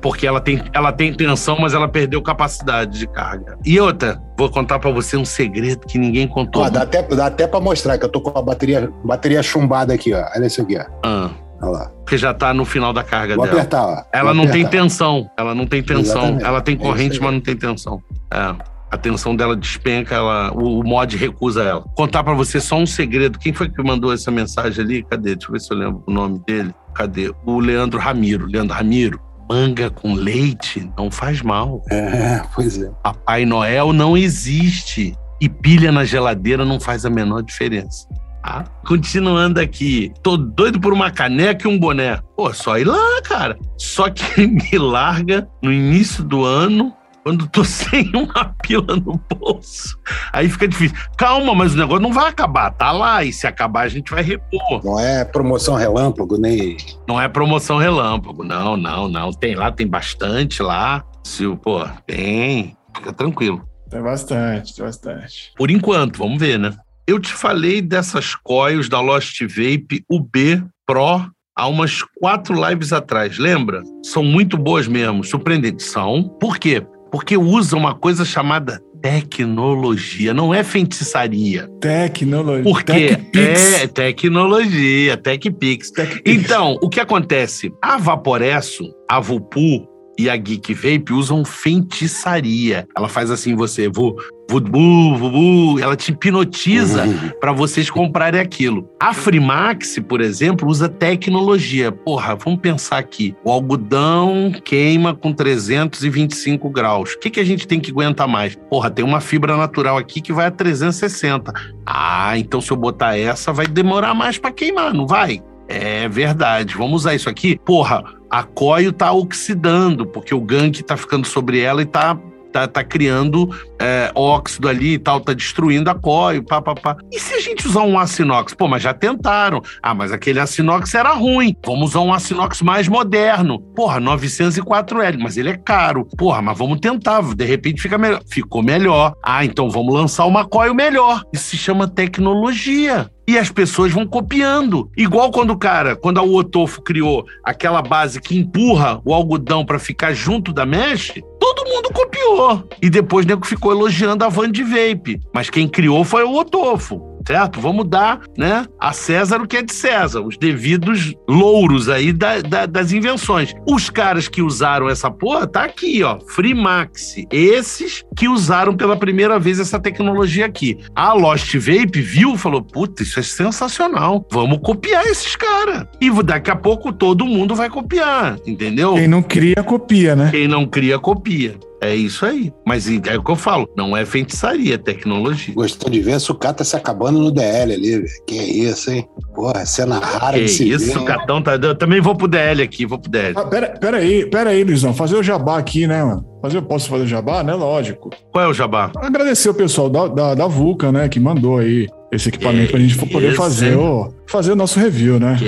Porque 0.00 0.26
ela 0.26 0.40
tem, 0.40 0.62
ela 0.72 0.92
tem 0.92 1.12
tensão, 1.12 1.56
mas 1.60 1.74
ela 1.74 1.88
perdeu 1.88 2.22
capacidade 2.22 2.98
de 2.98 3.06
carga. 3.08 3.58
E 3.64 3.78
outra, 3.80 4.20
vou 4.38 4.48
contar 4.50 4.78
para 4.78 4.90
você 4.90 5.16
um 5.16 5.24
segredo 5.24 5.80
que 5.86 5.98
ninguém 5.98 6.28
contou. 6.28 6.62
Ó, 6.62 6.70
dá 6.70 6.82
até, 6.82 7.02
dá 7.02 7.26
até 7.26 7.46
pra 7.46 7.60
mostrar 7.60 7.98
que 7.98 8.04
eu 8.04 8.08
tô 8.08 8.20
com 8.20 8.38
a 8.38 8.42
bateria, 8.42 8.90
bateria 9.04 9.42
chumbada 9.42 9.92
aqui, 9.94 10.12
ó. 10.14 10.24
Olha 10.36 10.46
isso 10.46 10.62
aqui, 10.62 10.78
ó. 10.78 10.84
Ah, 11.04 11.30
Olha 11.60 11.70
lá. 11.72 11.90
porque 12.04 12.16
já 12.16 12.32
tá 12.32 12.54
no 12.54 12.64
final 12.64 12.92
da 12.92 13.02
carga 13.02 13.34
Vou 13.34 13.44
dela. 13.46 13.58
apertar, 13.58 13.84
ó. 13.84 14.02
Ela 14.12 14.32
Vou 14.32 14.34
não 14.34 14.50
tem 14.50 14.62
apertar. 14.64 14.82
tensão. 14.82 15.30
Ela 15.36 15.54
não 15.54 15.66
tem 15.66 15.82
tensão. 15.82 16.02
Exatamente. 16.22 16.44
Ela 16.44 16.60
tem 16.60 16.74
É 16.74 16.78
corrente, 16.78 17.14
aí. 17.18 17.20
mas 17.24 17.32
não 17.32 17.40
tem 17.40 17.56
tensão. 17.56 18.02
É. 18.32 18.75
A 18.90 18.96
tensão 18.96 19.34
dela 19.34 19.56
despenca, 19.56 20.14
ela, 20.14 20.52
o, 20.52 20.80
o 20.80 20.84
mod 20.84 21.16
recusa 21.16 21.62
ela. 21.62 21.82
Contar 21.96 22.22
pra 22.22 22.34
você 22.34 22.60
só 22.60 22.76
um 22.76 22.86
segredo. 22.86 23.38
Quem 23.38 23.52
foi 23.52 23.68
que 23.68 23.82
mandou 23.82 24.12
essa 24.12 24.30
mensagem 24.30 24.84
ali? 24.84 25.02
Cadê? 25.02 25.34
Deixa 25.34 25.48
eu 25.48 25.52
ver 25.52 25.60
se 25.60 25.72
eu 25.72 25.76
lembro 25.76 26.02
o 26.06 26.12
nome 26.12 26.40
dele. 26.46 26.74
Cadê? 26.94 27.32
O 27.44 27.58
Leandro 27.58 27.98
Ramiro. 27.98 28.46
Leandro 28.46 28.76
Ramiro. 28.76 29.20
Manga 29.48 29.90
com 29.90 30.14
leite 30.14 30.90
não 30.96 31.10
faz 31.10 31.42
mal. 31.42 31.82
É, 31.90 32.42
pois 32.54 32.80
é. 32.80 32.90
Papai 33.02 33.44
Noel 33.44 33.92
não 33.92 34.16
existe. 34.16 35.16
E 35.40 35.48
pilha 35.48 35.92
na 35.92 36.04
geladeira 36.04 36.64
não 36.64 36.80
faz 36.80 37.04
a 37.04 37.10
menor 37.10 37.42
diferença. 37.42 38.08
Tá? 38.46 38.64
Continuando 38.86 39.60
aqui, 39.60 40.12
tô 40.22 40.36
doido 40.36 40.80
por 40.80 40.92
uma 40.92 41.10
caneca 41.10 41.66
e 41.66 41.70
um 41.70 41.76
boné. 41.76 42.20
Pô, 42.36 42.52
só 42.54 42.78
ir 42.78 42.84
lá, 42.84 43.20
cara. 43.24 43.58
Só 43.76 44.08
que 44.08 44.22
me 44.46 44.78
larga 44.78 45.48
no 45.60 45.72
início 45.72 46.22
do 46.22 46.44
ano, 46.44 46.94
quando 47.26 47.48
tô 47.48 47.64
sem 47.66 48.08
uma 48.14 48.54
pila 48.62 48.94
no 48.94 49.20
bolso. 49.34 49.98
Aí 50.32 50.48
fica 50.48 50.68
difícil. 50.68 50.96
Calma, 51.18 51.52
mas 51.56 51.74
o 51.74 51.76
negócio 51.76 52.00
não 52.00 52.12
vai 52.12 52.28
acabar. 52.28 52.70
Tá 52.70 52.92
lá, 52.92 53.24
e 53.24 53.32
se 53.32 53.48
acabar 53.48 53.80
a 53.80 53.88
gente 53.88 54.12
vai 54.12 54.22
repor. 54.22 54.80
Não 54.84 55.00
é 55.00 55.24
promoção 55.24 55.74
relâmpago, 55.74 56.38
nem. 56.38 56.76
Não 57.08 57.20
é 57.20 57.28
promoção 57.28 57.78
relâmpago. 57.78 58.44
Não, 58.44 58.76
não, 58.76 59.08
não. 59.08 59.32
Tem 59.32 59.56
lá, 59.56 59.72
tem 59.72 59.88
bastante 59.88 60.62
lá. 60.62 61.04
Se, 61.24 61.44
o- 61.44 61.56
pô, 61.56 61.84
tem. 62.06 62.76
Fica 62.96 63.12
tranquilo. 63.12 63.60
Tem 63.90 64.00
bastante, 64.00 64.76
tem 64.76 64.84
bastante. 64.84 65.50
Por 65.56 65.68
enquanto, 65.68 66.18
vamos 66.18 66.38
ver, 66.38 66.60
né? 66.60 66.70
Eu 67.08 67.18
te 67.18 67.32
falei 67.32 67.82
dessas 67.82 68.36
coils 68.36 68.88
da 68.88 69.00
Lost 69.00 69.40
Vape 69.42 70.04
UB 70.08 70.64
Pro 70.86 71.28
há 71.56 71.66
umas 71.66 72.02
quatro 72.20 72.54
lives 72.68 72.92
atrás, 72.92 73.36
lembra? 73.38 73.82
São 74.04 74.22
muito 74.22 74.56
boas 74.56 74.86
mesmo, 74.86 75.24
surpreendentes. 75.24 75.86
São. 75.86 76.22
Por 76.40 76.58
quê? 76.58 76.86
Porque 77.16 77.34
usam 77.34 77.78
uma 77.78 77.94
coisa 77.94 78.26
chamada 78.26 78.78
tecnologia, 79.00 80.34
não 80.34 80.52
é 80.52 80.62
feitiçaria. 80.62 81.66
Tecnologia. 81.80 82.62
Porque 82.62 82.92
TechPix. 82.92 83.74
é 83.74 83.86
tecnologia, 83.86 85.16
TechPix. 85.16 85.92
TechPix. 85.92 86.22
Então, 86.26 86.76
o 86.82 86.90
que 86.90 87.00
acontece? 87.00 87.72
A 87.80 87.96
Vaporesso, 87.96 88.84
a 89.10 89.18
Vupu 89.18 89.88
e 90.18 90.28
a 90.28 90.36
Geek 90.36 90.74
Vape 90.74 91.14
usam 91.14 91.42
feitiçaria. 91.42 92.86
Ela 92.94 93.08
faz 93.08 93.30
assim, 93.30 93.54
você, 93.54 93.88
vu, 93.88 94.14
vubu, 94.50 95.16
vubu, 95.16 95.80
ela 95.80 95.96
te 95.96 96.12
hipnotiza 96.12 97.04
Uhum. 97.04 97.30
para 97.40 97.52
vocês 97.52 97.90
comprarem 97.90 98.40
aquilo. 98.40 98.88
A 99.00 99.12
Frimax, 99.12 99.98
por 100.08 100.20
exemplo, 100.20 100.68
usa 100.68 100.88
tecnologia. 100.88 101.90
Porra, 101.90 102.34
vamos 102.36 102.60
pensar 102.60 102.98
aqui. 102.98 103.34
O 103.44 103.50
algodão 103.50 104.52
queima 104.64 105.14
com 105.14 105.32
325 105.32 106.68
graus. 106.70 107.12
O 107.14 107.18
que, 107.18 107.30
que 107.30 107.40
a 107.40 107.44
gente 107.44 107.66
tem 107.66 107.80
que 107.80 107.90
aguentar 107.90 108.28
mais? 108.28 108.56
Porra, 108.70 108.90
tem 108.90 109.04
uma 109.04 109.20
fibra 109.20 109.56
natural 109.56 109.96
aqui 109.96 110.20
que 110.20 110.32
vai 110.32 110.46
a 110.46 110.50
360. 110.50 111.52
Ah, 111.84 112.36
então 112.38 112.60
se 112.60 112.70
eu 112.70 112.76
botar 112.76 113.16
essa, 113.18 113.52
vai 113.52 113.66
demorar 113.66 114.14
mais 114.14 114.38
para 114.38 114.52
queimar, 114.52 114.92
não 114.94 115.06
vai? 115.06 115.42
É 115.68 116.08
verdade. 116.08 116.74
Vamos 116.76 117.02
usar 117.02 117.14
isso 117.14 117.28
aqui. 117.28 117.58
Porra, 117.64 118.04
a 118.30 118.42
coio 118.42 118.92
tá 118.92 119.12
oxidando, 119.12 120.06
porque 120.06 120.34
o 120.34 120.40
gank 120.40 120.82
tá 120.82 120.96
ficando 120.96 121.26
sobre 121.26 121.60
ela 121.60 121.82
e 121.82 121.86
tá, 121.86 122.16
tá, 122.56 122.66
tá 122.66 122.84
criando 122.84 123.50
é, 123.78 124.10
óxido 124.14 124.68
ali 124.68 124.94
e 124.94 124.98
tal, 124.98 125.20
tá 125.20 125.34
destruindo 125.34 125.90
a 125.90 125.94
coio, 125.94 126.42
pá, 126.42 126.62
pá, 126.62 126.74
pá. 126.74 126.96
E 127.12 127.20
se 127.20 127.34
a 127.34 127.40
gente 127.40 127.66
usar 127.66 127.82
um 127.82 127.98
aço? 127.98 128.16
Pô, 128.56 128.66
mas 128.66 128.82
já 128.82 128.94
tentaram. 128.94 129.60
Ah, 129.82 129.94
mas 129.94 130.10
aquele 130.10 130.40
aço 130.40 130.62
era 130.94 131.12
ruim. 131.12 131.54
Vamos 131.64 131.90
usar 131.90 132.00
um 132.00 132.12
aço 132.12 132.34
mais 132.64 132.88
moderno. 132.88 133.60
Porra, 133.74 134.00
904L, 134.00 135.18
mas 135.18 135.36
ele 135.36 135.50
é 135.50 135.56
caro. 135.56 136.06
Porra, 136.16 136.40
mas 136.40 136.56
vamos 136.56 136.80
tentar. 136.80 137.22
De 137.34 137.44
repente 137.44 137.82
fica 137.82 137.98
melhor. 137.98 138.22
Ficou 138.26 138.62
melhor. 138.62 139.14
Ah, 139.22 139.44
então 139.44 139.68
vamos 139.68 139.92
lançar 139.92 140.24
uma 140.24 140.46
coil 140.46 140.74
melhor. 140.74 141.22
Isso 141.32 141.50
se 141.50 141.58
chama 141.58 141.86
tecnologia. 141.86 143.10
E 143.28 143.36
as 143.36 143.50
pessoas 143.50 143.92
vão 143.92 144.06
copiando. 144.06 144.90
Igual 144.96 145.32
quando 145.32 145.50
o 145.50 145.58
cara, 145.58 145.96
quando 145.96 146.18
a 146.18 146.22
Otofo 146.22 146.80
criou 146.82 147.26
aquela 147.42 147.82
base 147.82 148.20
que 148.20 148.38
empurra 148.38 149.00
o 149.04 149.12
algodão 149.12 149.64
para 149.64 149.78
ficar 149.78 150.12
junto 150.12 150.52
da 150.52 150.64
mesh, 150.64 151.14
todo 151.40 151.68
mundo 151.68 151.90
copiou. 151.92 152.68
E 152.80 152.88
depois 152.88 153.24
o 153.24 153.28
nego 153.28 153.46
ficou 153.46 153.72
elogiando 153.72 154.24
a 154.24 154.28
van 154.28 154.50
de 154.50 154.62
vape. 154.62 155.20
Mas 155.34 155.50
quem 155.50 155.68
criou 155.68 156.04
foi 156.04 156.22
o 156.22 156.34
Otofo. 156.34 157.15
Certo? 157.26 157.60
Vamos 157.60 157.88
dar 157.88 158.20
né, 158.38 158.64
a 158.78 158.92
César 158.92 159.40
o 159.40 159.46
que 159.48 159.56
é 159.56 159.62
de 159.62 159.72
César, 159.72 160.20
os 160.20 160.36
devidos 160.38 161.14
louros 161.28 161.88
aí 161.88 162.12
da- 162.12 162.40
da- 162.40 162.66
das 162.66 162.92
invenções. 162.92 163.52
Os 163.68 163.90
caras 163.90 164.28
que 164.28 164.40
usaram 164.42 164.88
essa 164.88 165.10
porra, 165.10 165.46
tá 165.46 165.64
aqui, 165.64 166.02
ó, 166.02 166.18
Freemax. 166.28 167.16
Esses 167.30 168.04
que 168.16 168.28
usaram 168.28 168.76
pela 168.76 168.96
primeira 168.96 169.38
vez 169.38 169.58
essa 169.58 169.78
tecnologia 169.80 170.46
aqui. 170.46 170.78
A 170.94 171.12
Lost 171.12 171.54
Vape 171.56 172.00
viu 172.00 172.34
e 172.34 172.38
falou: 172.38 172.62
puta, 172.62 173.02
isso 173.02 173.18
é 173.18 173.22
sensacional. 173.22 174.26
Vamos 174.30 174.58
copiar 174.62 175.04
esses 175.06 175.34
caras. 175.36 175.86
E 176.00 176.10
daqui 176.22 176.50
a 176.50 176.56
pouco 176.56 176.92
todo 176.92 177.24
mundo 177.26 177.54
vai 177.54 177.68
copiar, 177.68 178.36
entendeu? 178.46 178.94
Quem 178.94 179.08
não 179.08 179.22
cria, 179.22 179.62
copia, 179.64 180.14
né? 180.16 180.30
Quem 180.30 180.46
não 180.48 180.66
cria, 180.66 180.98
copia. 180.98 181.56
É 181.80 181.94
isso 181.94 182.24
aí. 182.24 182.52
Mas 182.66 182.88
é 182.88 183.16
o 183.16 183.22
que 183.22 183.30
eu 183.30 183.36
falo, 183.36 183.68
não 183.76 183.96
é 183.96 184.04
feitiçaria, 184.06 184.74
é 184.74 184.78
tecnologia. 184.78 185.54
Gostou 185.54 185.90
de 185.90 186.00
ver 186.00 186.14
a 186.14 186.18
sucata 186.18 186.64
se 186.64 186.74
acabando 186.76 187.18
no 187.18 187.30
DL 187.30 187.74
ali, 187.74 187.90
velho. 187.98 188.06
Que 188.26 188.34
isso, 188.34 188.90
hein? 188.90 189.06
Porra, 189.34 189.66
cena 189.66 189.98
rara 189.98 190.38
Que 190.38 190.44
de 190.44 190.50
se 190.50 190.68
isso, 190.68 190.92
ver. 190.94 190.98
o 190.98 191.04
Catão 191.04 191.42
tá. 191.42 191.54
Eu 191.54 191.74
também 191.74 192.00
vou 192.00 192.16
pro 192.16 192.26
DL 192.26 192.62
aqui, 192.62 192.86
vou 192.86 192.98
pro 192.98 193.10
DL. 193.10 193.34
Ah, 193.36 193.44
pera, 193.44 193.68
pera 193.78 193.98
aí, 193.98 194.24
pera 194.30 194.50
aí, 194.50 194.64
Luizão. 194.64 194.94
Fazer 194.94 195.16
o 195.16 195.22
jabá 195.22 195.58
aqui, 195.58 195.86
né, 195.86 196.02
mano? 196.02 196.24
Fazer, 196.40 196.62
posso 196.62 196.88
fazer 196.88 197.04
o 197.04 197.06
jabá, 197.06 197.42
né? 197.42 197.54
Lógico. 197.54 198.10
Qual 198.32 198.44
é 198.44 198.48
o 198.48 198.54
jabá? 198.54 198.90
Agradecer 198.96 199.48
o 199.50 199.54
pessoal 199.54 199.90
da, 199.90 200.06
da, 200.08 200.34
da 200.34 200.46
Vulca, 200.46 200.90
né, 200.90 201.08
que 201.08 201.18
mandou 201.20 201.58
aí 201.58 201.86
esse 202.12 202.28
equipamento 202.28 202.66
Que 202.66 202.72
pra 202.72 202.80
gente 202.80 202.96
poder 202.98 203.28
isso, 203.28 203.36
fazer 203.36 203.72
hein? 203.72 203.76
o, 203.78 204.14
fazer 204.26 204.52
o 204.52 204.56
nosso 204.56 204.78
review, 204.78 205.18
né? 205.20 205.36
Que 205.38 205.46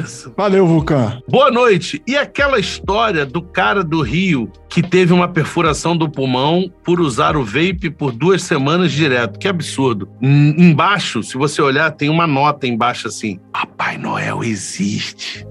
isso. 0.00 0.32
Valeu, 0.36 0.66
Vulcan. 0.66 1.20
Boa 1.28 1.50
noite. 1.50 2.02
E 2.06 2.16
aquela 2.16 2.58
história 2.58 3.24
do 3.26 3.42
cara 3.42 3.82
do 3.84 4.00
Rio 4.02 4.50
que 4.68 4.82
teve 4.82 5.12
uma 5.12 5.28
perfuração 5.28 5.96
do 5.96 6.08
pulmão 6.08 6.70
por 6.84 7.00
usar 7.00 7.36
o 7.36 7.44
vape 7.44 7.90
por 7.90 8.12
duas 8.12 8.42
semanas 8.42 8.92
direto? 8.92 9.38
Que 9.38 9.48
absurdo. 9.48 10.08
Em- 10.22 10.70
Embaixo, 10.70 11.22
se 11.22 11.36
você 11.36 11.60
olhar, 11.60 11.90
tem 11.90 12.08
uma 12.08 12.26
nota 12.26 12.66
embaixo 12.66 13.08
assim: 13.08 13.38
Papai 13.52 13.98
Noel 13.98 14.42
existe. 14.44 15.46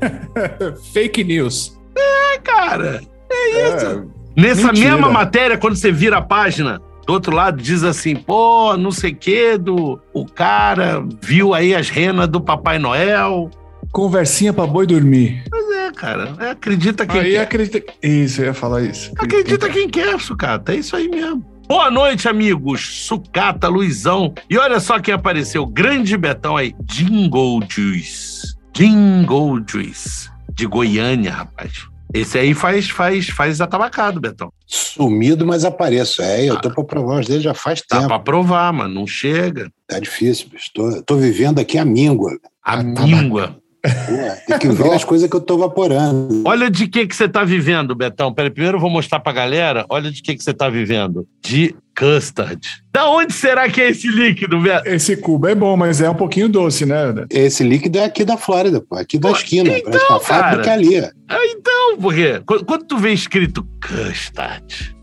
Fake 0.92 1.22
news. 1.24 1.76
É, 1.96 2.38
cara. 2.38 3.00
É, 3.30 4.16
Nessa 4.36 4.66
Mentira. 4.66 4.90
mesma 4.92 5.10
matéria, 5.10 5.56
quando 5.56 5.76
você 5.76 5.90
vira 5.90 6.18
a 6.18 6.22
página, 6.22 6.78
do 7.06 7.12
outro 7.12 7.34
lado 7.34 7.62
diz 7.62 7.84
assim, 7.84 8.16
pô, 8.16 8.76
não 8.76 8.90
sei 8.90 9.12
o 9.12 9.16
que, 9.16 9.56
do, 9.56 10.00
o 10.12 10.26
cara 10.26 11.04
viu 11.22 11.54
aí 11.54 11.74
as 11.74 11.88
renas 11.88 12.28
do 12.28 12.40
Papai 12.40 12.78
Noel. 12.78 13.48
conversinha 13.92 14.52
pra 14.52 14.66
boi 14.66 14.86
dormir. 14.86 15.44
É, 15.86 15.92
cara, 15.92 16.34
é, 16.40 16.50
acredita 16.50 17.06
quem 17.06 17.20
aí 17.20 17.32
quer. 17.32 17.40
acredita. 17.40 17.92
Isso, 18.02 18.40
eu 18.42 18.46
ia 18.46 18.54
falar 18.54 18.82
isso. 18.82 19.12
Acredita 19.18 19.68
quem 19.68 19.88
quer, 19.88 20.20
Sucata, 20.20 20.72
é 20.74 20.76
isso 20.76 20.96
aí 20.96 21.08
mesmo. 21.08 21.44
Boa 21.68 21.90
noite, 21.90 22.28
amigos. 22.28 23.06
Sucata, 23.06 23.68
Luizão. 23.68 24.34
E 24.50 24.58
olha 24.58 24.78
só 24.80 25.00
quem 25.00 25.14
apareceu, 25.14 25.64
grande 25.66 26.16
Betão 26.16 26.56
aí, 26.56 26.74
Jingle 26.84 27.60
Juice. 27.68 28.54
Jingle 28.74 29.62
Juice, 29.68 30.28
de 30.54 30.66
Goiânia, 30.66 31.32
rapaz. 31.32 31.88
Esse 32.14 32.38
aí 32.38 32.54
faz, 32.54 32.88
faz, 32.88 33.28
faz 33.28 33.60
atabacado, 33.60 34.20
Betão. 34.20 34.50
Sumido, 34.66 35.44
mas 35.46 35.64
apareço. 35.64 36.22
É, 36.22 36.44
eu 36.48 36.60
tô 36.60 36.70
pra 36.70 36.84
provar 36.84 37.20
os 37.20 37.26
dele 37.26 37.40
já 37.42 37.52
faz 37.52 37.82
Dá 37.90 37.96
tempo. 37.98 38.08
pra 38.08 38.18
provar, 38.18 38.72
mano, 38.72 38.94
não 38.94 39.06
chega. 39.06 39.70
Tá 39.86 39.98
difícil, 39.98 40.48
bicho. 40.48 40.70
Tô, 40.74 41.02
tô 41.02 41.16
vivendo 41.16 41.58
aqui 41.58 41.76
a 41.78 41.84
míngua. 41.84 42.30
A 42.64 42.74
Ah, 42.74 42.94
tá 42.94 43.02
míngua. 43.06 43.56
Porra, 43.88 44.36
tem 44.46 44.58
que 44.58 44.68
ver 44.68 44.92
as 44.92 45.04
coisas 45.04 45.28
que 45.28 45.36
eu 45.36 45.40
tô 45.40 45.56
vaporando. 45.58 46.42
Olha 46.46 46.70
de 46.70 46.86
que 46.88 47.06
que 47.06 47.14
você 47.14 47.28
tá 47.28 47.44
vivendo, 47.44 47.94
Betão. 47.94 48.32
Peraí, 48.32 48.50
primeiro 48.50 48.76
eu 48.76 48.80
vou 48.80 48.90
mostrar 48.90 49.20
pra 49.20 49.32
galera. 49.32 49.84
Olha 49.88 50.10
de 50.10 50.22
que 50.22 50.34
que 50.34 50.42
você 50.42 50.52
tá 50.54 50.68
vivendo. 50.68 51.26
De 51.42 51.74
custard. 51.98 52.60
Da 52.92 53.08
onde 53.08 53.32
será 53.32 53.68
que 53.68 53.80
é 53.80 53.90
esse 53.90 54.08
líquido, 54.08 54.60
Beto? 54.60 54.88
Esse 54.88 55.16
cubo 55.16 55.48
é 55.48 55.54
bom, 55.54 55.76
mas 55.76 56.00
é 56.00 56.10
um 56.10 56.14
pouquinho 56.14 56.48
doce, 56.48 56.84
né? 56.84 57.14
Esse 57.30 57.64
líquido 57.64 57.98
é 57.98 58.04
aqui 58.04 58.24
da 58.24 58.36
Flórida, 58.36 58.80
pô. 58.80 58.96
Aqui 58.96 59.18
da 59.18 59.30
Pô, 59.30 59.34
esquina. 59.34 59.70
então, 59.70 59.90
parece 59.90 60.06
que 60.06 60.12
a 60.12 60.20
fábrica 60.20 60.62
cara. 60.64 60.70
é 60.70 60.74
ali. 60.74 61.00
ó. 61.00 61.08
Ah, 61.28 61.46
então, 61.46 61.98
porque 62.00 62.42
quando, 62.46 62.64
quando 62.64 62.84
tu 62.84 62.98
vê 62.98 63.12
escrito 63.12 63.66
custard, 63.80 64.94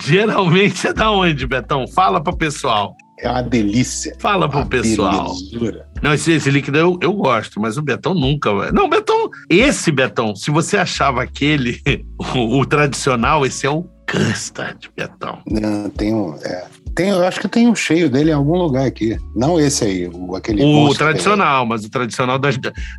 geralmente 0.00 0.86
é 0.86 0.92
da 0.92 1.10
onde, 1.10 1.46
Betão? 1.46 1.86
Fala 1.88 2.22
pro 2.22 2.36
pessoal. 2.36 2.96
É 3.20 3.30
uma 3.30 3.42
delícia. 3.42 4.16
Fala 4.18 4.48
pro 4.48 4.58
Uma 4.58 4.66
pessoal. 4.66 5.34
belezura. 5.34 5.86
Não, 6.02 6.12
esse, 6.12 6.32
esse 6.32 6.50
líquido 6.50 6.78
eu, 6.78 6.98
eu 7.00 7.12
gosto, 7.12 7.60
mas 7.60 7.78
o 7.78 7.82
Betão 7.82 8.14
nunca. 8.14 8.52
vai. 8.52 8.72
Não, 8.72 8.88
Betão, 8.88 9.30
esse 9.48 9.90
Betão, 9.90 10.34
se 10.34 10.50
você 10.50 10.76
achava 10.76 11.22
aquele, 11.22 11.80
o, 12.34 12.58
o 12.60 12.66
tradicional, 12.66 13.46
esse 13.46 13.66
é 13.66 13.70
o 13.70 13.84
custard, 14.10 14.90
Betão. 14.96 15.38
Não, 15.48 15.88
tem 15.90 16.14
um. 16.14 16.34
É, 16.42 16.66
tem, 16.94 17.08
eu 17.08 17.24
acho 17.26 17.40
que 17.40 17.48
tem 17.48 17.68
um 17.68 17.74
cheio 17.74 18.08
dele 18.10 18.30
em 18.30 18.34
algum 18.34 18.56
lugar 18.56 18.86
aqui. 18.86 19.16
Não 19.34 19.58
esse 19.58 19.84
aí, 19.84 20.08
o, 20.08 20.36
aquele. 20.36 20.62
O 20.62 20.94
tradicional, 20.94 21.64
mas 21.66 21.84
o 21.84 21.90
tradicional 21.90 22.38
da, 22.38 22.50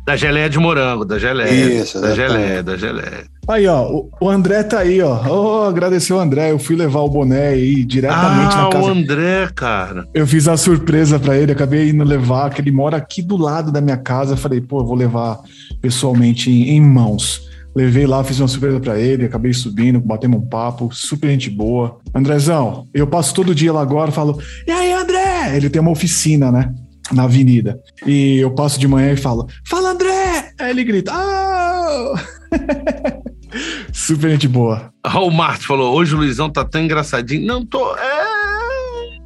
da 0.04 0.16
geleia 0.16 0.50
de 0.50 0.58
morango, 0.58 1.04
da 1.04 1.18
geleia. 1.18 1.82
Isso, 1.82 2.00
da 2.00 2.08
exatamente. 2.08 2.16
geleia, 2.16 2.62
da 2.62 2.76
geleia. 2.76 3.26
Aí, 3.48 3.66
ó, 3.68 3.88
o, 3.88 4.10
o 4.20 4.28
André 4.28 4.62
tá 4.64 4.80
aí, 4.80 5.00
ó. 5.00 5.20
Oh, 5.28 5.64
agradecer 5.68 6.12
o 6.12 6.18
André. 6.18 6.50
Eu 6.50 6.58
fui 6.58 6.74
levar 6.74 7.00
o 7.00 7.08
boné 7.08 7.48
aí 7.48 7.84
diretamente 7.84 8.54
Ah, 8.54 8.62
na 8.62 8.68
o 8.68 8.70
casa. 8.70 8.90
André, 8.90 9.48
cara. 9.54 10.08
Eu 10.12 10.26
fiz 10.26 10.48
a 10.48 10.56
surpresa 10.56 11.18
pra 11.18 11.36
ele, 11.36 11.52
acabei 11.52 11.90
indo 11.90 12.02
levar, 12.02 12.50
que 12.50 12.60
ele 12.60 12.72
mora 12.72 12.96
aqui 12.96 13.22
do 13.22 13.36
lado 13.36 13.70
da 13.70 13.80
minha 13.80 13.96
casa. 13.96 14.36
Falei, 14.36 14.60
pô, 14.60 14.80
eu 14.80 14.86
vou 14.86 14.96
levar 14.96 15.38
pessoalmente 15.80 16.50
em, 16.50 16.70
em 16.70 16.80
mãos. 16.80 17.46
Levei 17.74 18.06
lá, 18.06 18.24
fiz 18.24 18.40
uma 18.40 18.48
surpresa 18.48 18.80
pra 18.80 18.98
ele, 18.98 19.26
acabei 19.26 19.52
subindo, 19.52 20.00
batemos 20.00 20.40
um 20.40 20.46
papo, 20.46 20.88
super 20.92 21.30
gente 21.30 21.50
boa. 21.50 21.98
Andrezão, 22.14 22.86
eu 22.94 23.06
passo 23.06 23.34
todo 23.34 23.54
dia 23.54 23.70
lá 23.72 23.82
agora, 23.82 24.10
falo, 24.10 24.40
e 24.66 24.70
aí, 24.70 24.92
André? 24.92 25.54
Ele 25.54 25.68
tem 25.68 25.82
uma 25.82 25.90
oficina, 25.90 26.50
né? 26.50 26.72
Na 27.12 27.24
avenida. 27.24 27.78
E 28.06 28.38
eu 28.38 28.50
passo 28.50 28.80
de 28.80 28.88
manhã 28.88 29.12
e 29.12 29.16
falo, 29.16 29.46
fala, 29.68 29.90
André! 29.90 30.52
Aí 30.58 30.70
ele 30.70 30.84
grita, 30.84 31.12
ah! 31.14 32.14
super 33.92 34.30
gente 34.30 34.48
boa. 34.48 34.92
O 35.04 35.30
Márcio 35.30 35.66
falou: 35.66 35.94
hoje 35.94 36.14
o 36.14 36.18
Luizão 36.18 36.50
tá 36.50 36.64
tão 36.64 36.82
engraçadinho. 36.82 37.46
Não 37.46 37.64
tô. 37.64 37.96
É. 37.96 38.36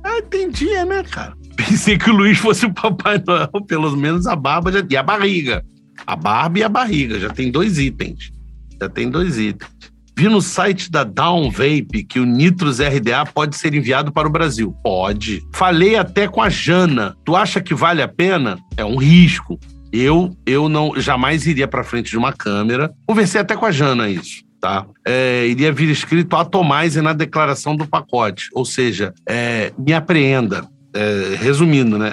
Ah, 0.04 0.22
tem 0.28 0.50
dia, 0.50 0.84
né, 0.84 1.02
cara? 1.02 1.34
Pensei 1.56 1.98
que 1.98 2.10
o 2.10 2.14
Luiz 2.14 2.38
fosse 2.38 2.66
o 2.66 2.72
Papai 2.72 3.22
Noel, 3.26 3.50
pelo 3.66 3.94
menos 3.96 4.26
a 4.26 4.34
barba 4.34 4.72
já... 4.72 4.82
e 4.88 4.96
a 4.96 5.02
barriga. 5.02 5.62
A 6.06 6.16
barba 6.16 6.58
e 6.58 6.62
a 6.62 6.68
barriga, 6.68 7.18
já 7.18 7.28
tem 7.28 7.50
dois 7.50 7.78
itens. 7.78 8.32
Já 8.80 8.88
tem 8.88 9.10
dois 9.10 9.38
itens. 9.38 9.70
Vi 10.16 10.28
no 10.28 10.42
site 10.42 10.90
da 10.90 11.02
Down 11.02 11.50
Vape 11.50 12.04
que 12.06 12.20
o 12.20 12.26
Nitros 12.26 12.78
RDA 12.78 13.24
pode 13.32 13.56
ser 13.56 13.74
enviado 13.74 14.12
para 14.12 14.28
o 14.28 14.30
Brasil. 14.30 14.74
Pode. 14.82 15.42
Falei 15.54 15.96
até 15.96 16.28
com 16.28 16.42
a 16.42 16.50
Jana. 16.50 17.16
Tu 17.24 17.34
acha 17.34 17.60
que 17.60 17.74
vale 17.74 18.02
a 18.02 18.08
pena? 18.08 18.58
É 18.76 18.84
um 18.84 18.96
risco. 18.96 19.58
Eu, 19.92 20.36
eu 20.46 20.68
não 20.68 20.92
jamais 20.96 21.46
iria 21.46 21.66
para 21.66 21.84
frente 21.84 22.10
de 22.10 22.18
uma 22.18 22.32
câmera. 22.32 22.92
Conversei 23.06 23.40
até 23.40 23.56
com 23.56 23.66
a 23.66 23.70
Jana 23.70 24.08
isso, 24.08 24.42
tá? 24.60 24.86
É, 25.04 25.46
iria 25.46 25.72
vir 25.72 25.88
escrito 25.90 26.36
atomize 26.36 27.00
na 27.00 27.12
declaração 27.12 27.74
do 27.76 27.86
pacote, 27.86 28.48
ou 28.52 28.64
seja, 28.64 29.12
é, 29.28 29.72
me 29.78 29.92
apreenda. 29.92 30.68
É, 30.92 31.36
resumindo, 31.38 31.96
né? 31.96 32.12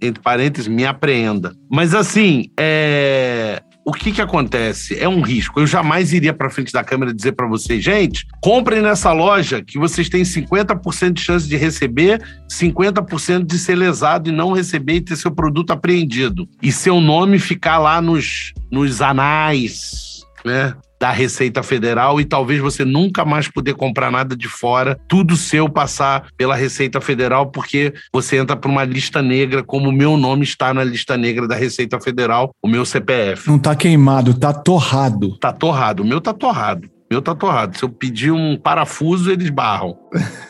Entre 0.00 0.20
parênteses, 0.20 0.66
me 0.66 0.84
apreenda. 0.84 1.54
Mas 1.70 1.94
assim, 1.94 2.50
é, 2.58 3.62
o 3.84 3.92
que 3.92 4.12
que 4.12 4.20
acontece? 4.20 4.98
É 4.98 5.08
um 5.08 5.20
risco. 5.20 5.58
Eu 5.58 5.66
jamais 5.66 6.12
iria 6.12 6.32
para 6.32 6.50
frente 6.50 6.72
da 6.72 6.84
câmera 6.84 7.12
dizer 7.12 7.32
para 7.32 7.48
vocês, 7.48 7.82
gente, 7.82 8.26
comprem 8.40 8.80
nessa 8.80 9.12
loja 9.12 9.62
que 9.62 9.78
vocês 9.78 10.08
têm 10.08 10.22
50% 10.22 11.12
de 11.12 11.20
chance 11.20 11.48
de 11.48 11.56
receber, 11.56 12.22
50% 12.48 13.44
de 13.44 13.58
ser 13.58 13.74
lesado 13.74 14.28
e 14.28 14.32
não 14.32 14.52
receber 14.52 14.94
e 14.94 15.00
ter 15.00 15.16
seu 15.16 15.30
produto 15.30 15.72
apreendido. 15.72 16.48
E 16.62 16.70
seu 16.70 17.00
nome 17.00 17.38
ficar 17.38 17.78
lá 17.78 18.00
nos, 18.00 18.52
nos 18.70 19.02
anais, 19.02 20.11
né? 20.44 20.74
Da 21.00 21.10
Receita 21.10 21.62
Federal 21.62 22.20
e 22.20 22.24
talvez 22.24 22.60
você 22.60 22.84
nunca 22.84 23.24
mais 23.24 23.48
poder 23.48 23.74
comprar 23.74 24.10
nada 24.10 24.36
de 24.36 24.48
fora, 24.48 24.96
tudo 25.08 25.36
seu 25.36 25.68
passar 25.68 26.28
pela 26.36 26.54
Receita 26.54 27.00
Federal, 27.00 27.50
porque 27.50 27.92
você 28.12 28.36
entra 28.36 28.56
para 28.56 28.70
uma 28.70 28.84
lista 28.84 29.20
negra, 29.20 29.64
como 29.64 29.88
o 29.88 29.92
meu 29.92 30.16
nome 30.16 30.44
está 30.44 30.72
na 30.72 30.84
lista 30.84 31.16
negra 31.16 31.48
da 31.48 31.56
Receita 31.56 32.00
Federal, 32.00 32.54
o 32.62 32.68
meu 32.68 32.84
CPF. 32.84 33.48
Não 33.48 33.58
tá 33.58 33.74
queimado, 33.74 34.34
tá 34.34 34.52
torrado. 34.52 35.36
Tá 35.38 35.52
torrado. 35.52 36.02
O 36.02 36.06
meu 36.06 36.20
tá 36.20 36.32
torrado. 36.32 36.88
Meu 37.12 37.20
tá 37.20 37.34
torrado. 37.34 37.76
Se 37.76 37.84
eu 37.84 37.90
pedir 37.90 38.30
um 38.30 38.56
parafuso, 38.56 39.30
eles 39.30 39.50
barram. 39.50 39.98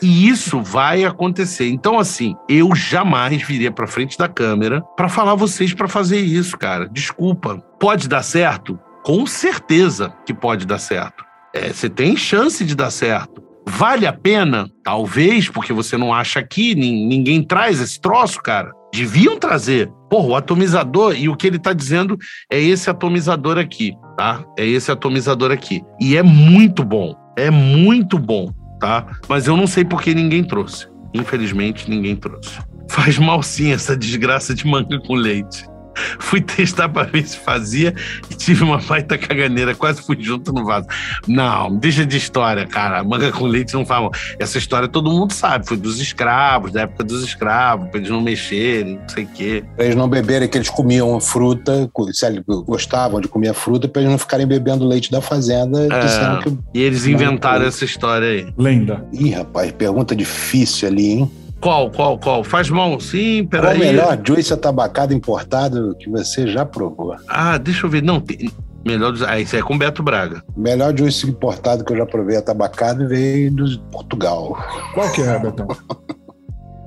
E 0.01 0.29
isso 0.29 0.61
vai 0.61 1.03
acontecer. 1.03 1.67
Então, 1.67 1.99
assim, 1.99 2.35
eu 2.47 2.73
jamais 2.73 3.41
viria 3.41 3.69
pra 3.69 3.85
frente 3.85 4.17
da 4.17 4.29
câmera 4.29 4.81
pra 4.95 5.09
falar 5.09 5.35
vocês 5.35 5.73
pra 5.73 5.89
fazer 5.89 6.19
isso, 6.21 6.57
cara. 6.57 6.87
Desculpa. 6.87 7.57
Pode 7.77 8.07
dar 8.07 8.23
certo? 8.23 8.79
Com 9.03 9.25
certeza 9.25 10.13
que 10.25 10.33
pode 10.33 10.65
dar 10.65 10.79
certo. 10.79 11.23
É, 11.53 11.71
você 11.71 11.89
tem 11.89 12.15
chance 12.15 12.63
de 12.63 12.75
dar 12.75 12.89
certo. 12.89 13.43
Vale 13.67 14.05
a 14.05 14.13
pena? 14.13 14.69
Talvez, 14.83 15.47
porque 15.49 15.71
você 15.71 15.97
não 15.97 16.13
acha 16.13 16.39
aqui, 16.39 16.73
nin- 16.75 17.07
ninguém 17.07 17.43
traz 17.43 17.79
esse 17.79 17.99
troço, 17.99 18.41
cara. 18.41 18.71
Deviam 18.93 19.37
trazer. 19.37 19.89
Porra, 20.09 20.27
o 20.27 20.35
atomizador, 20.35 21.15
e 21.15 21.29
o 21.29 21.35
que 21.35 21.47
ele 21.47 21.59
tá 21.59 21.73
dizendo 21.73 22.17
é 22.51 22.59
esse 22.59 22.89
atomizador 22.89 23.57
aqui, 23.57 23.93
tá? 24.17 24.43
É 24.57 24.65
esse 24.65 24.91
atomizador 24.91 25.51
aqui. 25.51 25.81
E 25.99 26.15
é 26.15 26.23
muito 26.23 26.83
bom. 26.83 27.15
É 27.37 27.49
muito 27.49 28.19
bom, 28.19 28.51
tá? 28.79 29.05
Mas 29.27 29.47
eu 29.47 29.57
não 29.57 29.65
sei 29.65 29.83
por 29.85 30.01
que 30.01 30.13
ninguém 30.13 30.43
trouxe. 30.43 30.87
Infelizmente, 31.13 31.89
ninguém 31.89 32.15
trouxe. 32.15 32.59
Faz 32.89 33.17
mal 33.17 33.41
sim 33.41 33.71
essa 33.71 33.95
desgraça 33.97 34.53
de 34.53 34.67
manga 34.67 34.99
com 34.99 35.15
leite. 35.15 35.65
Fui 36.19 36.41
testar 36.41 36.89
pra 36.89 37.03
ver 37.03 37.25
se 37.25 37.37
fazia 37.37 37.93
e 38.29 38.35
tive 38.35 38.63
uma 38.63 38.77
baita 38.77 39.17
caganeira, 39.17 39.75
quase 39.75 40.01
fui 40.01 40.17
junto 40.19 40.51
no 40.53 40.65
vaso. 40.65 40.87
Não, 41.27 41.75
deixa 41.75 42.05
de 42.05 42.17
história, 42.17 42.65
cara. 42.65 43.03
Manga 43.03 43.31
com 43.31 43.45
leite 43.45 43.73
não 43.73 43.85
faz 43.85 44.01
mal. 44.01 44.11
Essa 44.39 44.57
história 44.57 44.87
todo 44.87 45.09
mundo 45.11 45.33
sabe, 45.33 45.67
foi 45.67 45.77
dos 45.77 45.99
escravos, 45.99 46.71
da 46.71 46.81
época 46.81 47.03
dos 47.03 47.23
escravos, 47.23 47.89
pra 47.89 47.99
eles 47.99 48.09
não 48.09 48.21
mexerem, 48.21 48.97
não 48.97 49.09
sei 49.09 49.23
o 49.23 49.27
quê. 49.27 49.63
Pra 49.75 49.85
eles 49.85 49.95
não 49.95 50.07
beberem, 50.07 50.47
que 50.47 50.57
eles 50.57 50.69
comiam 50.69 51.19
fruta, 51.19 51.89
se 52.11 52.25
eles 52.25 52.43
gostavam 52.45 53.19
de 53.21 53.27
comer 53.27 53.53
fruta, 53.53 53.87
pra 53.87 54.01
eles 54.01 54.11
não 54.11 54.17
ficarem 54.19 54.47
bebendo 54.47 54.87
leite 54.87 55.11
da 55.11 55.21
fazenda, 55.21 55.87
É. 55.93 56.39
que. 56.43 56.57
E 56.73 56.81
eles 56.81 57.05
inventaram 57.05 57.65
essa 57.65 57.85
história 57.85 58.27
aí. 58.27 58.53
Lenda. 58.57 59.05
Ih, 59.13 59.31
rapaz, 59.31 59.71
pergunta 59.71 60.15
difícil 60.15 60.87
ali, 60.87 61.11
hein? 61.13 61.31
Qual, 61.63 61.89
qual, 61.89 62.17
qual? 62.19 62.43
Faz 62.43 62.69
mal 62.69 62.99
sim, 62.99 63.47
Qual 63.47 63.61
o 63.61 63.65
peraí. 63.65 63.79
melhor 63.79 64.19
juice 64.27 64.53
atabacado 64.53 65.13
importado 65.13 65.95
que 65.97 66.09
você 66.09 66.45
já 66.45 66.65
provou? 66.65 67.15
Ah, 67.27 67.57
deixa 67.57 67.85
eu 67.85 67.89
ver. 67.89 68.03
Não, 68.03 68.19
tem... 68.19 68.51
melhor. 68.85 69.13
dos- 69.13 69.21
Ah, 69.23 69.39
isso 69.39 69.55
é 69.55 69.61
com 69.61 69.77
Beto 69.77 70.03
Braga. 70.03 70.43
Melhor 70.57 70.93
juice 70.97 71.25
importado 71.29 71.85
que 71.85 71.93
eu 71.93 71.97
já 71.97 72.05
provei 72.05 72.35
atabacado 72.35 73.07
veio 73.07 73.49
de 73.49 73.79
Portugal. 73.91 74.57
Qual 74.93 75.09
que 75.13 75.21
é, 75.21 75.39
Betão? 75.39 75.67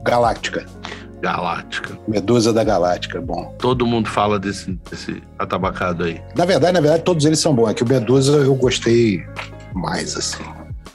Galáctica. 0.04 0.66
Galáctica. 1.22 1.98
Medusa 2.06 2.52
da 2.52 2.62
Galáctica, 2.62 3.18
bom. 3.20 3.54
Todo 3.58 3.86
mundo 3.86 4.08
fala 4.10 4.38
desse, 4.38 4.78
desse 4.90 5.22
atabacado 5.38 6.04
aí. 6.04 6.20
Na 6.36 6.44
verdade, 6.44 6.74
na 6.74 6.80
verdade, 6.80 7.02
todos 7.02 7.24
eles 7.24 7.40
são 7.40 7.54
bons. 7.54 7.70
É 7.70 7.74
que 7.74 7.82
o 7.82 7.88
Medusa 7.88 8.32
eu 8.36 8.54
gostei 8.54 9.24
mais, 9.74 10.14
assim. 10.16 10.44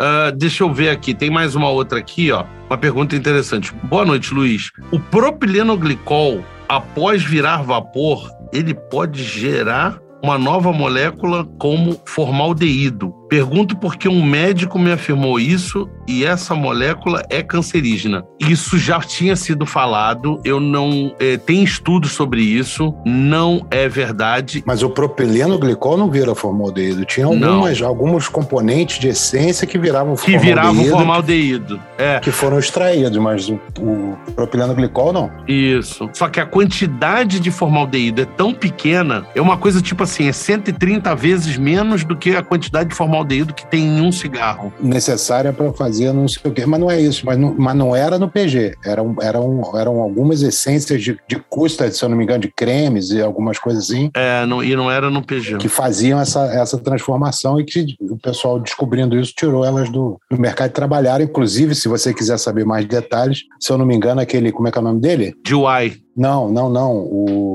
Ah, 0.04 0.32
deixa 0.36 0.64
eu 0.64 0.74
ver 0.74 0.90
aqui, 0.90 1.14
tem 1.14 1.30
mais 1.30 1.54
uma 1.54 1.70
outra 1.70 2.00
aqui, 2.00 2.32
ó. 2.32 2.44
Uma 2.68 2.76
pergunta 2.76 3.16
interessante. 3.16 3.72
Boa 3.84 4.04
noite, 4.04 4.34
Luiz. 4.34 4.72
O 4.92 5.00
propilenoglicol, 5.00 6.44
após 6.68 7.24
virar 7.24 7.62
vapor, 7.62 8.28
ele 8.52 8.74
pode 8.74 9.24
gerar 9.24 10.00
uma 10.24 10.40
nova 10.40 10.74
molécula 10.74 11.46
como 11.60 12.02
formaldeído. 12.08 13.14
Pergunto 13.32 13.78
porque 13.78 14.10
um 14.10 14.22
médico 14.22 14.78
me 14.78 14.92
afirmou 14.92 15.40
isso 15.40 15.90
e 16.06 16.26
essa 16.26 16.54
molécula 16.54 17.24
é 17.30 17.42
cancerígena. 17.42 18.26
Isso 18.38 18.78
já 18.78 19.00
tinha 19.00 19.38
sido 19.38 19.66
falado, 19.66 20.42
eu 20.44 20.60
não. 20.60 21.16
eh, 21.18 21.38
tem 21.38 21.64
estudos 21.64 22.12
sobre 22.12 22.42
isso, 22.42 22.94
não 23.06 23.66
é 23.72 23.88
verdade. 23.88 24.62
Mas 24.68 24.84
o 24.84 24.90
propileno 24.90 25.58
glicol 25.58 25.98
não 25.98 26.12
vira 26.12 26.36
formaldeído. 26.36 27.06
Tinha 27.06 27.26
Não. 27.28 27.54
algumas, 27.54 27.82
alguns 27.82 28.28
componentes 28.28 29.00
de 29.00 29.08
essência 29.08 29.66
que 29.66 29.78
viravam 29.78 30.14
Que 30.16 30.38
virava 30.38 30.72
o 30.72 30.76
formaldeído, 30.84 30.98
formaldeído. 30.98 31.82
É. 31.98 32.20
que 32.20 32.32
foram 32.32 32.60
extraídos, 32.60 33.18
mas 33.18 33.48
o, 33.48 33.58
o 33.80 34.18
propileno 34.36 34.76
glicol 34.76 35.14
não. 35.14 35.32
Isso. 35.48 36.10
Só 36.12 36.28
que 36.28 36.42
a 36.42 36.46
quantidade 36.46 37.40
de 37.40 37.50
formaldeído 37.50 38.24
é 38.24 38.26
tão 38.26 38.54
pequena, 38.54 39.26
é 39.34 39.40
uma 39.40 39.56
coisa 39.56 39.82
tipo 39.82 40.04
assim, 40.04 40.28
é 40.28 40.34
130 40.34 41.16
vezes 41.16 41.56
menos 41.58 42.04
do 42.04 42.18
que 42.18 42.36
a 42.36 42.44
quantidade 42.44 42.90
de 42.90 42.96
formaldeído 42.96 43.21
que 43.54 43.66
tem 43.68 43.84
em 43.86 44.02
um 44.02 44.12
cigarro. 44.12 44.74
Necessária 44.80 45.52
para 45.54 45.72
fazer 45.74 46.12
não 46.14 46.28
sei 46.28 46.50
o 46.50 46.54
quê. 46.54 46.66
Mas 46.66 46.80
não 46.80 46.90
é 46.90 47.00
isso. 47.00 47.26
Mas 47.26 47.38
não, 47.38 47.56
mas 47.58 47.76
não 47.76 47.96
era 47.96 48.18
no 48.20 48.30
PG. 48.30 48.76
Eram, 48.86 49.16
eram, 49.22 49.62
eram 49.76 50.00
algumas 50.02 50.42
essências 50.42 51.02
de, 51.02 51.18
de 51.28 51.36
custa, 51.50 51.90
se 51.92 52.04
eu 52.04 52.10
não 52.10 52.18
me 52.18 52.24
engano, 52.24 52.40
de 52.42 52.52
cremes 52.52 53.12
e 53.12 53.22
algumas 53.22 53.58
coisas 53.60 53.86
assim, 53.86 54.10
É, 54.16 54.46
não, 54.46 54.64
e 54.64 54.76
não 54.76 54.90
era 54.90 55.10
no 55.10 55.22
PG. 55.26 55.58
que 55.58 55.68
faziam 55.68 56.20
essa, 56.20 56.46
essa 56.54 56.78
transformação 56.78 57.60
e 57.60 57.64
que 57.66 57.96
o 58.00 58.18
pessoal 58.18 58.60
descobrindo 58.60 59.18
isso 59.20 59.34
tirou 59.36 59.66
elas 59.66 59.90
do, 59.90 60.20
do 60.30 60.40
mercado 60.40 60.70
de 60.70 60.76
trabalhar. 60.76 61.22
Inclusive, 61.22 61.76
se 61.76 61.88
você 61.88 62.14
quiser 62.14 62.38
saber 62.38 62.66
mais 62.66 62.86
detalhes, 62.86 63.44
se 63.60 63.72
eu 63.72 63.78
não 63.78 63.86
me 63.86 63.96
engano, 63.96 64.22
aquele, 64.22 64.52
como 64.52 64.68
é 64.68 64.72
que 64.72 64.78
é 64.78 64.82
o 64.82 64.84
nome 64.84 65.00
dele? 65.00 65.34
De 65.44 65.56
Uai. 65.56 65.94
Não, 66.16 66.50
não, 66.52 66.70
não. 66.70 66.98
O 66.98 67.51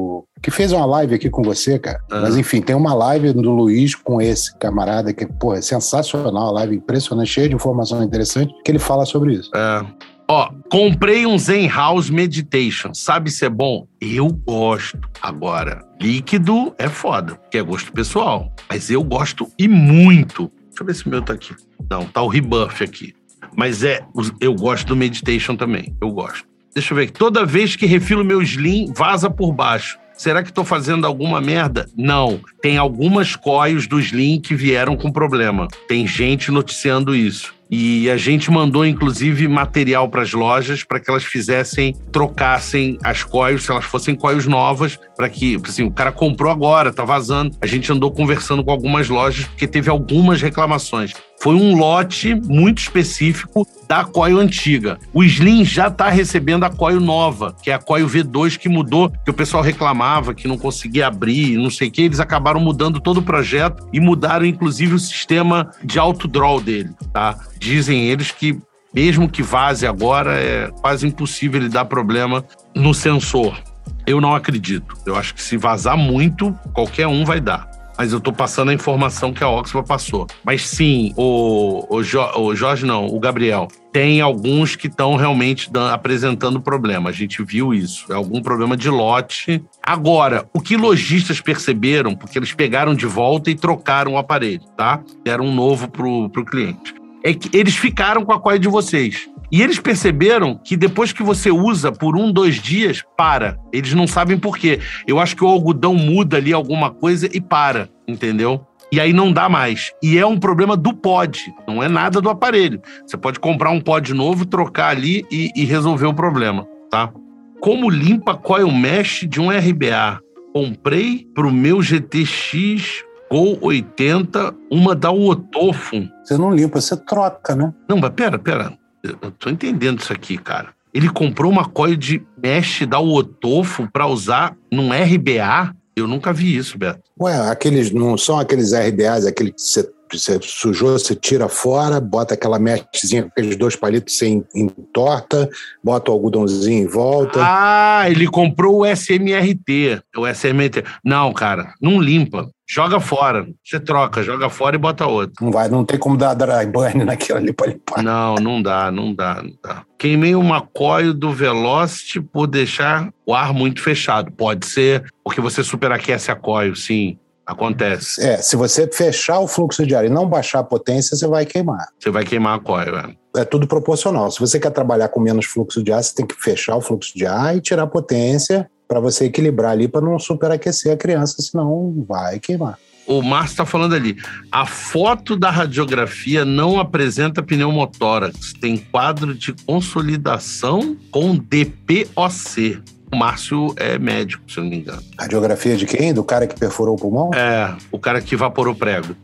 que 0.47 0.51
fez 0.53 0.71
uma 0.71 0.87
live 0.87 1.13
aqui 1.13 1.29
com 1.29 1.43
você, 1.43 1.77
cara. 1.77 2.01
Ah. 2.09 2.21
Mas 2.21 2.37
enfim, 2.37 2.63
tem 2.63 2.77
uma 2.77 2.95
live 2.95 3.33
do 3.33 3.51
Luiz 3.51 3.97
com 3.97 4.23
esse 4.23 4.57
camarada 4.59 5.13
que, 5.13 5.27
pô, 5.27 5.53
é 5.53 5.61
sensacional, 5.61 6.51
a 6.51 6.53
live 6.53 6.77
impressionante, 6.77 7.33
cheia 7.33 7.49
de 7.49 7.57
informação 7.57 8.01
interessante, 8.01 8.55
que 8.65 8.71
ele 8.71 8.79
fala 8.79 9.05
sobre 9.05 9.33
isso. 9.35 9.51
É. 9.57 9.85
Ó, 10.29 10.49
comprei 10.71 11.27
um 11.27 11.37
Zen 11.37 11.67
House 11.67 12.11
Meditation. 12.11 12.95
Sabe 12.95 13.29
se 13.29 13.45
é 13.45 13.49
bom? 13.49 13.89
Eu 14.01 14.29
gosto. 14.29 15.01
Agora, 15.21 15.85
líquido 16.01 16.73
é 16.79 16.89
foda, 16.89 17.37
que 17.51 17.59
é 17.59 17.63
gosto 17.63 17.93
pessoal. 17.93 18.53
Mas 18.69 18.89
eu 18.89 19.03
gosto 19.03 19.51
e 19.59 19.67
muito. 19.67 20.49
Deixa 20.69 20.83
eu 20.83 20.87
ver 20.87 20.95
se 20.95 21.07
o 21.07 21.09
meu 21.09 21.23
tá 21.23 21.33
aqui. 21.33 21.57
Não, 21.91 22.05
tá 22.05 22.23
o 22.23 22.29
rebuff 22.29 22.85
aqui. 22.85 23.13
Mas 23.57 23.83
é, 23.83 24.07
eu 24.41 24.55
gosto 24.55 24.87
do 24.87 24.95
Meditation 24.95 25.57
também. 25.57 25.97
Eu 26.01 26.13
gosto. 26.13 26.47
Deixa 26.73 26.95
eu 26.95 26.99
ver. 26.99 27.11
Toda 27.11 27.45
vez 27.45 27.75
que 27.75 27.85
refilo 27.85 28.25
meu 28.25 28.41
Slim, 28.41 28.93
vaza 28.95 29.29
por 29.29 29.53
baixo. 29.53 29.99
Será 30.17 30.43
que 30.43 30.49
estou 30.49 30.64
fazendo 30.64 31.07
alguma 31.07 31.41
merda? 31.41 31.89
Não. 31.97 32.41
Tem 32.62 32.79
algumas 32.79 33.37
coios 33.37 33.87
do 33.87 34.01
Slim 34.01 34.41
que 34.41 34.55
vieram 34.55 34.97
com 34.97 35.12
problema. 35.12 35.69
Tem 35.87 36.07
gente 36.07 36.51
noticiando 36.51 37.14
isso. 37.14 37.55
E 37.71 38.09
a 38.11 38.17
gente 38.17 38.51
mandou, 38.51 38.87
inclusive, 38.87 39.49
material 39.49 40.09
para 40.09 40.23
as 40.23 40.33
lojas 40.33 40.85
para 40.85 41.01
que 41.01 41.11
elas 41.11 41.25
fizessem, 41.25 41.95
trocassem 42.12 42.97
as 43.03 43.25
coios, 43.25 43.64
se 43.64 43.73
elas 43.73 43.85
fossem 43.85 44.14
coios 44.14 44.47
novas, 44.47 44.99
para 45.17 45.29
que, 45.29 45.61
assim, 45.67 45.83
o 45.83 45.91
cara 45.91 46.12
comprou 46.12 46.51
agora, 46.51 46.93
tá 46.93 47.05
vazando. 47.05 47.57
A 47.61 47.67
gente 47.67 47.91
andou 47.91 48.12
conversando 48.12 48.62
com 48.62 48.71
algumas 48.71 49.09
lojas, 49.09 49.47
porque 49.47 49.67
teve 49.67 49.91
algumas 49.91 50.41
reclamações. 50.41 51.12
Foi 51.41 51.55
um 51.55 51.76
lote 51.76 52.34
muito 52.34 52.78
específico 52.78 53.66
da 53.89 54.05
coil 54.05 54.39
antiga. 54.39 54.99
O 55.12 55.22
Slim 55.22 55.64
já 55.64 55.89
está 55.89 56.09
recebendo 56.09 56.64
a 56.64 56.70
coil 56.70 57.01
nova, 57.01 57.55
que 57.62 57.70
é 57.70 57.74
a 57.74 57.78
coil 57.78 58.09
V2 58.09 58.59
que 58.59 58.68
mudou, 58.68 59.11
que 59.24 59.30
o 59.30 59.34
pessoal 59.34 59.62
reclamava 59.62 60.34
que 60.34 60.49
não 60.49 60.59
conseguia 60.59 61.07
abrir, 61.07 61.57
não 61.57 61.70
sei 61.70 61.89
o 61.89 61.91
que. 61.91 62.03
Eles 62.03 62.20
acabaram 62.20 62.59
mudando 62.59 63.01
todo 63.01 63.18
o 63.18 63.22
projeto 63.22 63.87
e 63.93 64.01
mudaram, 64.01 64.45
inclusive, 64.45 64.95
o 64.95 64.99
sistema 64.99 65.70
de 65.84 65.99
auto 65.99 66.26
draw 66.26 66.61
dele, 66.61 66.91
tá? 67.12 67.39
Dizem 67.59 68.07
eles 68.07 68.30
que 68.30 68.59
mesmo 68.97 69.28
que 69.28 69.43
vaze 69.43 69.87
agora, 69.87 70.41
é 70.41 70.70
quase 70.80 71.07
impossível 71.07 71.61
ele 71.61 71.68
dar 71.68 71.84
problema 71.84 72.43
no 72.74 72.95
sensor. 72.95 73.62
Eu 74.07 74.22
não 74.22 74.34
acredito. 74.34 74.97
Eu 75.05 75.16
acho 75.16 75.34
que 75.34 75.43
se 75.43 75.59
vazar 75.59 75.99
muito, 75.99 76.59
qualquer 76.72 77.07
um 77.07 77.22
vai 77.22 77.39
dar. 77.39 77.68
Mas 77.97 78.13
eu 78.13 78.21
tô 78.21 78.33
passando 78.33 78.71
a 78.71 78.75
informação 78.75 79.33
que 79.33 79.43
a 79.43 79.49
Oxford 79.49 79.87
passou. 79.87 80.27
Mas 80.45 80.67
sim, 80.67 81.13
o, 81.17 81.87
o, 81.89 82.03
jo, 82.03 82.21
o 82.37 82.55
Jorge 82.55 82.85
não, 82.85 83.07
o 83.07 83.19
Gabriel, 83.19 83.69
tem 83.93 84.21
alguns 84.21 84.77
que 84.77 84.87
estão 84.87 85.17
realmente 85.17 85.71
apresentando 85.91 86.61
problema. 86.61 87.09
A 87.09 87.13
gente 87.13 87.43
viu 87.43 87.73
isso. 87.73 88.13
É 88.13 88.15
algum 88.15 88.43
problema 88.43 88.77
de 88.77 88.91
lote. 88.91 89.65
Agora, 89.83 90.49
o 90.53 90.61
que 90.61 90.77
lojistas 90.77 91.41
perceberam, 91.41 92.15
porque 92.15 92.39
eles 92.39 92.53
pegaram 92.53 92.95
de 92.95 93.07
volta 93.07 93.51
e 93.51 93.55
trocaram 93.55 94.13
o 94.13 94.19
aparelho, 94.19 94.65
tá? 94.77 95.01
Deram 95.25 95.47
um 95.47 95.55
novo 95.55 95.89
pro, 95.89 96.29
pro 96.29 96.45
cliente 96.45 96.95
é 97.27 97.35
que 97.35 97.51
eles 97.57 97.74
ficaram 97.74 98.24
com 98.24 98.33
a 98.33 98.41
coia 98.41 98.57
de 98.57 98.68
vocês. 98.68 99.29
E 99.51 99.61
eles 99.61 99.81
perceberam 99.81 100.55
que 100.57 100.77
depois 100.77 101.12
que 101.12 101.24
você 101.24 101.51
usa 101.51 101.91
por 101.91 102.16
um, 102.16 102.31
dois 102.31 102.55
dias, 102.55 103.03
para. 103.16 103.59
Eles 103.72 103.95
não 103.95 104.07
sabem 104.07 104.39
por 104.39 104.57
quê. 104.57 104.79
Eu 105.09 105.18
acho 105.18 105.35
que 105.35 105.43
o 105.43 105.49
algodão 105.49 105.95
muda 105.95 106.37
ali 106.37 106.53
alguma 106.53 106.89
coisa 106.89 107.29
e 107.33 107.41
para, 107.41 107.89
entendeu? 108.07 108.64
E 108.93 109.01
aí 109.01 109.12
não 109.12 109.33
dá 109.33 109.49
mais. 109.49 109.93
E 110.01 110.16
é 110.16 110.24
um 110.24 110.39
problema 110.39 110.77
do 110.77 110.95
pod, 110.95 111.53
não 111.66 111.83
é 111.83 111.89
nada 111.89 112.20
do 112.20 112.31
aparelho. 112.31 112.81
Você 113.05 113.16
pode 113.16 113.41
comprar 113.41 113.70
um 113.70 113.81
pod 113.81 114.14
novo, 114.14 114.47
trocar 114.47 114.91
ali 114.91 115.27
e, 115.29 115.51
e 115.57 115.64
resolver 115.64 116.07
o 116.07 116.14
problema, 116.14 116.64
tá? 116.89 117.12
Como 117.61 117.91
limpa 117.91 118.37
coil 118.37 118.70
mesh 118.70 119.27
de 119.29 119.41
um 119.41 119.51
RBA? 119.51 120.20
Comprei 120.53 121.27
para 121.35 121.49
o 121.49 121.53
meu 121.53 121.83
GTX 121.83 123.05
Gol 123.31 123.59
80, 123.61 124.55
uma 124.70 124.95
da 124.95 125.11
Otofo. 125.11 126.09
Você 126.24 126.39
não 126.39 126.51
limpa, 126.51 126.81
você 126.81 126.97
troca, 126.97 127.55
né? 127.57 127.72
Não, 127.89 127.99
mas 127.99 128.11
pera, 128.11 128.39
pera. 128.39 128.72
Eu 129.03 129.31
tô 129.33 129.51
entendendo 129.51 130.01
isso 130.01 130.12
aqui, 130.12 130.39
cara. 130.39 130.68
Ele 130.95 131.09
comprou 131.11 131.51
uma 131.51 131.68
coil 131.68 131.97
de 131.97 132.24
mesh 132.43 132.87
da 132.87 132.99
Otofo 132.99 133.89
para 133.93 134.07
usar 134.07 134.57
num 134.72 134.91
RBA? 134.91 135.74
Eu 135.95 136.07
nunca 136.07 136.33
vi 136.33 136.57
isso, 136.57 136.79
Beto. 136.79 137.01
Ué, 137.20 137.51
aqueles 137.51 137.91
não 137.91 138.16
são 138.16 138.39
aqueles 138.39 138.72
RBAs, 138.72 139.27
aquele 139.27 139.53
que 139.53 139.61
você 139.61 139.89
você 140.11 140.39
sujou, 140.43 140.99
você 140.99 141.15
tira 141.15 141.49
fora, 141.49 142.01
bota 142.01 142.35
aquela 142.35 142.59
meshzinha 142.59 143.23
com 143.23 143.29
aqueles 143.29 143.57
dois 143.57 143.77
palitos, 143.77 144.17
você 144.17 144.43
entorta, 144.55 145.49
bota 145.83 146.11
o 146.11 146.15
algodãozinho 146.15 146.85
em 146.85 146.87
volta. 146.87 147.41
Ah, 147.43 148.09
ele 148.09 148.27
comprou 148.27 148.81
o 148.81 148.87
SMRT. 148.87 150.03
O 150.17 150.27
SMRT. 150.27 150.85
Não, 151.05 151.33
cara, 151.33 151.75
não 151.81 152.01
limpa. 152.01 152.49
Joga 152.69 152.99
fora. 152.99 153.47
Você 153.65 153.79
troca, 153.79 154.23
joga 154.25 154.51
fora 154.51 154.75
e 154.75 154.79
bota 154.79 155.07
outro. 155.07 155.45
Não 155.45 155.53
vai, 155.53 155.69
não 155.69 155.85
tem 155.85 155.99
como 155.99 156.17
dar 156.17 156.35
dry 156.35 156.67
burn 156.67 157.05
naquilo 157.05 157.39
ali 157.39 157.53
para 157.53 157.69
limpar. 157.69 158.03
Não, 158.03 158.35
não 158.37 158.61
dá, 158.61 158.91
não 158.91 159.15
dá, 159.15 159.41
não 159.41 159.53
dá. 159.63 159.85
Queimei 159.97 160.35
uma 160.35 160.61
coil 160.61 161.15
do 161.15 161.33
Velocity 161.33 162.21
por 162.21 162.49
deixar 162.49 163.09
o 163.25 163.33
ar 163.33 163.53
muito 163.55 163.81
fechado. 163.81 164.33
Pode 164.33 164.67
ser 164.67 165.05
porque 165.23 165.41
você 165.41 165.63
superaquece 165.63 166.31
a 166.31 166.35
coil, 166.35 166.75
sim. 166.75 167.17
Acontece. 167.47 168.21
É, 168.21 168.39
se 168.39 168.57
você 168.57 168.91
fechar 168.93 169.39
o 169.39 169.47
fluxo 169.47 169.87
de 169.87 169.95
ar 169.95 170.05
e 170.05 170.09
não 170.09 170.29
baixar 170.29 170.59
a 170.59 170.65
potência, 170.65 171.17
você 171.17 171.29
vai 171.29 171.47
queimar. 171.47 171.89
Você 171.99 172.11
vai 172.11 172.25
queimar 172.25 172.57
a 172.57 172.61
coil, 172.61 172.97
é. 172.97 173.15
é 173.37 173.45
tudo 173.45 173.69
proporcional. 173.69 174.31
Se 174.31 174.41
você 174.41 174.59
quer 174.59 174.71
trabalhar 174.71 175.09
com 175.09 175.21
menos 175.21 175.47
fluxo 175.47 175.83
de 175.83 175.93
ar, 175.93 176.03
você 176.03 176.15
tem 176.15 176.27
que 176.27 176.35
fechar 176.35 176.77
o 176.77 176.81
fluxo 176.81 177.17
de 177.17 177.25
ar 177.25 177.57
e 177.57 177.61
tirar 177.61 177.85
a 177.85 177.87
potência 177.87 178.69
para 178.89 178.99
você 178.99 179.27
equilibrar 179.27 179.73
ali 179.73 179.87
para 179.87 180.01
não 180.01 180.19
superaquecer 180.19 180.93
a 180.93 180.97
criança, 180.97 181.41
senão 181.41 182.05
vai 182.09 182.41
queimar. 182.41 182.79
O 183.07 183.23
Márcio 183.23 183.53
está 183.53 183.65
falando 183.65 183.95
ali. 183.95 184.17
A 184.51 184.67
foto 184.67 185.37
da 185.37 185.49
radiografia 185.49 186.45
não 186.45 186.81
apresenta 186.81 187.41
pneumotórax. 187.41 188.53
Tem 188.55 188.77
quadro 188.77 189.33
de 189.33 189.53
consolidação 189.53 190.97
com 191.13 191.37
DPOC. 191.37 192.83
O 193.17 193.19
Márcio 193.19 193.75
é 193.79 193.99
médico, 193.99 194.43
se 194.47 194.59
eu 194.59 194.64
não 194.64 194.71
me 194.71 194.77
engano. 194.77 195.03
Radiografia 195.19 195.75
de 195.75 195.87
quem? 195.87 196.12
Do 196.12 196.23
cara 196.23 196.47
que 196.47 196.55
perfurou 196.55 196.97
o 196.97 196.99
pulmão? 196.99 197.31
É, 197.35 197.75
o 197.91 197.99
cara 197.99 198.21
que 198.21 198.35
evaporou 198.35 198.75
prego. 198.75 199.17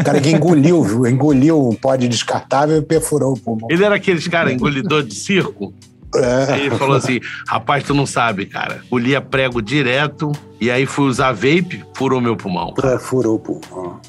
o 0.00 0.02
cara 0.02 0.18
que 0.18 0.30
engoliu, 0.30 1.06
engoliu 1.06 1.68
um 1.68 1.74
pó 1.74 1.94
de 1.94 2.08
descartável 2.08 2.78
e 2.78 2.80
perfurou 2.80 3.34
o 3.34 3.38
pulmão. 3.38 3.68
Ele 3.70 3.84
era 3.84 3.96
aqueles 3.96 4.26
cara 4.26 4.50
engolidor 4.50 5.02
de 5.02 5.14
circo? 5.14 5.74
É. 6.14 6.54
Aí 6.54 6.66
ele 6.66 6.76
falou 6.76 6.96
assim: 6.96 7.20
rapaz, 7.46 7.84
tu 7.84 7.92
não 7.92 8.06
sabe, 8.06 8.46
cara. 8.46 8.80
Engolia 8.86 9.20
prego 9.20 9.60
direto 9.60 10.32
e 10.58 10.70
aí 10.70 10.86
fui 10.86 11.04
usar 11.06 11.32
vape, 11.32 11.84
furou 11.92 12.18
meu 12.18 12.34
pulmão. 12.34 12.72
É, 12.82 12.98
furou 12.98 13.34
o 13.34 13.38
pulmão. 13.38 14.00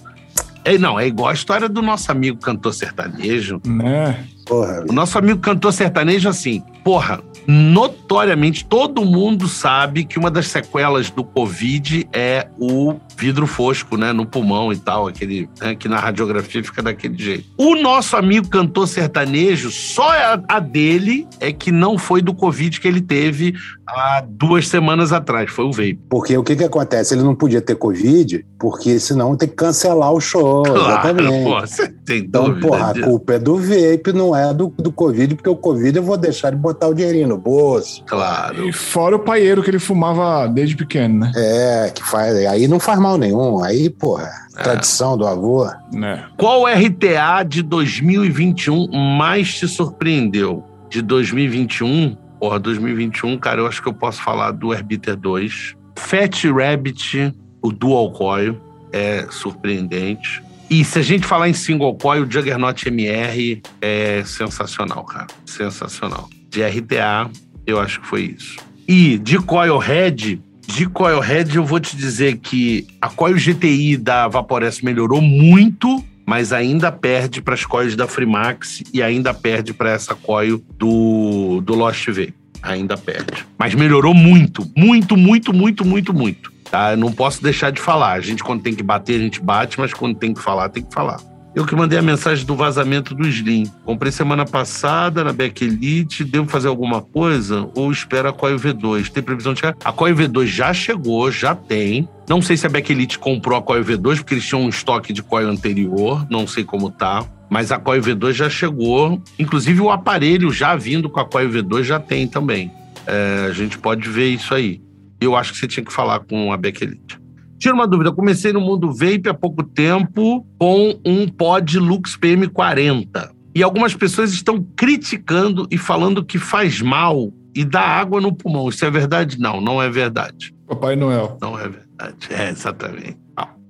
É, 0.64 0.78
não, 0.78 0.98
é 0.98 1.06
igual 1.06 1.28
a 1.28 1.34
história 1.34 1.68
do 1.68 1.82
nosso 1.82 2.10
amigo 2.10 2.40
cantor 2.40 2.74
sertanejo. 2.74 3.60
Né? 3.68 4.26
Porra. 4.48 4.86
O 4.90 4.94
nosso 4.94 5.18
amigo 5.18 5.40
cantor 5.40 5.74
sertanejo, 5.74 6.30
assim, 6.30 6.64
porra, 6.84 7.22
notoriamente 7.46 8.66
todo 8.66 9.06
mundo 9.06 9.48
sabe 9.48 10.06
que 10.06 10.18
uma 10.18 10.32
das 10.32 10.48
sequelas 10.48 11.10
do 11.10 11.24
Covid 11.24 12.08
é 12.14 12.48
o 12.60 12.96
vidro 13.18 13.48
fosco, 13.48 13.98
né, 13.98 14.14
no 14.14 14.26
pulmão 14.26 14.72
e 14.72 14.78
tal, 14.78 15.08
aquele 15.08 15.50
né, 15.60 15.76
que 15.76 15.90
na 15.90 16.00
radiografia 16.00 16.64
fica 16.64 16.82
daquele 16.82 17.18
jeito. 17.18 17.46
O 17.58 17.76
nosso 17.76 18.16
amigo 18.16 18.48
cantor 18.48 18.88
sertanejo, 18.88 19.72
só 19.72 20.10
a, 20.10 20.40
a 20.48 20.60
dele 20.60 21.28
é 21.40 21.52
que 21.52 21.72
não 21.72 21.98
foi 21.98 22.22
do 22.22 22.34
Covid 22.34 22.80
que 22.80 22.88
ele 22.88 23.02
teve 23.02 23.56
há 23.88 24.24
duas 24.28 24.68
semanas 24.68 25.12
atrás, 25.12 25.50
foi 25.50 25.66
o 25.66 25.72
vape. 25.72 26.00
Porque 26.10 26.38
o 26.38 26.44
que 26.44 26.56
que 26.56 26.64
acontece? 26.64 27.14
Ele 27.14 27.24
não 27.24 27.34
podia 27.34 27.62
ter 27.62 27.76
Covid, 27.76 28.46
porque 28.60 29.00
senão 29.00 29.36
tem 29.36 29.48
que 29.48 29.56
cancelar 29.56 30.12
o 30.12 30.20
show, 30.20 30.64
claro, 30.64 30.80
exatamente. 30.80 31.44
Pô, 31.44 31.62
você 31.62 31.88
tem 31.88 32.20
então, 32.20 32.60
porra, 32.60 32.92
a 32.92 33.02
culpa 33.02 33.34
é 33.34 33.40
do 33.40 33.58
vape, 33.58 34.14
não 34.14 34.36
é 34.36 34.54
do, 34.54 34.74
do 34.78 34.92
Covid, 34.92 35.36
porque 35.36 35.50
o 35.50 35.56
Covid 35.56 35.98
eu 35.98 36.04
vou 36.04 36.18
deixar 36.18 36.52
de 36.52 36.58
botar 36.58 36.88
o 36.88 36.94
dinheirinho 36.94 37.30
no 37.30 37.38
bolso. 37.38 38.04
Claro. 38.06 38.68
E 38.68 38.74
fora 38.74 39.16
o 39.16 39.20
paieiro 39.20 39.64
que 39.64 39.70
ele 39.70 39.80
fumava 39.80 40.48
desde 40.48 40.76
pequeno, 40.76 41.20
né? 41.20 41.32
É, 41.36 41.92
que 41.94 42.04
faz. 42.04 42.36
Aí 42.46 42.68
não 42.68 42.80
faz 42.80 43.00
mal 43.00 43.07
nenhum. 43.16 43.64
Aí, 43.64 43.92
porra, 43.92 44.28
é. 44.58 44.64
tradição 44.64 45.16
do 45.16 45.28
avô. 45.28 45.68
É. 45.68 46.24
Qual 46.36 46.66
RTA 46.66 47.44
de 47.44 47.62
2021 47.62 48.88
mais 48.92 49.54
te 49.54 49.68
surpreendeu? 49.68 50.64
De 50.90 51.04
2021? 51.04 52.18
Porra, 52.40 52.58
2021, 52.58 53.38
cara, 53.38 53.62
eu 53.62 53.68
acho 53.68 53.84
que 53.84 53.88
eu 53.88 53.94
posso 53.94 54.20
falar 54.24 54.50
do 54.52 54.74
Herbiter 54.74 55.16
2. 55.16 55.76
Fat 55.96 56.44
Rabbit, 56.46 57.34
o 57.62 57.72
Dual 57.72 58.12
Coil, 58.12 58.58
é 58.92 59.28
surpreendente. 59.30 60.42
E 60.70 60.84
se 60.84 61.00
a 61.00 61.02
gente 61.02 61.26
falar 61.26 61.48
em 61.48 61.54
single 61.54 61.96
coil, 61.96 62.24
o 62.24 62.32
Juggernaut 62.32 62.88
MR 62.88 63.62
é 63.82 64.22
sensacional, 64.26 65.04
cara. 65.06 65.28
Sensacional. 65.46 66.30
De 66.50 66.62
RTA, 66.62 67.30
eu 67.66 67.80
acho 67.80 68.02
que 68.02 68.08
foi 68.08 68.36
isso. 68.38 68.58
E 68.88 69.18
de 69.18 69.38
coil 69.40 69.78
head, 69.78 70.42
de 70.68 70.86
coil 70.86 71.20
head 71.20 71.56
eu 71.56 71.66
vou 71.66 71.80
te 71.80 71.96
dizer 71.96 72.38
que 72.38 72.86
a 73.02 73.10
coil 73.10 73.36
GTI 73.36 73.98
da 73.98 74.28
Vaporess 74.28 74.82
melhorou 74.82 75.22
muito, 75.22 76.04
mas 76.26 76.52
ainda 76.52 76.92
perde 76.92 77.42
para 77.42 77.54
as 77.54 77.66
coils 77.66 77.96
da 77.96 78.06
Freemax 78.06 78.84
e 78.94 79.02
ainda 79.02 79.34
perde 79.34 79.74
para 79.74 79.92
essa 79.92 80.14
coil 80.14 80.62
do, 80.78 81.62
do 81.62 81.74
Lost 81.74 82.10
V. 82.10 82.34
Ainda 82.62 82.98
perde. 82.98 83.46
Mas 83.58 83.74
melhorou 83.74 84.14
muito, 84.14 84.70
muito, 84.76 85.16
muito, 85.16 85.54
muito, 85.54 85.86
muito, 85.86 86.14
muito. 86.14 86.52
Tá? 86.70 86.92
Eu 86.92 86.98
não 86.98 87.14
posso 87.14 87.42
deixar 87.42 87.72
de 87.72 87.80
falar. 87.80 88.14
A 88.14 88.20
gente, 88.20 88.44
quando 88.44 88.62
tem 88.62 88.76
que 88.76 88.84
bater, 88.84 89.16
a 89.16 89.24
gente 89.24 89.42
bate, 89.42 89.80
mas 89.80 89.94
quando 89.94 90.16
tem 90.16 90.34
que 90.34 90.42
falar, 90.42 90.68
tem 90.70 90.84
que 90.84 90.94
falar. 90.94 91.22
Eu 91.58 91.66
que 91.66 91.76
mandei 91.76 91.98
a 91.98 92.04
mensagem 92.04 92.46
do 92.46 92.56
vazamento 92.56 93.16
do 93.16 93.28
Slim. 93.28 93.64
Comprei 93.84 94.12
semana 94.12 94.46
passada 94.46 95.24
na 95.24 95.34
Beck 95.34 95.64
Elite. 95.64 96.24
Devo 96.24 96.48
fazer 96.48 96.68
alguma 96.68 97.02
coisa? 97.02 97.68
Ou 97.74 97.92
espera 97.92 98.30
a 98.30 98.32
Coil 98.32 98.58
V2? 98.58 99.10
Tem 99.10 99.24
previsão 99.24 99.56
de 99.56 99.62
chegar? 99.62 99.76
A 99.84 99.92
Coil 99.92 100.16
V2 100.16 100.46
já 100.46 100.72
chegou, 100.72 101.32
já 101.32 101.56
tem. 101.56 102.08
Não 102.30 102.44
sei 102.44 102.58
se 102.58 102.68
a 102.68 102.70
Beck 102.70 102.92
Elite 102.92 103.18
comprou 103.18 103.58
a 103.58 103.62
Coil 103.64 103.84
V2, 103.84 104.18
porque 104.18 104.36
eles 104.36 104.46
tinham 104.46 104.62
um 104.62 104.70
estoque 104.70 105.12
de 105.12 105.24
Coil 105.24 105.50
anterior. 105.50 106.28
Não 106.30 106.46
sei 106.46 106.64
como 106.64 106.92
tá. 106.92 107.26
Mas 107.50 107.72
a 107.72 107.80
Coil 107.80 108.04
V2 108.04 108.34
já 108.34 108.52
chegou. 108.52 109.20
Inclusive 109.40 109.82
o 109.82 109.90
aparelho 109.90 110.52
já 110.52 110.76
vindo 110.76 111.10
com 111.10 111.20
a 111.20 111.26
Coil 111.26 111.50
V2 111.50 111.86
já 111.86 112.00
tem 112.00 112.28
também. 112.28 112.72
É, 113.08 113.48
a 113.50 113.52
gente 113.52 113.80
pode 113.80 114.08
ver 114.08 114.30
isso 114.30 114.54
aí. 114.54 114.80
Eu 115.20 115.36
acho 115.36 115.54
que 115.54 115.58
você 115.58 115.68
tinha 115.68 115.84
que 115.84 115.92
falar 115.92 116.20
com 116.20 116.54
a 116.54 116.58
Beck 116.58 116.84
Elite. 116.84 117.18
Tira 117.58 117.74
uma 117.74 117.88
dúvida, 117.88 118.10
eu 118.10 118.16
comecei 118.16 118.54
no 118.54 118.62
mundo 118.62 118.92
vape 118.92 119.30
há 119.30 119.34
pouco 119.34 119.64
tempo 119.64 120.46
com 120.60 121.00
um 121.04 121.28
pod 121.28 121.80
Lux 121.80 122.16
PM40. 122.18 123.32
E 123.56 123.64
algumas 123.64 123.96
pessoas 123.96 124.32
estão 124.32 124.64
criticando 124.76 125.68
e 125.72 125.78
falando 125.78 126.24
que 126.24 126.38
faz 126.38 126.82
mal 126.82 127.32
e 127.56 127.66
dá 127.66 127.82
água 127.82 128.22
no 128.22 128.32
pulmão. 128.32 128.70
Isso 128.70 128.86
é 128.86 128.92
verdade? 128.92 129.40
Não, 129.40 129.60
não 129.60 129.82
é 129.82 129.90
verdade. 129.90 130.54
Papai 130.68 130.96
Noel. 130.96 131.38
Não 131.42 131.58
é 131.58 131.68
verdade. 131.68 132.28
É, 132.30 132.50
exatamente. 132.50 133.18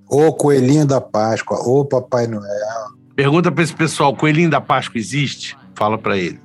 Ô 0.10 0.32
coelhinho 0.34 0.86
da 0.86 1.02
Páscoa, 1.02 1.58
ô 1.66 1.84
Papai 1.86 2.28
Noel. 2.28 2.48
Pergunta 3.16 3.52
para 3.52 3.64
esse 3.64 3.74
pessoal: 3.74 4.16
coelhinho 4.16 4.50
da 4.50 4.62
Páscoa 4.62 4.98
existe? 4.98 5.58
Fala 5.76 5.98
para 5.98 6.18
eles. 6.18 6.40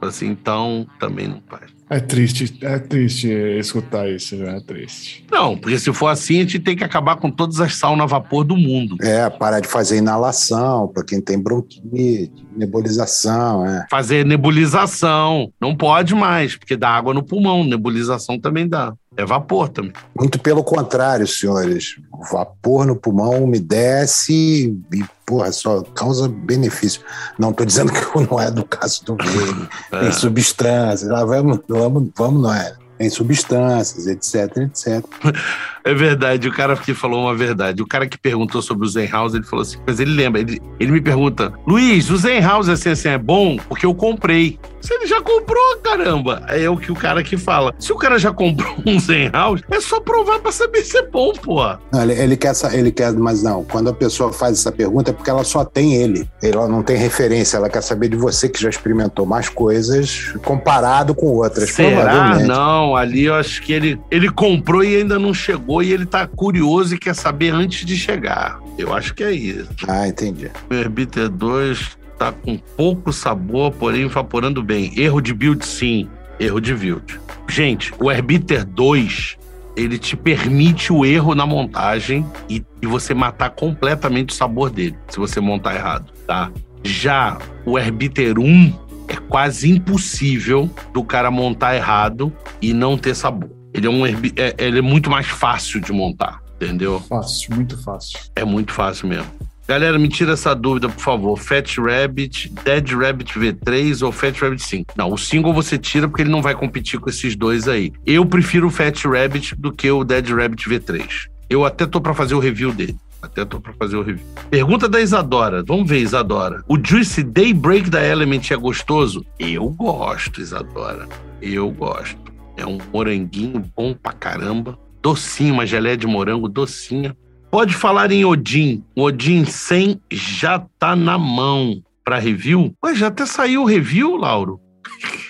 Assim, 0.00 0.28
então 0.28 0.86
também 0.98 1.28
não 1.28 1.42
faz. 1.48 1.75
É 1.88 2.00
triste, 2.00 2.58
é 2.62 2.78
triste 2.80 3.28
escutar 3.28 4.10
isso, 4.10 4.34
é 4.42 4.60
triste. 4.60 5.24
Não, 5.30 5.56
porque 5.56 5.78
se 5.78 5.92
for 5.92 6.08
assim, 6.08 6.38
a 6.38 6.40
gente 6.40 6.58
tem 6.58 6.74
que 6.74 6.82
acabar 6.82 7.16
com 7.16 7.30
todas 7.30 7.60
as 7.60 7.76
saunas 7.76 8.04
a 8.04 8.06
vapor 8.06 8.44
do 8.44 8.56
mundo. 8.56 8.96
É, 9.00 9.30
parar 9.30 9.60
de 9.60 9.68
fazer 9.68 9.98
inalação 9.98 10.88
para 10.88 11.04
quem 11.04 11.20
tem 11.20 11.38
bronquite, 11.38 12.32
nebulização, 12.56 13.64
é. 13.64 13.86
Fazer 13.88 14.26
nebulização. 14.26 15.52
Não 15.60 15.76
pode 15.76 16.12
mais, 16.14 16.56
porque 16.56 16.76
dá 16.76 16.90
água 16.90 17.14
no 17.14 17.22
pulmão. 17.22 17.62
Nebulização 17.62 18.38
também 18.38 18.66
dá. 18.68 18.92
É 19.16 19.24
vapor 19.24 19.68
também. 19.68 19.92
Muito 20.14 20.38
pelo 20.38 20.62
contrário, 20.62 21.26
senhores. 21.26 21.96
O 22.12 22.24
vapor 22.32 22.86
no 22.86 22.94
pulmão 22.94 23.44
umedece 23.44 24.76
e, 24.92 25.04
porra, 25.24 25.50
só 25.52 25.82
causa 25.82 26.28
benefício. 26.28 27.00
Não 27.38 27.50
estou 27.50 27.64
dizendo 27.64 27.92
que 27.92 28.30
não 28.30 28.38
é 28.38 28.50
do 28.50 28.64
caso 28.64 29.04
do 29.04 29.16
verde. 29.24 29.68
É. 29.92 30.00
Tem 30.00 30.12
substâncias, 30.12 31.10
lá 31.10 31.24
vamos, 31.24 31.60
vamos, 31.66 32.10
vamos, 32.14 32.42
não 32.42 32.52
é? 32.52 32.74
Tem 32.98 33.10
substâncias, 33.10 34.06
etc, 34.06 34.56
etc. 34.58 35.04
É 35.86 35.94
verdade, 35.94 36.48
o 36.48 36.52
cara 36.52 36.76
que 36.76 36.92
falou 36.92 37.22
uma 37.22 37.34
verdade. 37.34 37.80
O 37.80 37.86
cara 37.86 38.08
que 38.08 38.18
perguntou 38.18 38.60
sobre 38.60 38.84
o 38.84 38.88
Zenhouse, 38.90 39.36
ele 39.36 39.44
falou 39.44 39.62
assim, 39.62 39.78
mas 39.86 40.00
ele 40.00 40.10
lembra, 40.10 40.40
ele, 40.40 40.60
ele 40.80 40.90
me 40.90 41.00
pergunta, 41.00 41.52
Luiz, 41.64 42.10
o 42.10 42.16
Zenhouse 42.16 42.68
assim, 42.68 42.90
assim 42.90 43.08
é 43.08 43.16
bom 43.16 43.56
porque 43.68 43.86
eu 43.86 43.94
comprei. 43.94 44.58
Se 44.80 44.92
ele 44.94 45.06
já 45.06 45.20
comprou, 45.20 45.78
caramba, 45.82 46.42
é 46.48 46.68
o 46.68 46.76
que 46.76 46.90
o 46.90 46.94
cara 46.94 47.22
que 47.22 47.36
fala. 47.36 47.72
Se 47.78 47.92
o 47.92 47.96
cara 47.96 48.18
já 48.18 48.32
comprou 48.32 48.76
um 48.84 48.98
Zenhouse, 48.98 49.62
é 49.70 49.80
só 49.80 50.00
provar 50.00 50.40
pra 50.40 50.50
saber 50.50 50.82
se 50.82 50.98
é 50.98 51.02
bom, 51.02 51.32
pô. 51.32 51.62
Não, 51.92 52.02
ele, 52.02 52.12
ele 52.12 52.36
quer, 52.36 52.52
ele 52.72 52.90
quer, 52.90 53.12
mas 53.12 53.42
não. 53.42 53.64
Quando 53.64 53.90
a 53.90 53.92
pessoa 53.92 54.32
faz 54.32 54.58
essa 54.58 54.72
pergunta 54.72 55.10
é 55.10 55.14
porque 55.14 55.30
ela 55.30 55.44
só 55.44 55.64
tem 55.64 55.94
ele. 55.94 56.28
Ela 56.42 56.66
não 56.68 56.82
tem 56.82 56.96
referência. 56.96 57.56
Ela 57.56 57.68
quer 57.68 57.82
saber 57.82 58.08
de 58.08 58.16
você 58.16 58.48
que 58.48 58.60
já 58.60 58.68
experimentou 58.68 59.24
mais 59.24 59.48
coisas 59.48 60.32
comparado 60.44 61.14
com 61.14 61.26
outras. 61.26 61.70
Será? 61.70 62.38
Não, 62.40 62.96
ali 62.96 63.24
eu 63.24 63.34
acho 63.34 63.62
que 63.62 63.72
ele, 63.72 64.00
ele 64.10 64.30
comprou 64.30 64.84
e 64.84 64.96
ainda 64.96 65.18
não 65.18 65.32
chegou 65.34 65.75
e 65.82 65.92
ele 65.92 66.06
tá 66.06 66.26
curioso 66.26 66.94
e 66.94 66.98
quer 66.98 67.14
saber 67.14 67.52
antes 67.52 67.84
de 67.84 67.96
chegar. 67.96 68.60
Eu 68.78 68.94
acho 68.94 69.14
que 69.14 69.22
é 69.22 69.32
isso. 69.32 69.68
Ah, 69.88 70.06
entendi. 70.06 70.50
O 70.70 70.74
Herbiter 70.74 71.28
2 71.28 71.98
tá 72.18 72.32
com 72.32 72.56
pouco 72.56 73.12
sabor, 73.12 73.72
porém 73.72 74.02
evaporando 74.02 74.62
bem. 74.62 74.92
Erro 74.98 75.20
de 75.20 75.32
build, 75.34 75.64
sim. 75.64 76.08
Erro 76.38 76.60
de 76.60 76.74
build. 76.74 77.20
Gente, 77.48 77.92
o 77.98 78.10
Herbiter 78.10 78.64
2, 78.64 79.36
ele 79.76 79.98
te 79.98 80.16
permite 80.16 80.92
o 80.92 81.04
erro 81.04 81.34
na 81.34 81.46
montagem 81.46 82.26
e, 82.48 82.64
e 82.82 82.86
você 82.86 83.14
matar 83.14 83.50
completamente 83.50 84.30
o 84.30 84.34
sabor 84.34 84.70
dele, 84.70 84.96
se 85.08 85.18
você 85.18 85.40
montar 85.40 85.74
errado, 85.74 86.12
tá? 86.26 86.50
Já 86.82 87.38
o 87.64 87.78
Herbiter 87.78 88.38
1 88.38 88.72
é 89.08 89.16
quase 89.16 89.70
impossível 89.70 90.68
do 90.92 91.02
cara 91.04 91.30
montar 91.30 91.76
errado 91.76 92.32
e 92.60 92.72
não 92.72 92.98
ter 92.98 93.14
sabor. 93.14 93.55
Ele 93.76 93.86
é, 93.86 93.90
um 93.90 94.06
é- 94.06 94.54
ele 94.58 94.78
é 94.78 94.82
muito 94.82 95.10
mais 95.10 95.26
fácil 95.26 95.80
de 95.80 95.92
montar, 95.92 96.40
entendeu? 96.60 97.00
Fácil, 97.08 97.54
muito 97.54 97.76
fácil. 97.82 98.18
É 98.34 98.44
muito 98.44 98.72
fácil 98.72 99.06
mesmo. 99.08 99.26
Galera, 99.68 99.98
me 99.98 100.08
tira 100.08 100.32
essa 100.34 100.54
dúvida, 100.54 100.88
por 100.88 101.00
favor. 101.00 101.36
Fat 101.36 101.76
Rabbit, 101.78 102.52
Dead 102.64 102.88
Rabbit 102.92 103.36
V3 103.36 104.00
ou 104.00 104.12
Fat 104.12 104.38
Rabbit 104.40 104.62
5? 104.62 104.94
Não, 104.96 105.12
o 105.12 105.18
single 105.18 105.52
você 105.52 105.76
tira 105.76 106.06
porque 106.08 106.22
ele 106.22 106.30
não 106.30 106.40
vai 106.40 106.54
competir 106.54 107.00
com 107.00 107.10
esses 107.10 107.34
dois 107.34 107.66
aí. 107.66 107.92
Eu 108.06 108.24
prefiro 108.24 108.68
o 108.68 108.70
Fat 108.70 109.04
Rabbit 109.04 109.56
do 109.58 109.72
que 109.72 109.90
o 109.90 110.04
Dead 110.04 110.28
Rabbit 110.30 110.68
V3. 110.68 111.26
Eu 111.50 111.64
até 111.64 111.84
tô 111.84 112.00
pra 112.00 112.14
fazer 112.14 112.34
o 112.36 112.38
review 112.38 112.72
dele. 112.72 112.96
Até 113.20 113.44
tô 113.44 113.60
pra 113.60 113.72
fazer 113.72 113.96
o 113.96 114.02
review. 114.02 114.24
Pergunta 114.48 114.88
da 114.88 115.00
Isadora. 115.00 115.64
Vamos 115.66 115.88
ver, 115.88 115.98
Isadora. 115.98 116.62
O 116.68 116.78
Juicy 116.80 117.24
Daybreak 117.24 117.90
da 117.90 118.00
Element 118.04 118.50
é 118.52 118.56
gostoso? 118.56 119.26
Eu 119.36 119.68
gosto, 119.70 120.40
Isadora. 120.40 121.08
Eu 121.42 121.68
gosto. 121.72 122.16
É 122.56 122.64
um 122.66 122.78
moranguinho 122.92 123.62
bom 123.76 123.94
pra 123.94 124.12
caramba. 124.12 124.78
Docinho, 125.02 125.54
uma 125.54 125.66
geleia 125.66 125.96
de 125.96 126.06
morango 126.06 126.48
docinha. 126.48 127.16
Pode 127.50 127.74
falar 127.74 128.10
em 128.10 128.24
Odin. 128.24 128.82
O 128.94 129.02
Odin 129.02 129.44
100 129.44 130.00
já 130.10 130.58
tá 130.78 130.96
na 130.96 131.18
mão 131.18 131.82
para 132.04 132.18
review. 132.18 132.74
Ué, 132.84 132.94
já 132.94 133.08
até 133.08 133.26
saiu 133.26 133.62
o 133.62 133.66
review, 133.66 134.16
Lauro? 134.16 134.60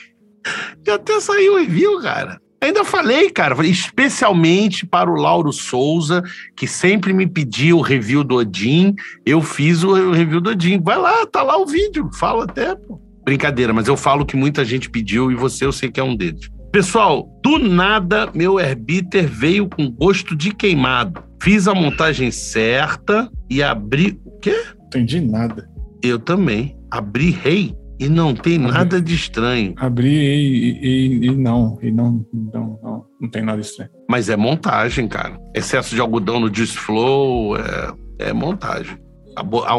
já 0.87 0.95
até 0.95 1.20
saiu 1.20 1.55
o 1.55 1.59
review, 1.59 2.01
cara. 2.01 2.41
Ainda 2.61 2.85
falei, 2.85 3.31
cara, 3.31 3.66
especialmente 3.66 4.87
para 4.87 5.11
o 5.11 5.14
Lauro 5.14 5.53
Souza, 5.53 6.22
que 6.57 6.66
sempre 6.66 7.12
me 7.12 7.27
pediu 7.27 7.79
o 7.79 7.83
review 7.83 8.24
do 8.24 8.37
Odin. 8.37 8.95
Eu 9.24 9.43
fiz 9.43 9.85
o 9.85 10.11
review 10.11 10.41
do 10.41 10.51
Odin. 10.51 10.81
Vai 10.81 10.97
lá, 10.97 11.27
tá 11.27 11.43
lá 11.43 11.59
o 11.59 11.66
vídeo. 11.66 12.09
Fala 12.14 12.45
até, 12.45 12.74
pô. 12.74 13.01
Brincadeira, 13.24 13.72
mas 13.72 13.89
eu 13.89 13.97
falo 13.97 14.24
que 14.24 14.37
muita 14.37 14.64
gente 14.64 14.89
pediu 14.89 15.31
e 15.31 15.35
você 15.35 15.64
eu 15.64 15.72
sei 15.72 15.91
que 15.91 16.01
é 16.01 16.05
um 16.05 16.16
deles. 16.16 16.49
Pessoal, 16.73 17.29
do 17.43 17.59
nada, 17.59 18.29
meu 18.35 18.61
Herbiter 18.61 19.27
veio 19.29 19.69
com 19.69 19.91
gosto 19.91 20.37
de 20.37 20.53
queimado. 20.55 21.23
Fiz 21.43 21.67
a 21.69 21.75
montagem 21.75 22.31
certa 22.31 23.31
e 23.49 23.62
abri. 23.62 24.21
O 24.25 24.39
quê? 24.41 24.51
Não 24.79 24.87
entendi 24.87 25.21
nada. 25.21 25.69
Eu 26.03 26.19
também. 26.19 26.77
Abri 26.91 27.31
rei 27.31 27.75
e 27.99 28.09
não 28.09 28.35
tem 28.35 28.59
nada 28.59 29.01
de 29.01 29.14
estranho. 29.14 29.75
Abri 29.77 30.09
e, 30.09 30.79
e- 30.83 31.27
e 31.27 31.31
não, 31.37 31.79
e 31.83 31.91
não, 31.91 32.25
não, 32.33 32.79
não, 32.83 33.05
não 33.21 33.31
tem 33.31 33.43
nada 33.43 33.61
estranho. 33.61 33.91
Mas 34.09 34.29
é 34.29 34.37
montagem, 34.37 35.09
cara. 35.09 35.39
Excesso 35.55 35.95
de 35.95 36.01
algodão 36.01 36.39
no 36.41 36.53
Juice 36.55 36.77
Flow 36.77 37.57
é, 37.57 37.93
é 38.19 38.33
montagem. 38.33 38.97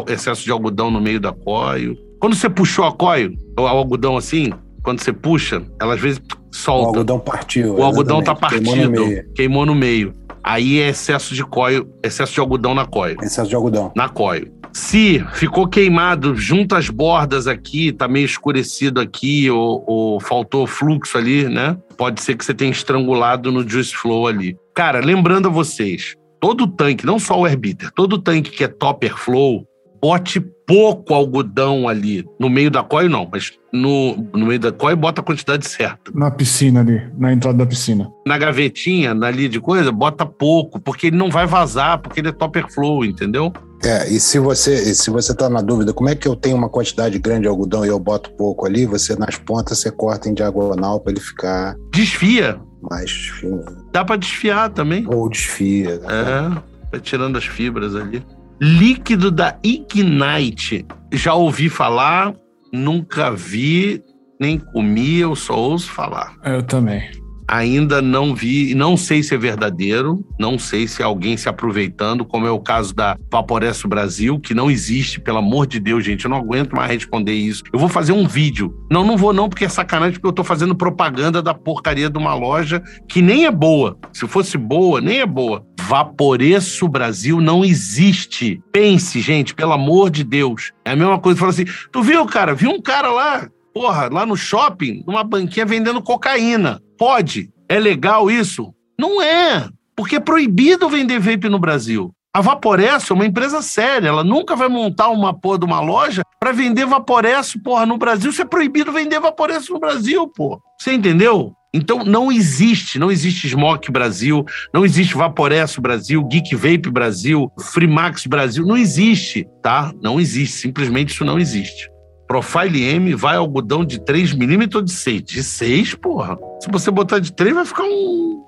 Excesso 0.08 0.44
de 0.44 0.50
algodão 0.50 0.90
no 0.90 1.00
meio 1.00 1.20
da 1.20 1.32
coil. 1.32 1.96
Quando 2.20 2.34
você 2.34 2.48
puxou 2.50 2.84
a 2.84 2.92
coil, 2.92 3.32
o 3.58 3.62
algodão 3.66 4.16
assim, 4.16 4.52
quando 4.82 5.00
você 5.00 5.12
puxa, 5.12 5.62
ela 5.80 5.94
às 5.94 6.00
vezes 6.00 6.20
O 6.52 6.56
solta. 6.56 6.86
algodão 6.88 7.18
partiu. 7.18 7.74
O 7.76 7.82
algodão 7.82 8.22
tá 8.22 8.34
partido, 8.34 8.62
Queimou 8.64 8.76
no 8.86 8.90
meio. 8.90 9.32
queimou 9.34 9.66
no 9.66 9.74
meio. 9.74 10.12
Aí 10.42 10.78
é 10.80 10.88
excesso 10.88 11.34
de 11.34 11.44
coil, 11.44 11.86
excesso 12.02 12.32
de 12.32 12.40
algodão 12.40 12.74
na 12.74 12.86
coil, 12.86 13.16
Excesso 13.22 13.48
de 13.48 13.54
algodão. 13.54 13.92
na 13.94 14.08
coil. 14.08 14.48
Se 14.72 15.24
ficou 15.34 15.66
queimado 15.66 16.36
junto 16.36 16.74
às 16.74 16.88
bordas 16.88 17.46
aqui, 17.46 17.92
tá 17.92 18.06
meio 18.06 18.24
escurecido 18.24 19.00
aqui, 19.00 19.50
ou, 19.50 19.82
ou 19.86 20.20
faltou 20.20 20.66
fluxo 20.66 21.18
ali, 21.18 21.48
né? 21.48 21.76
Pode 21.96 22.22
ser 22.22 22.36
que 22.36 22.44
você 22.44 22.54
tenha 22.54 22.70
estrangulado 22.70 23.50
no 23.50 23.68
juice 23.68 23.94
flow 23.94 24.26
ali. 24.26 24.56
Cara, 24.74 25.00
lembrando 25.00 25.48
a 25.48 25.50
vocês, 25.50 26.14
todo 26.40 26.66
tanque, 26.66 27.04
não 27.04 27.18
só 27.18 27.38
o 27.38 27.46
Herbiter, 27.46 27.90
todo 27.94 28.18
tanque 28.18 28.50
que 28.50 28.62
é 28.64 28.68
topper 28.68 29.16
flow, 29.18 29.64
bote 30.00 30.40
pouco 30.66 31.14
algodão 31.14 31.88
ali. 31.88 32.24
No 32.38 32.50
meio 32.50 32.70
da 32.70 32.82
coil, 32.82 33.08
não, 33.08 33.26
mas 33.30 33.52
no, 33.72 34.16
no 34.34 34.46
meio 34.46 34.60
da 34.60 34.70
coil, 34.70 34.96
bota 34.96 35.20
a 35.20 35.24
quantidade 35.24 35.66
certa 35.66 36.12
Na 36.14 36.30
piscina 36.30 36.80
ali, 36.80 37.00
na 37.16 37.32
entrada 37.32 37.56
da 37.58 37.66
piscina. 37.66 38.10
na 38.26 38.36
gavetinha, 38.36 39.12
ali 39.12 39.48
de 39.48 39.60
coisa, 39.60 39.90
bota 39.90 40.26
pouco, 40.26 40.78
porque 40.78 41.06
ele 41.06 41.16
não 41.16 41.30
vai 41.30 41.46
vazar, 41.46 41.98
porque 42.00 42.20
ele 42.20 42.28
é 42.28 42.32
topper 42.32 42.66
flow, 42.70 43.04
entendeu? 43.04 43.52
É, 43.82 44.10
e 44.10 44.18
se 44.20 44.38
você 44.38 44.74
e 44.74 44.94
se 44.94 45.08
você 45.08 45.34
tá 45.34 45.48
na 45.48 45.62
dúvida, 45.62 45.92
como 45.92 46.08
é 46.08 46.14
que 46.14 46.26
eu 46.26 46.34
tenho 46.36 46.56
uma 46.56 46.68
quantidade 46.68 47.18
grande 47.18 47.42
de 47.42 47.48
algodão 47.48 47.84
e 47.86 47.88
eu 47.88 47.98
boto 47.98 48.30
pouco 48.32 48.66
ali, 48.66 48.84
você 48.86 49.14
nas 49.16 49.36
pontas 49.36 49.78
você 49.78 49.90
corta 49.90 50.28
em 50.28 50.34
diagonal 50.34 50.98
para 51.00 51.12
ele 51.12 51.20
ficar 51.20 51.76
Desfia. 51.92 52.60
mais 52.90 53.10
fino. 53.10 53.64
Dá 53.92 54.04
pra 54.04 54.16
desfiar 54.16 54.68
também. 54.70 55.06
Ou 55.08 55.28
desfia. 55.30 55.98
né? 56.00 56.06
É, 56.08 56.62
vai 56.90 57.00
tirando 57.00 57.38
as 57.38 57.44
fibras 57.46 57.94
ali. 57.94 58.22
Líquido 58.60 59.30
da 59.30 59.56
Ignite. 59.62 60.84
Já 61.12 61.34
ouvi 61.34 61.68
falar, 61.68 62.34
nunca 62.72 63.30
vi, 63.30 64.02
nem 64.40 64.58
comi, 64.58 65.18
eu 65.18 65.36
só 65.36 65.56
ouço 65.56 65.90
falar. 65.90 66.34
Eu 66.44 66.62
também. 66.62 67.08
Ainda 67.50 68.02
não 68.02 68.34
vi, 68.34 68.74
não 68.74 68.94
sei 68.94 69.22
se 69.22 69.34
é 69.34 69.38
verdadeiro, 69.38 70.22
não 70.38 70.58
sei 70.58 70.86
se 70.86 71.00
é 71.00 71.04
alguém 71.04 71.34
se 71.34 71.48
aproveitando, 71.48 72.22
como 72.22 72.46
é 72.46 72.50
o 72.50 72.60
caso 72.60 72.94
da 72.94 73.16
Vaporesso 73.32 73.88
Brasil, 73.88 74.38
que 74.38 74.52
não 74.52 74.70
existe, 74.70 75.18
pelo 75.18 75.38
amor 75.38 75.66
de 75.66 75.80
Deus, 75.80 76.04
gente, 76.04 76.26
eu 76.26 76.30
não 76.30 76.36
aguento 76.36 76.76
mais 76.76 76.90
responder 76.90 77.32
isso. 77.32 77.62
Eu 77.72 77.78
vou 77.78 77.88
fazer 77.88 78.12
um 78.12 78.28
vídeo. 78.28 78.74
Não, 78.90 79.02
não 79.02 79.16
vou 79.16 79.32
não, 79.32 79.48
porque 79.48 79.64
é 79.64 79.68
sacanagem, 79.68 80.14
porque 80.14 80.26
eu 80.26 80.32
tô 80.32 80.44
fazendo 80.44 80.74
propaganda 80.74 81.40
da 81.40 81.54
porcaria 81.54 82.10
de 82.10 82.18
uma 82.18 82.34
loja 82.34 82.82
que 83.08 83.22
nem 83.22 83.46
é 83.46 83.50
boa. 83.50 83.96
Se 84.12 84.28
fosse 84.28 84.58
boa, 84.58 85.00
nem 85.00 85.20
é 85.20 85.26
boa. 85.26 85.64
Vaporeço 85.88 86.86
Brasil 86.86 87.40
não 87.40 87.64
existe. 87.64 88.62
Pense, 88.70 89.22
gente, 89.22 89.54
pelo 89.54 89.72
amor 89.72 90.10
de 90.10 90.22
Deus. 90.22 90.70
É 90.84 90.90
a 90.90 90.96
mesma 90.96 91.18
coisa, 91.18 91.46
assim, 91.46 91.64
tu 91.90 92.02
viu, 92.02 92.26
cara? 92.26 92.54
Viu 92.54 92.70
um 92.72 92.82
cara 92.82 93.10
lá, 93.10 93.48
porra, 93.72 94.10
lá 94.12 94.26
no 94.26 94.36
shopping, 94.36 95.02
numa 95.06 95.24
banquinha 95.24 95.64
vendendo 95.64 96.02
cocaína. 96.02 96.78
Pode? 96.98 97.48
É 97.66 97.78
legal 97.78 98.30
isso? 98.30 98.74
Não 99.00 99.22
é, 99.22 99.66
porque 99.96 100.16
é 100.16 100.20
proibido 100.20 100.90
vender 100.90 101.20
vape 101.20 101.48
no 101.48 101.58
Brasil. 101.58 102.12
A 102.34 102.42
Vaporesso 102.42 103.14
é 103.14 103.16
uma 103.16 103.26
empresa 103.26 103.62
séria, 103.62 104.08
ela 104.08 104.22
nunca 104.22 104.54
vai 104.54 104.68
montar 104.68 105.08
uma 105.08 105.32
porra 105.32 105.60
de 105.60 105.64
uma 105.64 105.80
loja 105.80 106.20
para 106.38 106.52
vender 106.52 106.84
Vaporesso, 106.84 107.62
porra, 107.62 107.86
no 107.86 107.96
Brasil. 107.96 108.30
Isso 108.30 108.42
é 108.42 108.44
proibido 108.44 108.92
vender 108.92 109.20
Vaporesso 109.20 109.72
no 109.72 109.80
Brasil, 109.80 110.28
pô. 110.28 110.60
Você 110.78 110.92
entendeu? 110.92 111.54
Então 111.72 112.02
não 112.02 112.32
existe, 112.32 112.98
não 112.98 113.10
existe 113.10 113.48
Smoke 113.48 113.92
Brasil, 113.92 114.44
não 114.72 114.86
existe 114.86 115.14
Vaporesso 115.14 115.82
Brasil, 115.82 116.24
Geek 116.24 116.54
Vape 116.54 116.90
Brasil, 116.90 117.52
Freemax 117.60 118.26
Brasil, 118.26 118.64
não 118.64 118.76
existe, 118.76 119.46
tá? 119.62 119.92
Não 120.02 120.18
existe, 120.18 120.56
simplesmente 120.56 121.12
isso 121.12 121.26
não 121.26 121.38
existe. 121.38 121.90
Profile 122.26 122.82
M 122.84 123.14
vai 123.14 123.36
algodão 123.36 123.84
de 123.84 124.02
3 124.02 124.34
milímetros 124.34 124.80
ou 124.80 124.84
de 124.84 124.92
6? 124.92 125.22
De 125.24 125.42
6, 125.42 125.94
porra. 125.94 126.38
Se 126.60 126.70
você 126.70 126.90
botar 126.90 127.18
de 127.18 127.32
3, 127.32 127.54
vai 127.54 127.64
ficar 127.64 127.84
um 127.84 128.46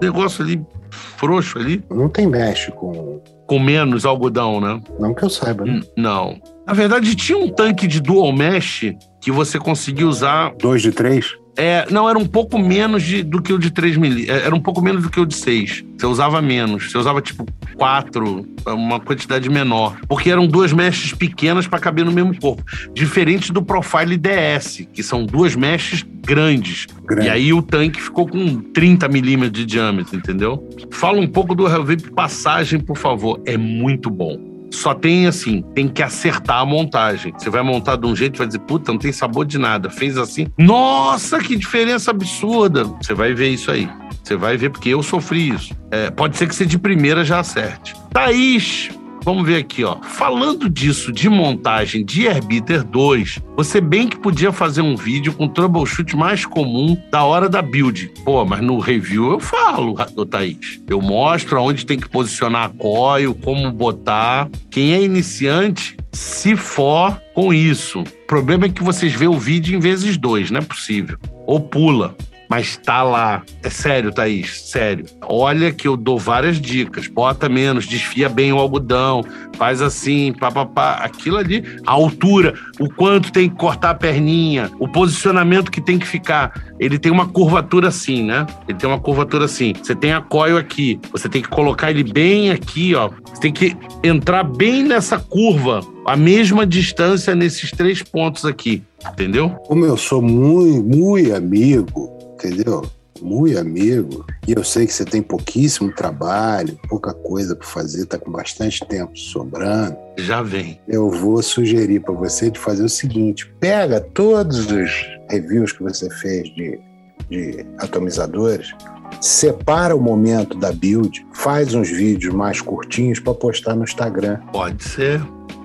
negócio 0.00 0.44
ali 0.44 0.60
frouxo 0.90 1.58
ali. 1.58 1.82
Não 1.90 2.08
tem 2.08 2.26
mesh 2.26 2.70
com. 2.74 3.20
Com 3.46 3.58
menos 3.58 4.04
algodão, 4.04 4.60
né? 4.60 4.80
Não 5.00 5.14
que 5.14 5.24
eu 5.24 5.30
saiba, 5.30 5.64
né? 5.64 5.80
Não. 5.96 6.38
Na 6.66 6.74
verdade, 6.74 7.14
tinha 7.14 7.38
um 7.38 7.48
tanque 7.48 7.86
de 7.86 7.98
dual 7.98 8.30
mesh 8.30 8.94
que 9.22 9.32
você 9.32 9.58
conseguia 9.58 10.06
usar. 10.06 10.54
2 10.58 10.82
de 10.82 10.92
3? 10.92 11.34
É, 11.58 11.84
não, 11.90 12.08
era 12.08 12.16
um 12.16 12.24
pouco 12.24 12.56
menos 12.56 13.02
de, 13.02 13.24
do 13.24 13.42
que 13.42 13.52
o 13.52 13.58
de 13.58 13.72
3 13.72 13.96
milímetros. 13.96 14.44
Era 14.44 14.54
um 14.54 14.60
pouco 14.60 14.80
menos 14.80 15.02
do 15.02 15.10
que 15.10 15.18
o 15.18 15.26
de 15.26 15.34
6. 15.34 15.84
Você 15.98 16.06
usava 16.06 16.40
menos. 16.40 16.92
Você 16.92 16.96
usava 16.96 17.20
tipo 17.20 17.44
4, 17.74 18.46
uma 18.68 19.00
quantidade 19.00 19.50
menor. 19.50 19.96
Porque 20.06 20.30
eram 20.30 20.46
duas 20.46 20.72
meshes 20.72 21.12
pequenas 21.12 21.66
para 21.66 21.80
caber 21.80 22.04
no 22.04 22.12
mesmo 22.12 22.38
corpo. 22.38 22.62
Diferente 22.94 23.52
do 23.52 23.60
Profile 23.60 24.16
DS, 24.16 24.86
que 24.92 25.02
são 25.02 25.26
duas 25.26 25.56
meshes 25.56 26.06
grandes. 26.24 26.86
Grande. 27.04 27.26
E 27.26 27.30
aí 27.30 27.52
o 27.52 27.60
tanque 27.60 28.00
ficou 28.00 28.28
com 28.28 28.60
30 28.60 29.08
milímetros 29.08 29.58
de 29.58 29.66
diâmetro, 29.66 30.16
entendeu? 30.16 30.68
Fala 30.92 31.18
um 31.18 31.26
pouco 31.26 31.56
do 31.56 31.66
Hellvape 31.66 32.12
Passagem, 32.12 32.78
por 32.78 32.96
favor. 32.96 33.42
É 33.44 33.56
muito 33.56 34.08
bom 34.08 34.47
só 34.70 34.94
tem 34.94 35.26
assim, 35.26 35.62
tem 35.74 35.88
que 35.88 36.02
acertar 36.02 36.60
a 36.60 36.66
montagem. 36.66 37.32
Você 37.36 37.50
vai 37.50 37.62
montar 37.62 37.96
de 37.96 38.06
um 38.06 38.14
jeito 38.14 38.38
vai 38.38 38.46
dizer, 38.46 38.60
puta, 38.60 38.92
não 38.92 38.98
tem 38.98 39.12
sabor 39.12 39.44
de 39.44 39.58
nada. 39.58 39.90
Fez 39.90 40.16
assim, 40.16 40.46
nossa, 40.56 41.38
que 41.38 41.56
diferença 41.56 42.10
absurda. 42.10 42.84
Você 42.84 43.14
vai 43.14 43.34
ver 43.34 43.48
isso 43.48 43.70
aí. 43.70 43.88
Você 44.22 44.36
vai 44.36 44.56
ver, 44.56 44.70
porque 44.70 44.90
eu 44.90 45.02
sofri 45.02 45.50
isso. 45.50 45.74
É, 45.90 46.10
pode 46.10 46.36
ser 46.36 46.46
que 46.46 46.54
você 46.54 46.66
de 46.66 46.78
primeira 46.78 47.24
já 47.24 47.40
acerte. 47.40 47.94
Thaís, 48.12 48.90
Vamos 49.28 49.46
ver 49.46 49.56
aqui, 49.56 49.84
ó. 49.84 49.98
Falando 50.00 50.70
disso, 50.70 51.12
de 51.12 51.28
montagem 51.28 52.02
de 52.02 52.26
Airbeater 52.26 52.82
2, 52.82 53.40
você 53.54 53.78
bem 53.78 54.08
que 54.08 54.16
podia 54.16 54.50
fazer 54.50 54.80
um 54.80 54.96
vídeo 54.96 55.34
com 55.34 55.44
o 55.44 55.48
troubleshoot 55.50 56.16
mais 56.16 56.46
comum 56.46 56.96
da 57.10 57.22
hora 57.24 57.46
da 57.46 57.60
build. 57.60 58.10
Pô, 58.24 58.42
mas 58.46 58.62
no 58.62 58.78
review 58.78 59.32
eu 59.32 59.38
falo, 59.38 59.94
Thaís. 60.24 60.80
Eu 60.88 61.02
mostro 61.02 61.58
aonde 61.58 61.84
tem 61.84 62.00
que 62.00 62.08
posicionar 62.08 62.64
a 62.64 62.68
coil, 62.70 63.34
como 63.34 63.70
botar. 63.70 64.48
Quem 64.70 64.94
é 64.94 65.02
iniciante, 65.02 65.94
se 66.10 66.56
for 66.56 67.20
com 67.34 67.52
isso. 67.52 68.00
O 68.00 68.26
problema 68.26 68.64
é 68.64 68.70
que 68.70 68.82
vocês 68.82 69.12
vê 69.12 69.28
o 69.28 69.38
vídeo 69.38 69.76
em 69.76 69.78
vezes 69.78 70.16
dois, 70.16 70.50
não 70.50 70.60
é 70.60 70.64
possível. 70.64 71.18
Ou 71.46 71.60
pula 71.60 72.16
mas 72.48 72.76
tá 72.76 73.02
lá. 73.02 73.42
É 73.62 73.68
sério, 73.68 74.12
Thaís, 74.12 74.62
sério. 74.70 75.04
Olha 75.22 75.70
que 75.70 75.86
eu 75.86 75.96
dou 75.96 76.18
várias 76.18 76.60
dicas. 76.60 77.06
Bota 77.06 77.48
menos, 77.48 77.86
desfia 77.86 78.28
bem 78.28 78.52
o 78.52 78.58
algodão, 78.58 79.22
faz 79.56 79.82
assim, 79.82 80.32
papapá. 80.32 80.94
Aquilo 80.94 81.36
ali, 81.36 81.62
a 81.86 81.92
altura, 81.92 82.54
o 82.80 82.88
quanto 82.88 83.30
tem 83.30 83.48
que 83.48 83.56
cortar 83.56 83.90
a 83.90 83.94
perninha, 83.94 84.70
o 84.78 84.88
posicionamento 84.88 85.70
que 85.70 85.80
tem 85.80 85.98
que 85.98 86.06
ficar. 86.06 86.52
Ele 86.80 86.98
tem 86.98 87.12
uma 87.12 87.28
curvatura 87.28 87.88
assim, 87.88 88.24
né? 88.24 88.46
Ele 88.66 88.78
tem 88.78 88.88
uma 88.88 89.00
curvatura 89.00 89.44
assim. 89.44 89.74
Você 89.82 89.94
tem 89.94 90.12
a 90.12 90.20
coil 90.20 90.56
aqui, 90.56 90.98
você 91.12 91.28
tem 91.28 91.42
que 91.42 91.48
colocar 91.48 91.90
ele 91.90 92.04
bem 92.04 92.50
aqui, 92.50 92.94
ó. 92.94 93.10
Você 93.26 93.40
tem 93.40 93.52
que 93.52 93.76
entrar 94.02 94.44
bem 94.44 94.84
nessa 94.84 95.18
curva, 95.18 95.80
a 96.06 96.16
mesma 96.16 96.64
distância 96.64 97.34
nesses 97.34 97.70
três 97.70 98.02
pontos 98.02 98.44
aqui, 98.44 98.82
entendeu? 99.12 99.50
Como 99.66 99.84
eu 99.84 99.96
sou 99.96 100.22
muito, 100.22 100.82
muito 100.82 101.34
amigo 101.34 102.17
entendeu? 102.38 102.88
Muito 103.20 103.58
amigo. 103.58 104.24
E 104.46 104.52
eu 104.52 104.62
sei 104.62 104.86
que 104.86 104.92
você 104.92 105.04
tem 105.04 105.20
pouquíssimo 105.20 105.92
trabalho, 105.92 106.78
pouca 106.88 107.12
coisa 107.12 107.56
para 107.56 107.66
fazer, 107.66 108.06
tá 108.06 108.16
com 108.16 108.30
bastante 108.30 108.86
tempo 108.86 109.18
sobrando. 109.18 109.96
Já 110.18 110.40
vem. 110.40 110.80
Eu 110.86 111.10
vou 111.10 111.42
sugerir 111.42 112.00
para 112.00 112.14
você 112.14 112.50
de 112.50 112.58
fazer 112.58 112.84
o 112.84 112.88
seguinte: 112.88 113.52
pega 113.58 114.00
todos 114.00 114.70
os 114.70 114.90
reviews 115.28 115.72
que 115.72 115.82
você 115.82 116.08
fez 116.10 116.48
de, 116.54 116.80
de 117.28 117.66
atomizadores, 117.78 118.72
separa 119.20 119.96
o 119.96 120.00
momento 120.00 120.56
da 120.56 120.70
build, 120.70 121.26
faz 121.32 121.74
uns 121.74 121.90
vídeos 121.90 122.32
mais 122.32 122.60
curtinhos 122.60 123.18
para 123.18 123.34
postar 123.34 123.74
no 123.74 123.82
Instagram. 123.82 124.38
Pode 124.52 124.82
ser. 124.84 125.20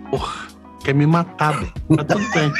Porra, 0.10 0.48
quer 0.84 0.96
me 0.96 1.06
matar, 1.06 1.60
velho. 1.60 1.74
Mas 1.88 2.06
tudo 2.08 2.32
bem. 2.34 2.52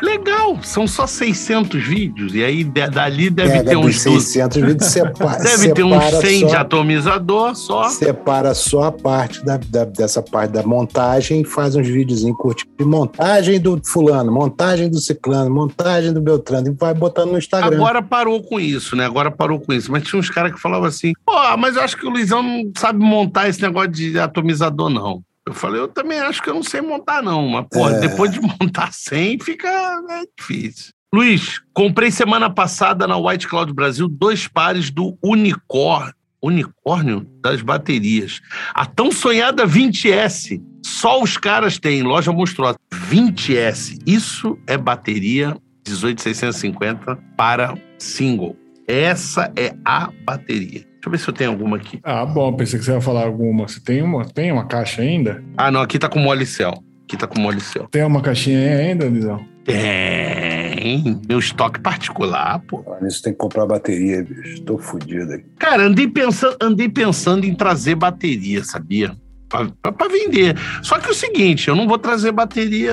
Legal, 0.00 0.58
são 0.62 0.86
só 0.86 1.06
600 1.06 1.82
vídeos, 1.82 2.34
e 2.34 2.42
aí 2.42 2.64
dali 2.64 3.28
deve 3.28 3.50
Pega 3.50 3.70
ter 3.70 3.76
uns 3.76 4.00
600 4.00 4.56
12... 4.56 4.72
vídeos, 4.72 4.90
separa, 4.90 5.42
Deve 5.44 5.72
ter 5.74 5.82
uns 5.82 6.04
100 6.04 6.40
só, 6.40 6.46
de 6.46 6.56
atomizador 6.56 7.54
só. 7.54 7.88
Separa 7.88 8.54
só 8.54 8.84
a 8.84 8.92
parte 8.92 9.44
da, 9.44 9.56
da, 9.56 9.84
dessa 9.84 10.22
parte 10.22 10.52
da 10.52 10.62
montagem 10.62 11.42
e 11.42 11.44
faz 11.44 11.76
uns 11.76 11.86
videozinhos 11.86 12.36
curtinhos 12.36 12.74
de 12.78 12.84
montagem 12.84 13.60
do 13.60 13.80
fulano, 13.84 14.32
montagem 14.32 14.88
do 14.88 14.98
ciclano, 14.98 15.50
montagem 15.50 16.12
do 16.12 16.20
Beltrano, 16.20 16.68
e 16.68 16.70
vai 16.72 16.94
botando 16.94 17.32
no 17.32 17.38
Instagram. 17.38 17.76
Agora 17.76 18.02
parou 18.02 18.42
com 18.42 18.58
isso, 18.58 18.96
né? 18.96 19.04
Agora 19.04 19.30
parou 19.30 19.60
com 19.60 19.72
isso. 19.72 19.90
Mas 19.90 20.04
tinha 20.04 20.18
uns 20.18 20.30
caras 20.30 20.52
que 20.52 20.60
falavam 20.60 20.86
assim, 20.86 21.12
pô, 21.24 21.56
mas 21.58 21.76
eu 21.76 21.82
acho 21.82 21.96
que 21.96 22.06
o 22.06 22.10
Luizão 22.10 22.42
não 22.42 22.72
sabe 22.76 22.98
montar 22.98 23.48
esse 23.48 23.60
negócio 23.60 23.90
de 23.90 24.18
atomizador, 24.18 24.88
não. 24.88 25.22
Eu 25.46 25.54
falei, 25.54 25.80
eu 25.80 25.88
também 25.88 26.20
acho 26.20 26.42
que 26.42 26.48
eu 26.48 26.54
não 26.54 26.62
sei 26.62 26.80
montar, 26.80 27.22
não. 27.22 27.48
Mas, 27.48 27.66
pô, 27.70 27.88
é... 27.88 28.00
depois 28.00 28.30
de 28.30 28.40
montar 28.60 28.92
100, 28.92 29.40
fica 29.40 29.68
é 29.68 30.22
difícil. 30.38 30.92
Luiz, 31.14 31.60
comprei 31.74 32.10
semana 32.10 32.48
passada 32.48 33.06
na 33.06 33.18
White 33.18 33.46
Cloud 33.46 33.72
Brasil 33.74 34.08
dois 34.08 34.48
pares 34.48 34.90
do 34.90 35.18
Unicórnio, 35.22 36.14
unicórnio 36.42 37.26
das 37.42 37.60
baterias. 37.60 38.40
A 38.72 38.86
tão 38.86 39.12
sonhada 39.12 39.66
20S. 39.66 40.62
Só 40.84 41.22
os 41.22 41.36
caras 41.36 41.78
têm, 41.78 42.02
loja 42.02 42.32
monstruosa. 42.32 42.78
20S. 42.92 43.98
Isso 44.06 44.58
é 44.66 44.76
bateria 44.76 45.56
18650 45.84 47.16
para 47.36 47.74
single. 47.98 48.56
Essa 48.88 49.52
é 49.54 49.74
a 49.84 50.10
bateria. 50.24 50.91
Deixa 51.02 51.08
eu 51.08 51.10
ver 51.10 51.18
se 51.18 51.28
eu 51.28 51.34
tenho 51.34 51.50
alguma 51.50 51.78
aqui. 51.78 51.98
Ah, 52.04 52.24
bom, 52.24 52.52
pensei 52.52 52.78
que 52.78 52.84
você 52.84 52.92
ia 52.92 53.00
falar 53.00 53.24
alguma. 53.24 53.66
Você 53.66 53.80
tem 53.80 54.02
uma, 54.02 54.24
tem 54.24 54.52
uma 54.52 54.66
caixa 54.66 55.02
ainda? 55.02 55.42
Ah, 55.56 55.68
não, 55.68 55.80
aqui 55.80 55.98
tá 55.98 56.08
com 56.08 56.20
molicel. 56.20 56.74
Aqui 57.02 57.16
tá 57.16 57.26
com 57.26 57.40
molicel. 57.40 57.88
Tem 57.90 58.04
uma 58.04 58.22
caixinha 58.22 58.56
aí 58.56 58.90
ainda, 58.90 59.06
Lisão? 59.06 59.44
Tem. 59.64 61.20
Meu 61.28 61.40
estoque 61.40 61.80
particular, 61.80 62.60
pô. 62.68 62.84
Isso 63.04 63.20
tem 63.20 63.32
que 63.32 63.38
comprar 63.40 63.66
bateria, 63.66 64.22
bicho. 64.22 64.62
Tô 64.62 64.78
fodido 64.78 65.32
aqui. 65.32 65.44
Cara, 65.58 65.82
andei 65.82 66.06
pensando, 66.06 66.56
andei 66.60 66.88
pensando 66.88 67.44
em 67.44 67.54
trazer 67.54 67.96
bateria, 67.96 68.62
sabia? 68.62 69.10
Para 69.48 70.08
vender. 70.08 70.56
Só 70.82 71.00
que 71.00 71.08
é 71.08 71.10
o 71.10 71.14
seguinte, 71.14 71.66
eu 71.66 71.74
não 71.74 71.88
vou 71.88 71.98
trazer 71.98 72.30
bateria 72.30 72.92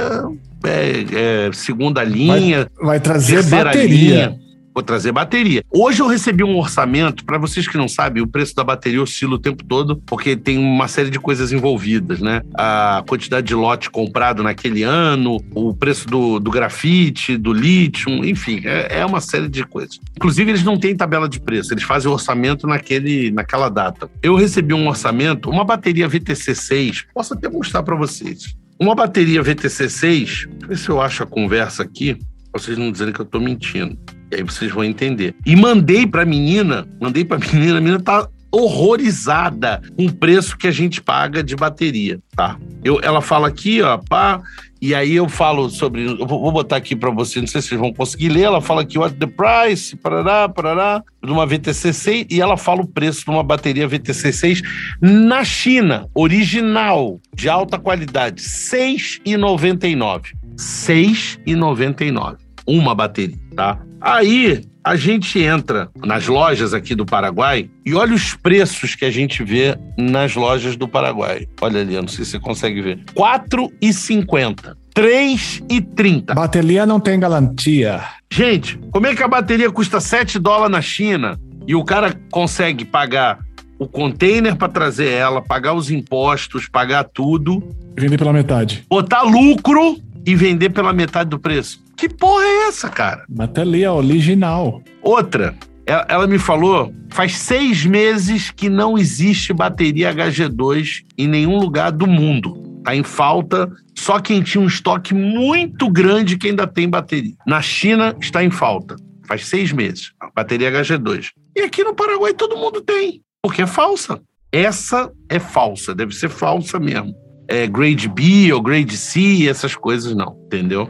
é, 0.65 1.45
é, 1.47 1.53
segunda 1.53 2.03
linha. 2.03 2.67
Vai, 2.75 2.85
vai 2.85 2.99
trazer 2.99 3.43
bateria. 3.43 4.29
Linha. 4.29 4.48
Vou 4.79 4.83
trazer 4.85 5.11
bateria. 5.11 5.61
Hoje 5.69 6.01
eu 6.01 6.07
recebi 6.07 6.41
um 6.41 6.57
orçamento, 6.57 7.25
para 7.25 7.37
vocês 7.37 7.67
que 7.67 7.77
não 7.77 7.89
sabem, 7.89 8.23
o 8.23 8.27
preço 8.27 8.55
da 8.55 8.63
bateria 8.63 9.03
oscila 9.03 9.35
o 9.35 9.37
tempo 9.37 9.61
todo, 9.61 9.97
porque 10.05 10.37
tem 10.37 10.57
uma 10.57 10.87
série 10.87 11.09
de 11.09 11.19
coisas 11.19 11.51
envolvidas, 11.51 12.21
né? 12.21 12.41
A 12.57 13.03
quantidade 13.05 13.47
de 13.47 13.53
lote 13.53 13.89
comprado 13.89 14.41
naquele 14.41 14.83
ano, 14.83 15.43
o 15.53 15.73
preço 15.73 16.07
do, 16.07 16.39
do 16.39 16.49
grafite, 16.49 17.35
do 17.35 17.51
lítio, 17.51 18.23
enfim, 18.23 18.61
é, 18.63 18.99
é 18.99 19.05
uma 19.05 19.19
série 19.19 19.49
de 19.49 19.65
coisas. 19.65 19.99
Inclusive, 20.15 20.49
eles 20.49 20.63
não 20.63 20.79
têm 20.79 20.95
tabela 20.95 21.27
de 21.27 21.41
preço, 21.41 21.73
eles 21.73 21.83
fazem 21.83 22.09
o 22.09 22.13
orçamento 22.13 22.65
naquele, 22.65 23.31
naquela 23.31 23.67
data. 23.67 24.09
Eu 24.23 24.35
recebi 24.35 24.73
um 24.73 24.87
orçamento, 24.87 25.49
uma 25.49 25.65
bateria 25.65 26.07
VTC6, 26.07 27.03
posso 27.13 27.33
até 27.33 27.49
mostrar 27.49 27.83
para 27.83 27.97
vocês. 27.97 28.55
Uma 28.79 28.95
bateria 28.95 29.43
VTC6, 29.43 29.99
deixa 29.99 30.47
eu 30.61 30.67
ver 30.69 30.77
se 30.77 30.87
eu 30.87 31.01
acho 31.01 31.23
a 31.23 31.27
conversa 31.27 31.83
aqui, 31.83 32.15
pra 32.49 32.61
vocês 32.61 32.77
não 32.77 32.89
dizerem 32.89 33.13
que 33.13 33.19
eu 33.19 33.25
estou 33.25 33.41
mentindo. 33.41 33.97
E 34.31 34.35
aí 34.35 34.43
vocês 34.43 34.71
vão 34.71 34.83
entender. 34.83 35.35
E 35.45 35.55
mandei 35.55 36.05
pra 36.05 36.25
menina, 36.25 36.87
mandei 36.99 37.25
pra 37.25 37.37
menina, 37.53 37.77
a 37.77 37.81
menina 37.81 37.99
tá 37.99 38.27
horrorizada 38.51 39.81
com 39.95 40.05
o 40.05 40.13
preço 40.13 40.57
que 40.57 40.67
a 40.67 40.71
gente 40.71 41.01
paga 41.01 41.43
de 41.43 41.55
bateria, 41.55 42.19
tá? 42.35 42.57
Eu, 42.83 42.99
ela 43.03 43.21
fala 43.21 43.47
aqui, 43.47 43.81
ó, 43.81 43.97
pá, 43.97 44.41
e 44.81 44.95
aí 44.95 45.15
eu 45.15 45.29
falo 45.29 45.69
sobre, 45.69 46.05
eu 46.05 46.25
vou 46.25 46.51
botar 46.51 46.77
aqui 46.77 46.95
para 46.95 47.11
você, 47.11 47.39
não 47.39 47.47
sei 47.47 47.61
se 47.61 47.67
vocês 47.67 47.79
vão 47.79 47.93
conseguir 47.93 48.29
ler, 48.29 48.43
ela 48.43 48.61
fala 48.61 48.81
aqui, 48.81 48.97
what 48.97 49.15
the 49.17 49.27
price, 49.27 49.95
parará, 49.97 50.49
parará, 50.49 51.03
de 51.23 51.31
uma 51.31 51.45
VTC 51.45 51.93
6, 51.93 52.27
e 52.29 52.41
ela 52.41 52.57
fala 52.57 52.81
o 52.81 52.87
preço 52.87 53.25
de 53.25 53.29
uma 53.29 53.43
bateria 53.43 53.87
VTC 53.87 54.31
6 54.31 54.61
na 55.01 55.43
China, 55.43 56.07
original, 56.15 57.19
de 57.35 57.49
alta 57.49 57.77
qualidade, 57.77 58.41
R$ 58.41 58.49
6,99. 58.49 60.23
R$ 60.23 60.33
6,99. 60.57 62.37
Uma 62.65 62.95
bateria, 62.95 63.37
tá? 63.55 63.79
Aí 64.01 64.63
a 64.83 64.95
gente 64.95 65.39
entra 65.39 65.89
nas 66.03 66.27
lojas 66.27 66.73
aqui 66.73 66.95
do 66.95 67.05
Paraguai 67.05 67.69
e 67.85 67.93
olha 67.93 68.13
os 68.13 68.33
preços 68.33 68.95
que 68.95 69.05
a 69.05 69.11
gente 69.11 69.43
vê 69.43 69.77
nas 69.97 70.35
lojas 70.35 70.75
do 70.75 70.87
Paraguai. 70.87 71.47
Olha 71.61 71.81
ali, 71.81 71.95
eu 71.95 72.01
não 72.01 72.07
sei 72.09 72.23
se 72.25 72.31
você 72.31 72.39
consegue 72.39 72.81
ver. 72.81 72.97
R$ 72.97 73.03
4,50. 73.15 74.75
3,30. 74.95 76.33
Bateria 76.33 76.85
não 76.85 76.99
tem 76.99 77.19
garantia. 77.19 78.01
Gente, 78.31 78.77
como 78.91 79.07
é 79.07 79.15
que 79.15 79.23
a 79.23 79.27
bateria 79.27 79.71
custa 79.71 79.99
7 79.99 80.39
dólares 80.39 80.71
na 80.71 80.81
China 80.81 81.39
e 81.67 81.75
o 81.75 81.83
cara 81.83 82.13
consegue 82.31 82.83
pagar 82.83 83.39
o 83.77 83.87
container 83.87 84.55
para 84.55 84.67
trazer 84.67 85.09
ela, 85.09 85.41
pagar 85.41 85.73
os 85.73 85.89
impostos, 85.89 86.67
pagar 86.67 87.05
tudo, 87.05 87.63
Vender 87.97 88.17
pela 88.17 88.33
metade. 88.33 88.83
botar 88.89 89.21
lucro 89.21 89.97
e 90.25 90.35
vender 90.35 90.69
pela 90.69 90.93
metade 90.93 91.29
do 91.29 91.39
preço? 91.39 91.83
Que 91.95 92.07
porra 92.07 92.43
é 92.43 92.67
essa, 92.67 92.89
cara? 92.89 93.25
Bateria 93.27 93.91
original. 93.91 94.81
Outra, 95.01 95.55
ela, 95.85 96.05
ela 96.07 96.27
me 96.27 96.37
falou, 96.37 96.93
faz 97.09 97.35
seis 97.35 97.85
meses 97.85 98.51
que 98.51 98.69
não 98.69 98.97
existe 98.97 99.51
bateria 99.51 100.13
HG2 100.13 101.03
em 101.17 101.27
nenhum 101.27 101.57
lugar 101.57 101.91
do 101.91 102.07
mundo. 102.07 102.81
Tá 102.83 102.95
em 102.95 103.03
falta, 103.03 103.69
só 103.95 104.19
quem 104.19 104.41
tinha 104.41 104.63
um 104.63 104.67
estoque 104.67 105.13
muito 105.13 105.89
grande 105.91 106.37
que 106.37 106.47
ainda 106.47 106.65
tem 106.65 106.87
bateria. 106.87 107.33
Na 107.45 107.61
China 107.61 108.15
está 108.21 108.43
em 108.43 108.49
falta. 108.49 108.95
Faz 109.27 109.45
seis 109.45 109.71
meses. 109.71 110.13
A 110.19 110.29
bateria 110.33 110.71
HG2. 110.71 111.31
E 111.55 111.61
aqui 111.61 111.83
no 111.83 111.93
Paraguai 111.93 112.33
todo 112.33 112.55
mundo 112.55 112.81
tem, 112.81 113.21
porque 113.43 113.63
é 113.63 113.67
falsa. 113.67 114.21
Essa 114.51 115.11
é 115.27 115.39
falsa, 115.39 115.93
deve 115.93 116.15
ser 116.15 116.29
falsa 116.29 116.79
mesmo. 116.79 117.13
É 117.49 117.65
grade 117.67 118.07
B 118.07 118.53
ou 118.53 118.61
grade 118.61 118.95
C, 118.95 119.49
essas 119.49 119.75
coisas 119.75 120.15
não, 120.15 120.37
entendeu? 120.45 120.89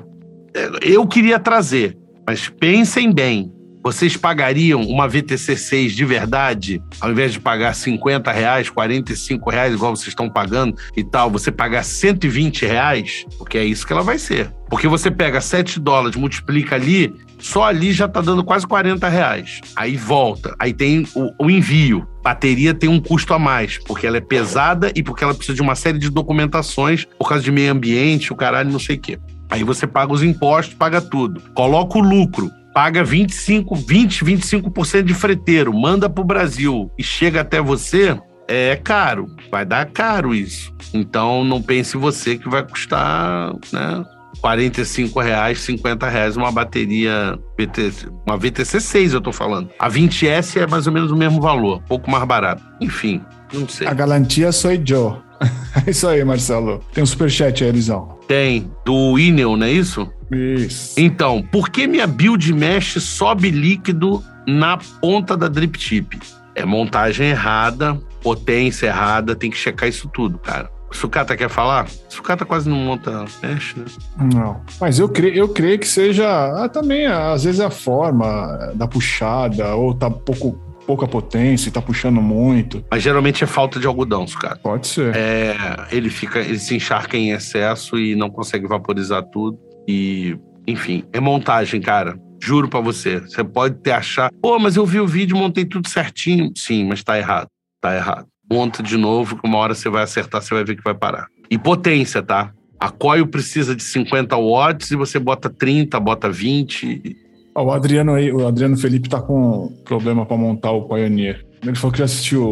É, 0.53 0.69
Eu 0.81 1.07
queria 1.07 1.39
trazer, 1.39 1.97
mas 2.27 2.49
pensem 2.49 3.13
bem. 3.13 3.51
Vocês 3.81 4.17
pagariam 4.17 4.81
uma 4.81 5.07
VTC 5.07 5.55
6 5.55 5.93
de 5.93 6.03
verdade, 6.03 6.83
ao 6.99 7.11
invés 7.11 7.31
de 7.31 7.39
pagar 7.39 7.73
50 7.73 8.29
reais, 8.29 8.69
45 8.69 9.49
reais, 9.49 9.73
igual 9.73 9.95
vocês 9.95 10.09
estão 10.09 10.29
pagando 10.29 10.75
e 10.97 11.03
tal, 11.03 11.31
você 11.31 11.49
pagar 11.49 11.83
120 11.83 12.65
reais? 12.65 13.25
Porque 13.37 13.57
é 13.57 13.63
isso 13.63 13.87
que 13.87 13.93
ela 13.93 14.03
vai 14.03 14.19
ser. 14.19 14.53
Porque 14.69 14.85
você 14.85 15.09
pega 15.09 15.39
7 15.39 15.79
dólares, 15.79 16.17
multiplica 16.17 16.75
ali, 16.75 17.13
só 17.39 17.63
ali 17.63 17.91
já 17.91 18.07
tá 18.07 18.21
dando 18.21 18.43
quase 18.43 18.67
40 18.67 19.07
reais. 19.07 19.61
Aí 19.75 19.95
volta, 19.95 20.55
aí 20.59 20.73
tem 20.73 21.07
o, 21.15 21.45
o 21.45 21.49
envio. 21.49 22.07
Bateria 22.21 22.73
tem 22.73 22.89
um 22.89 22.99
custo 22.99 23.33
a 23.33 23.39
mais, 23.39 23.77
porque 23.77 24.05
ela 24.05 24.17
é 24.17 24.21
pesada 24.21 24.91
e 24.93 25.01
porque 25.01 25.23
ela 25.23 25.33
precisa 25.33 25.55
de 25.55 25.61
uma 25.61 25.75
série 25.75 25.97
de 25.97 26.09
documentações 26.09 27.05
por 27.17 27.29
causa 27.29 27.43
de 27.43 27.51
meio 27.51 27.71
ambiente, 27.71 28.31
o 28.31 28.35
caralho, 28.35 28.71
não 28.71 28.79
sei 28.79 28.97
o 28.97 28.99
quê. 28.99 29.17
Aí 29.49 29.63
você 29.63 29.87
paga 29.87 30.13
os 30.13 30.21
impostos, 30.21 30.75
paga 30.75 31.01
tudo. 31.01 31.41
Coloca 31.55 31.97
o 31.97 32.01
lucro, 32.01 32.51
paga 32.73 33.03
25, 33.03 33.75
20, 33.75 34.25
25% 34.25 35.03
de 35.03 35.13
freteiro, 35.13 35.73
manda 35.73 36.09
pro 36.09 36.23
Brasil 36.23 36.91
e 36.97 37.03
chega 37.03 37.41
até 37.41 37.59
você, 37.59 38.19
é 38.47 38.75
caro. 38.75 39.27
Vai 39.49 39.65
dar 39.65 39.85
caro 39.85 40.35
isso. 40.35 40.73
Então 40.93 41.43
não 41.43 41.61
pense 41.61 41.97
você 41.97 42.37
que 42.37 42.49
vai 42.49 42.63
custar, 42.63 43.53
né? 43.71 44.05
45 44.41 45.19
reais, 45.19 45.59
50 45.61 46.07
reais 46.07 46.37
uma 46.37 46.51
bateria 46.51 47.37
VTC, 47.57 48.07
uma 48.25 48.37
VTC 48.37 48.79
6 48.79 49.13
eu 49.13 49.21
tô 49.21 49.31
falando. 49.31 49.69
A 49.77 49.89
20S 49.89 50.61
é 50.61 50.67
mais 50.67 50.87
ou 50.87 50.93
menos 50.93 51.11
o 51.11 51.15
mesmo 51.15 51.41
valor, 51.41 51.81
pouco 51.87 52.09
mais 52.09 52.23
barato. 52.25 52.63
Enfim, 52.79 53.21
não 53.53 53.67
sei. 53.67 53.87
A 53.87 53.93
garantia 53.93 54.51
sou 54.51 54.71
eu. 54.71 55.21
É 55.85 55.91
isso 55.91 56.07
aí, 56.07 56.23
Marcelo. 56.25 56.83
Tem 56.91 57.03
um 57.03 57.07
superchat 57.07 57.63
aí, 57.63 57.69
Elisão. 57.69 58.17
Tem 58.27 58.69
do 58.83 59.17
Inel, 59.17 59.55
não 59.55 59.67
é 59.67 59.71
isso? 59.71 60.11
Isso. 60.31 60.99
Então, 60.99 61.41
por 61.41 61.69
que 61.69 61.87
minha 61.87 62.05
build 62.05 62.51
mesh 62.53 63.01
sobe 63.01 63.49
líquido 63.49 64.23
na 64.47 64.77
ponta 64.77 65.37
da 65.37 65.47
drip 65.47 65.77
tip? 65.77 66.19
É 66.55 66.65
montagem 66.65 67.29
errada, 67.29 67.99
potência 68.21 68.87
errada, 68.87 69.35
tem 69.35 69.49
que 69.49 69.57
checar 69.57 69.87
isso 69.87 70.09
tudo, 70.09 70.37
cara. 70.37 70.69
Sucata 70.91 71.35
quer 71.35 71.49
falar? 71.49 71.87
Sucata 72.07 72.45
quase 72.45 72.69
não 72.69 72.77
monta 72.77 73.25
mesh, 73.41 73.75
né? 73.75 73.85
Não. 74.33 74.61
Mas 74.79 74.99
eu 74.99 75.07
creio, 75.07 75.35
eu 75.35 75.49
creio 75.49 75.79
que 75.79 75.87
seja 75.87 76.27
ah, 76.63 76.69
também, 76.69 77.05
às 77.05 77.43
vezes, 77.43 77.61
a 77.61 77.69
forma 77.69 78.71
da 78.75 78.87
puxada, 78.87 79.75
ou 79.75 79.93
tá 79.93 80.09
pouco, 80.09 80.53
pouca 80.85 81.07
potência 81.07 81.69
e 81.69 81.71
tá 81.71 81.81
puxando 81.81 82.21
muito. 82.21 82.83
Mas 82.89 83.03
geralmente 83.03 83.43
é 83.43 83.47
falta 83.47 83.79
de 83.79 83.87
algodão, 83.87 84.27
Sucata. 84.27 84.59
Pode 84.61 84.87
ser. 84.87 85.15
É, 85.15 85.55
ele 85.91 86.09
fica, 86.09 86.39
ele 86.39 86.59
se 86.59 86.75
encharca 86.75 87.15
em 87.15 87.31
excesso 87.31 87.97
e 87.97 88.15
não 88.15 88.29
consegue 88.29 88.67
vaporizar 88.67 89.23
tudo. 89.23 89.57
E, 89.87 90.37
enfim, 90.67 91.03
é 91.13 91.19
montagem, 91.19 91.81
cara. 91.81 92.17
Juro 92.41 92.69
pra 92.69 92.79
você. 92.79 93.19
Você 93.19 93.43
pode 93.43 93.75
ter 93.81 93.91
achar, 93.91 94.31
pô, 94.41 94.57
mas 94.57 94.75
eu 94.75 94.85
vi 94.85 94.99
o 94.99 95.07
vídeo, 95.07 95.37
montei 95.37 95.65
tudo 95.65 95.89
certinho. 95.89 96.51
Sim, 96.55 96.85
mas 96.85 97.03
tá 97.03 97.17
errado. 97.17 97.47
Tá 97.81 97.95
errado. 97.95 98.27
Monta 98.49 98.81
de 98.81 98.97
novo, 98.97 99.37
que 99.37 99.47
uma 99.47 99.57
hora 99.57 99.75
você 99.75 99.89
vai 99.89 100.03
acertar, 100.03 100.41
você 100.41 100.53
vai 100.53 100.63
ver 100.63 100.75
que 100.75 100.83
vai 100.83 100.93
parar. 100.93 101.27
E 101.49 101.57
potência, 101.57 102.21
tá? 102.21 102.51
A 102.79 102.89
coil 102.89 103.27
precisa 103.27 103.75
de 103.75 103.83
50 103.83 104.35
watts 104.37 104.89
e 104.91 104.95
você 104.95 105.19
bota 105.19 105.49
30, 105.49 105.99
bota 105.99 106.29
20. 106.29 107.15
Ó, 107.53 107.65
O 107.65 107.71
Adriano 107.71 108.13
aí, 108.13 108.31
o 108.31 108.47
Adriano 108.47 108.77
Felipe 108.77 109.09
tá 109.09 109.21
com 109.21 109.71
problema 109.83 110.25
pra 110.25 110.37
montar 110.37 110.71
o 110.71 110.87
Pioneer. 110.87 111.45
Ele 111.61 111.75
falou 111.75 111.91
que 111.91 111.99
já 111.99 112.05
assistiu 112.05 112.43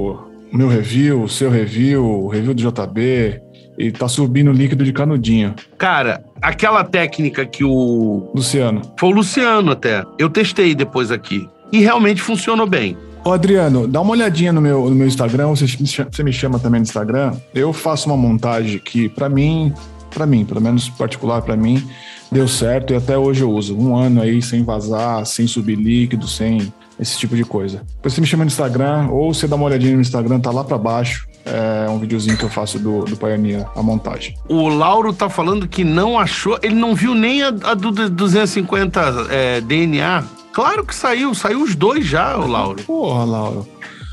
o 0.51 0.57
meu 0.57 0.67
review, 0.67 1.23
o 1.23 1.29
seu 1.29 1.49
review, 1.49 2.03
o 2.03 2.27
review 2.27 2.53
do 2.53 2.61
JB, 2.61 3.41
e 3.77 3.91
tá 3.91 4.07
subindo 4.07 4.51
líquido 4.51 4.83
de 4.83 4.91
canudinho. 4.91 5.55
Cara, 5.77 6.23
aquela 6.41 6.83
técnica 6.83 7.45
que 7.45 7.63
o. 7.63 8.31
Luciano. 8.35 8.81
Foi 8.99 9.09
o 9.09 9.13
Luciano 9.13 9.71
até. 9.71 10.03
Eu 10.17 10.29
testei 10.29 10.73
depois 10.75 11.11
aqui. 11.11 11.47
E 11.71 11.79
realmente 11.79 12.21
funcionou 12.21 12.65
bem. 12.67 12.97
Ô 13.27 13.33
Adriano, 13.33 13.89
dá 13.89 13.99
uma 13.99 14.11
olhadinha 14.11 14.53
no 14.53 14.61
meu, 14.61 14.89
no 14.89 14.95
meu 14.95 15.05
Instagram, 15.05 15.49
você 15.49 15.65
você 15.65 16.23
me 16.23 16.31
chama 16.31 16.59
também 16.59 16.79
no 16.79 16.85
Instagram. 16.85 17.33
Eu 17.53 17.73
faço 17.73 18.07
uma 18.07 18.15
montagem 18.15 18.79
que, 18.79 19.09
pra 19.09 19.27
mim, 19.27 19.73
pra 20.09 20.25
mim, 20.25 20.45
pelo 20.45 20.61
menos 20.61 20.87
particular 20.87 21.41
pra 21.41 21.57
mim, 21.57 21.85
deu 22.31 22.47
certo 22.47 22.93
e 22.93 22.95
até 22.95 23.17
hoje 23.17 23.41
eu 23.41 23.51
uso. 23.51 23.77
Um 23.77 23.97
ano 23.97 24.21
aí 24.21 24.41
sem 24.41 24.63
vazar, 24.63 25.25
sem 25.25 25.45
subir 25.45 25.75
líquido, 25.75 26.25
sem 26.25 26.71
esse 26.97 27.17
tipo 27.17 27.35
de 27.35 27.43
coisa. 27.43 27.81
Depois 27.97 28.13
você 28.13 28.21
me 28.21 28.27
chama 28.27 28.45
no 28.45 28.47
Instagram 28.47 29.09
ou 29.09 29.33
você 29.33 29.45
dá 29.45 29.57
uma 29.57 29.65
olhadinha 29.65 29.95
no 29.95 30.01
Instagram, 30.01 30.39
tá 30.39 30.49
lá 30.49 30.63
pra 30.63 30.77
baixo. 30.77 31.27
É 31.43 31.89
um 31.89 31.99
videozinho 31.99 32.37
que 32.37 32.45
eu 32.45 32.49
faço 32.49 32.79
do, 32.79 33.03
do 33.03 33.17
Pioneer, 33.17 33.65
a 33.75 33.83
montagem. 33.83 34.35
O 34.47 34.69
Lauro 34.69 35.11
tá 35.11 35.27
falando 35.27 35.67
que 35.67 35.83
não 35.83 36.17
achou, 36.17 36.57
ele 36.63 36.75
não 36.75 36.95
viu 36.95 37.13
nem 37.13 37.43
a, 37.43 37.49
a 37.49 37.73
do 37.73 37.91
250 37.91 39.27
é, 39.29 39.59
DNA. 39.59 40.36
Claro 40.57 40.83
que 40.83 40.95
saiu, 40.95 41.35
saiu 41.35 41.61
os 41.61 41.75
dois 41.75 42.03
já, 42.03 42.35
o 42.35 42.47
Lauro. 42.47 42.81
Porra, 42.81 43.23
Lauro. 43.23 43.67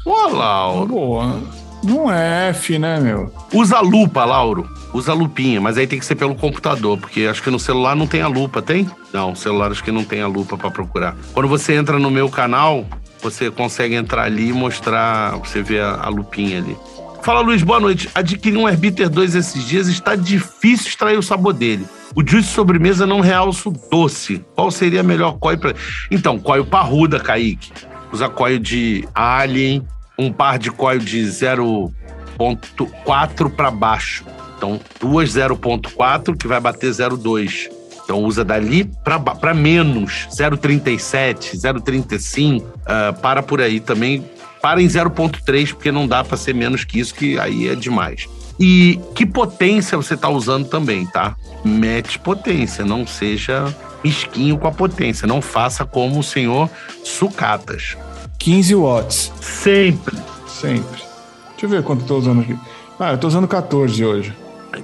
Ô, 0.05 0.29
Lauro. 0.29 0.87
Boa. 0.87 1.41
Não 1.83 2.13
é 2.13 2.51
F, 2.51 2.79
né, 2.79 3.01
meu? 3.01 3.33
Usa 3.51 3.81
lupa, 3.81 4.27
Lauro. 4.27 4.69
Usa 4.93 5.15
lupinha, 5.15 5.59
mas 5.59 5.79
aí 5.79 5.87
tem 5.87 5.99
que 5.99 6.05
ser 6.05 6.17
pelo 6.17 6.35
computador, 6.35 6.99
porque 6.99 7.23
acho 7.23 7.43
que 7.43 7.49
no 7.49 7.59
celular 7.59 7.97
não 7.97 8.07
tem 8.07 8.21
a 8.21 8.29
lupa, 8.29 8.61
tem? 8.61 8.87
Não, 9.11 9.35
celular 9.35 9.71
acho 9.71 9.83
que 9.83 9.91
não 9.91 10.05
tem 10.05 10.21
a 10.21 10.27
lupa 10.27 10.59
pra 10.59 10.71
procurar. 10.71 11.17
Quando 11.33 11.49
você 11.49 11.73
entra 11.73 11.99
no 11.99 12.11
meu 12.11 12.29
canal, 12.29 12.85
você 13.23 13.51
consegue 13.51 13.95
entrar 13.95 14.25
ali 14.25 14.51
e 14.51 14.53
mostrar, 14.53 15.39
você 15.39 15.63
vê 15.63 15.81
a, 15.81 15.95
a 15.95 16.11
lupinha 16.11 16.59
ali. 16.59 16.77
Fala, 17.25 17.41
Luiz, 17.41 17.63
boa 17.63 17.81
noite. 17.81 18.11
Adquiri 18.15 18.55
um 18.55 18.69
Herbiter 18.69 19.09
2 19.09 19.35
esses 19.35 19.65
dias, 19.65 19.89
está 19.89 20.15
difícil 20.15 20.89
extrair 20.89 21.19
o 21.19 21.23
sabor 21.23 21.55
dele. 21.55 21.87
O 22.15 22.23
juice 22.23 22.51
sobremesa 22.51 23.07
não 23.07 23.21
realça 23.21 23.71
o 23.71 23.73
doce. 23.73 24.45
Qual 24.55 24.71
seria 24.71 25.01
a 25.01 25.03
melhor 25.03 25.39
coil 25.39 25.57
para... 25.57 25.75
Então, 26.11 26.39
coil 26.39 26.67
parruda, 26.67 27.19
Kaique. 27.19 27.73
Usa 28.13 28.29
coil 28.29 28.59
de 28.59 29.09
Alien, 29.15 29.89
um 30.19 30.31
par 30.31 30.59
de 30.59 30.71
coil 30.71 30.99
de 30.99 31.23
0.4 31.23 33.51
para 33.57 33.71
baixo. 33.71 34.27
Então, 34.59 34.79
duas 35.01 35.31
0.4 35.31 36.37
que 36.37 36.47
vai 36.47 36.61
bater 36.61 36.91
0.2. 36.91 37.71
Então 38.05 38.23
usa 38.23 38.45
dali 38.45 38.85
para 39.03 39.55
menos, 39.55 40.29
0,37, 40.31 41.57
0,35, 41.57 42.63
ah, 42.85 43.15
para 43.15 43.43
por 43.43 43.63
aí 43.63 43.81
também. 43.81 44.23
Para 44.65 44.81
em 44.81 44.87
0,3, 44.87 45.75
porque 45.75 45.93
não 45.93 46.09
dá 46.09 46.25
para 46.25 46.39
ser 46.39 46.55
menos 46.55 46.85
que 46.85 46.99
isso, 46.99 47.15
que 47.15 47.39
aí 47.39 47.69
é 47.69 47.75
demais. 47.75 48.27
E 48.59 48.99
que 49.15 49.27
potência 49.27 49.95
você 49.95 50.15
está 50.15 50.31
usando 50.31 50.67
também, 50.67 51.05
tá? 51.05 51.37
Mete 51.63 52.19
potência, 52.19 52.83
não 52.83 53.07
seja 53.07 53.77
mesquinho 54.03 54.57
com 54.57 54.67
a 54.67 54.73
potência. 54.73 55.27
Não 55.27 55.43
faça 55.43 55.85
como 55.85 56.19
o 56.19 56.23
senhor 56.23 56.71
Sucatas. 57.05 57.95
15 58.39 58.75
watts. 58.75 59.33
Sempre. 59.39 60.17
Sempre. 60.49 61.03
Deixa 61.51 61.67
eu 61.67 61.69
ver 61.69 61.83
quanto 61.83 62.01
eu 62.01 62.07
tô 62.07 62.17
usando 62.17 62.41
aqui. 62.41 62.59
Ah, 62.99 63.13
eu 63.13 63.19
tô 63.19 63.29
usando 63.29 63.47
14 63.47 64.03
hoje. 64.03 64.33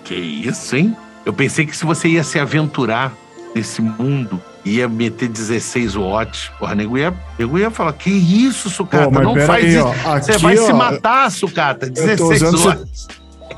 Que 0.04 0.14
isso, 0.14 0.76
hein? 0.76 0.94
Eu 1.24 1.32
pensei 1.32 1.64
que 1.64 1.74
se 1.74 1.86
você 1.86 2.06
ia 2.06 2.22
se 2.22 2.38
aventurar 2.38 3.14
nesse 3.54 3.80
mundo, 3.80 4.42
ia 4.64 4.88
meter 4.88 5.28
16 5.28 5.94
watts. 5.94 6.50
Porra, 6.58 6.74
nego 6.74 6.98
ia, 6.98 7.14
nego 7.38 7.58
ia 7.58 7.70
falar: 7.70 7.92
Que 7.92 8.10
isso, 8.10 8.68
Sucata? 8.70 9.10
Pô, 9.10 9.20
não 9.20 9.34
faz 9.36 9.64
aí, 9.64 9.76
isso. 9.76 9.86
Ó, 10.04 10.18
você 10.18 10.32
aqui, 10.32 10.42
vai 10.42 10.58
ó, 10.58 10.66
se 10.66 10.72
matar, 10.72 11.30
Sucata. 11.30 11.86
Eu 11.86 11.92
16 11.92 12.18
tô 12.40 12.46
usando, 12.46 12.64
watts. 12.64 13.08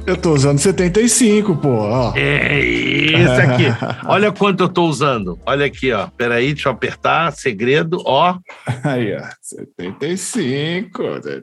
eu 0.06 0.16
tô 0.16 0.32
usando 0.32 0.58
75, 0.58 1.56
pô. 1.56 1.68
Ó. 1.68 2.12
É 2.16 2.60
isso 2.60 3.32
aqui. 3.32 3.64
Olha 4.06 4.32
quanto 4.32 4.64
eu 4.64 4.68
tô 4.68 4.84
usando. 4.84 5.38
Olha 5.44 5.66
aqui, 5.66 5.92
ó. 5.92 6.06
Peraí, 6.16 6.52
deixa 6.52 6.68
eu 6.68 6.72
apertar. 6.72 7.32
Segredo, 7.32 8.02
ó. 8.04 8.38
Aí, 8.84 9.14
ó. 9.16 9.22
75. 9.40 11.02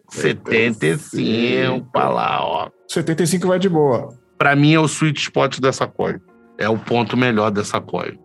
75 0.10 1.88
pra 1.92 2.10
lá, 2.10 2.40
ó. 2.42 2.70
75 2.88 3.48
vai 3.48 3.60
de 3.60 3.70
boa. 3.70 4.10
Pra 4.38 4.56
mim 4.56 4.74
é 4.74 4.80
o 4.80 4.86
sweet 4.86 5.20
spot 5.20 5.60
dessa 5.60 5.86
coil. 5.86 6.20
É 6.58 6.68
o 6.70 6.78
ponto 6.78 7.16
melhor 7.18 7.52
dessa 7.52 7.80
coil. 7.82 8.18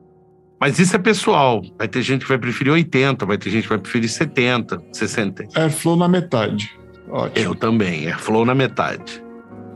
Mas 0.65 0.79
isso 0.79 0.97
é 0.97 0.99
pessoal. 0.99 1.63
Vai 1.77 1.87
ter 1.87 2.01
gente 2.01 2.23
que 2.23 2.29
vai 2.31 2.39
preferir 2.39 2.73
80, 2.73 3.27
vai 3.27 3.37
ter 3.37 3.51
gente 3.51 3.65
que 3.65 3.69
vai 3.69 3.77
preferir 3.77 4.09
70, 4.09 4.81
60. 4.95 5.45
Airflow 5.55 5.95
na 5.95 6.09
metade. 6.09 6.71
Ótimo. 7.11 7.45
Eu 7.45 7.55
também. 7.55 8.07
Airflow 8.07 8.47
na 8.47 8.55
metade. 8.55 9.23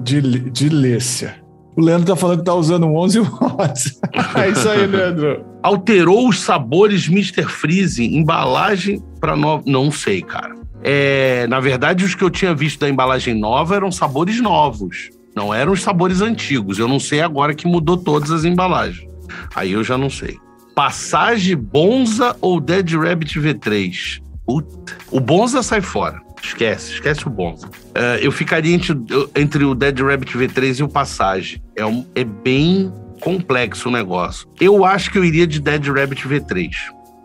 De, 0.01 0.22
de 0.49 0.70
Lécia. 0.70 1.45
O 1.76 1.82
Leandro 1.82 2.07
tá 2.07 2.16
falando 2.16 2.39
que 2.39 2.47
tá 2.47 2.55
usando 2.55 2.86
um 2.86 2.97
11 2.97 3.20
watts. 3.20 4.01
é 4.34 4.49
isso 4.49 4.66
aí, 4.66 4.86
Leandro. 4.86 5.45
Alterou 5.62 6.26
os 6.26 6.41
sabores 6.41 7.07
Mr. 7.07 7.43
Freeze, 7.43 8.07
embalagem 8.07 8.99
para 9.20 9.36
nova. 9.36 9.62
Não 9.66 9.91
sei, 9.91 10.22
cara. 10.22 10.55
É, 10.82 11.47
na 11.49 11.61
verdade, 11.61 12.03
os 12.03 12.14
que 12.14 12.24
eu 12.24 12.30
tinha 12.30 12.55
visto 12.55 12.80
da 12.80 12.89
embalagem 12.89 13.34
nova 13.34 13.76
eram 13.76 13.93
sabores 13.93 14.41
novos. 14.41 15.11
Não 15.36 15.53
eram 15.53 15.72
os 15.72 15.82
sabores 15.82 16.22
antigos. 16.22 16.78
Eu 16.78 16.89
não 16.89 16.99
sei 16.99 17.20
agora 17.20 17.55
que 17.55 17.66
mudou 17.68 17.99
todas 17.99 18.30
as 18.30 18.47
embalagens. 18.47 19.07
Aí 19.55 19.72
eu 19.72 19.84
já 19.84 19.99
não 19.99 20.09
sei. 20.09 20.39
Passagem 20.79 21.57
Bonza 21.57 22.37
ou 22.41 22.61
Dead 22.61 22.89
Rabbit 22.95 23.41
V3? 23.41 24.22
Puta. 24.47 24.97
O 25.11 25.18
Bonza 25.18 25.61
sai 25.61 25.81
fora. 25.81 26.22
Esquece, 26.41 26.93
esquece 26.93 27.26
o 27.26 27.31
Bonza. 27.31 27.68
É, 27.93 28.24
eu 28.24 28.31
ficaria 28.31 28.72
entre, 28.76 28.97
entre 29.35 29.64
o 29.64 29.74
Dead 29.74 29.99
Rabbit 29.99 30.39
V3 30.39 30.79
e 30.79 30.83
o 30.85 30.89
Passage. 30.89 31.61
É, 31.74 31.85
um, 31.85 32.07
é 32.14 32.22
bem 32.22 32.93
complexo 33.20 33.89
o 33.89 33.91
negócio. 33.91 34.49
Eu 34.61 34.85
acho 34.85 35.11
que 35.11 35.18
eu 35.18 35.24
iria 35.24 35.49
de 35.49 35.61
Dead 35.61 35.85
Rabbit 35.85 36.29
V3. 36.29 36.70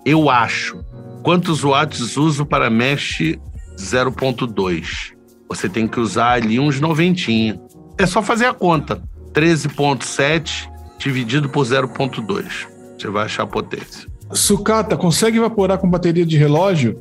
Eu 0.03 0.31
acho. 0.31 0.83
Quantos 1.21 1.61
watts 1.61 2.17
uso 2.17 2.47
para 2.47 2.71
mesh 2.71 3.37
0.2? 3.77 5.13
Você 5.47 5.69
tem 5.69 5.87
que 5.87 5.99
usar 5.99 6.41
ali 6.41 6.59
uns 6.59 6.79
noventinha. 6.79 7.61
É 7.99 8.07
só 8.07 8.23
fazer 8.23 8.47
a 8.47 8.53
conta. 8.55 9.03
13.7 9.31 10.67
dividido 10.97 11.49
por 11.49 11.63
0.2. 11.63 12.72
Você 13.03 13.09
vai 13.09 13.25
achar 13.25 13.45
potência. 13.45 14.09
Sucata, 14.31 14.95
consegue 14.95 15.37
evaporar 15.37 15.77
com 15.77 15.89
bateria 15.89 16.25
de 16.25 16.37
relógio? 16.37 16.97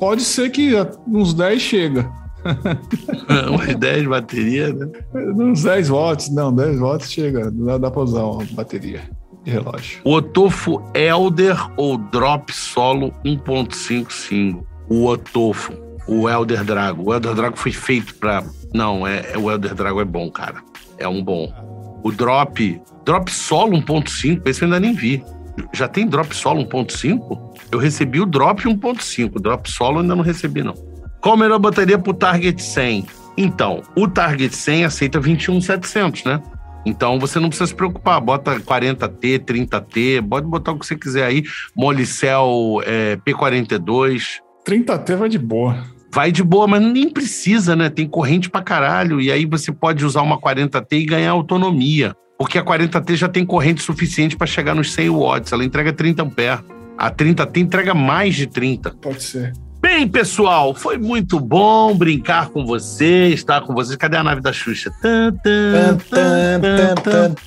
Pode 0.00 0.22
ser 0.22 0.48
que 0.48 0.72
uns 1.06 1.34
10 1.34 1.60
chega. 1.60 2.10
Umas 3.52 3.74
10 3.74 4.02
de 4.02 4.08
bateria, 4.08 4.72
né? 4.72 4.88
Uns 5.14 5.64
10 5.64 5.90
watts, 5.90 6.30
não, 6.30 6.50
10 6.50 6.80
watts 6.80 7.12
chega. 7.12 7.50
Dá, 7.50 7.76
dá 7.76 7.90
pra 7.90 8.00
usar 8.00 8.24
uma 8.24 8.42
bateria 8.52 9.02
de 9.44 9.50
relógio. 9.50 10.00
O 10.02 10.14
Otofo 10.14 10.82
Elder 10.94 11.58
ou 11.76 11.98
Drop 11.98 12.50
Solo 12.50 13.12
1.55? 13.22 14.64
O 14.88 15.04
Otofo, 15.08 15.74
o 16.06 16.26
Elder 16.26 16.64
Drago. 16.64 17.10
O 17.10 17.12
Elder 17.12 17.34
Drago 17.34 17.58
foi 17.58 17.72
feito 17.72 18.14
pra. 18.14 18.42
Não, 18.72 19.06
é, 19.06 19.32
é 19.34 19.36
o 19.36 19.50
Elder 19.50 19.74
Drago 19.74 20.00
é 20.00 20.06
bom, 20.06 20.30
cara. 20.30 20.62
É 20.96 21.06
um 21.06 21.22
bom. 21.22 21.52
O 22.02 22.12
Drop. 22.12 22.80
Drop 23.04 23.30
Solo 23.30 23.78
1.5, 23.78 24.42
esse 24.46 24.62
eu 24.62 24.66
ainda 24.66 24.80
nem 24.80 24.94
vi. 24.94 25.24
Já 25.72 25.88
tem 25.88 26.06
Drop 26.06 26.34
Solo 26.34 26.66
1.5? 26.66 27.56
Eu 27.72 27.78
recebi 27.78 28.20
o 28.20 28.26
Drop 28.26 28.62
1.5. 28.62 29.40
Drop 29.40 29.70
Solo 29.70 30.00
ainda 30.00 30.14
não 30.14 30.22
recebi, 30.22 30.62
não. 30.62 30.74
Qual 31.20 31.34
a 31.34 31.38
melhor 31.38 31.58
bateria 31.58 31.98
pro 31.98 32.14
Target 32.14 32.62
100? 32.62 33.06
Então, 33.36 33.82
o 33.96 34.06
Target 34.08 34.54
100 34.54 34.84
aceita 34.84 35.20
21700, 35.20 36.24
né? 36.24 36.42
Então 36.86 37.18
você 37.18 37.38
não 37.38 37.48
precisa 37.48 37.66
se 37.66 37.74
preocupar, 37.74 38.20
bota 38.20 38.58
40T, 38.58 39.44
30T, 39.44 40.26
pode 40.26 40.46
botar 40.46 40.72
o 40.72 40.78
que 40.78 40.86
você 40.86 40.96
quiser 40.96 41.24
aí. 41.24 41.42
Molicel 41.76 42.80
é, 42.84 43.16
P42. 43.16 44.40
30T 44.66 45.16
vai 45.16 45.28
de 45.28 45.38
boa. 45.38 45.84
Vai 46.12 46.32
de 46.32 46.42
boa, 46.42 46.66
mas 46.66 46.82
nem 46.82 47.08
precisa, 47.08 47.76
né? 47.76 47.88
Tem 47.88 48.08
corrente 48.08 48.48
pra 48.48 48.62
caralho. 48.62 49.20
E 49.20 49.30
aí 49.30 49.44
você 49.44 49.70
pode 49.72 50.04
usar 50.04 50.22
uma 50.22 50.38
40T 50.40 50.86
e 50.92 51.04
ganhar 51.04 51.30
autonomia. 51.30 52.14
Porque 52.38 52.56
a 52.56 52.64
40T 52.64 53.16
já 53.16 53.28
tem 53.28 53.44
corrente 53.44 53.82
suficiente 53.82 54.36
para 54.36 54.46
chegar 54.46 54.74
nos 54.74 54.92
100 54.92 55.10
watts. 55.10 55.52
Ela 55.52 55.64
entrega 55.64 55.92
30 55.92 56.22
amperes. 56.22 56.60
A 56.96 57.10
30T 57.10 57.56
entrega 57.58 57.94
mais 57.94 58.34
de 58.34 58.46
30. 58.46 58.90
Pode 59.02 59.22
ser. 59.22 59.52
Bem, 59.80 60.08
pessoal, 60.08 60.74
foi 60.74 60.98
muito 60.98 61.38
bom 61.38 61.94
brincar 61.94 62.48
com 62.48 62.66
vocês, 62.66 63.34
estar 63.34 63.60
com 63.60 63.72
vocês. 63.72 63.96
Cadê 63.96 64.16
a 64.16 64.24
nave 64.24 64.40
da 64.40 64.52
Xuxa? 64.52 64.90
Tan, 65.00 65.32
tan, 65.42 65.98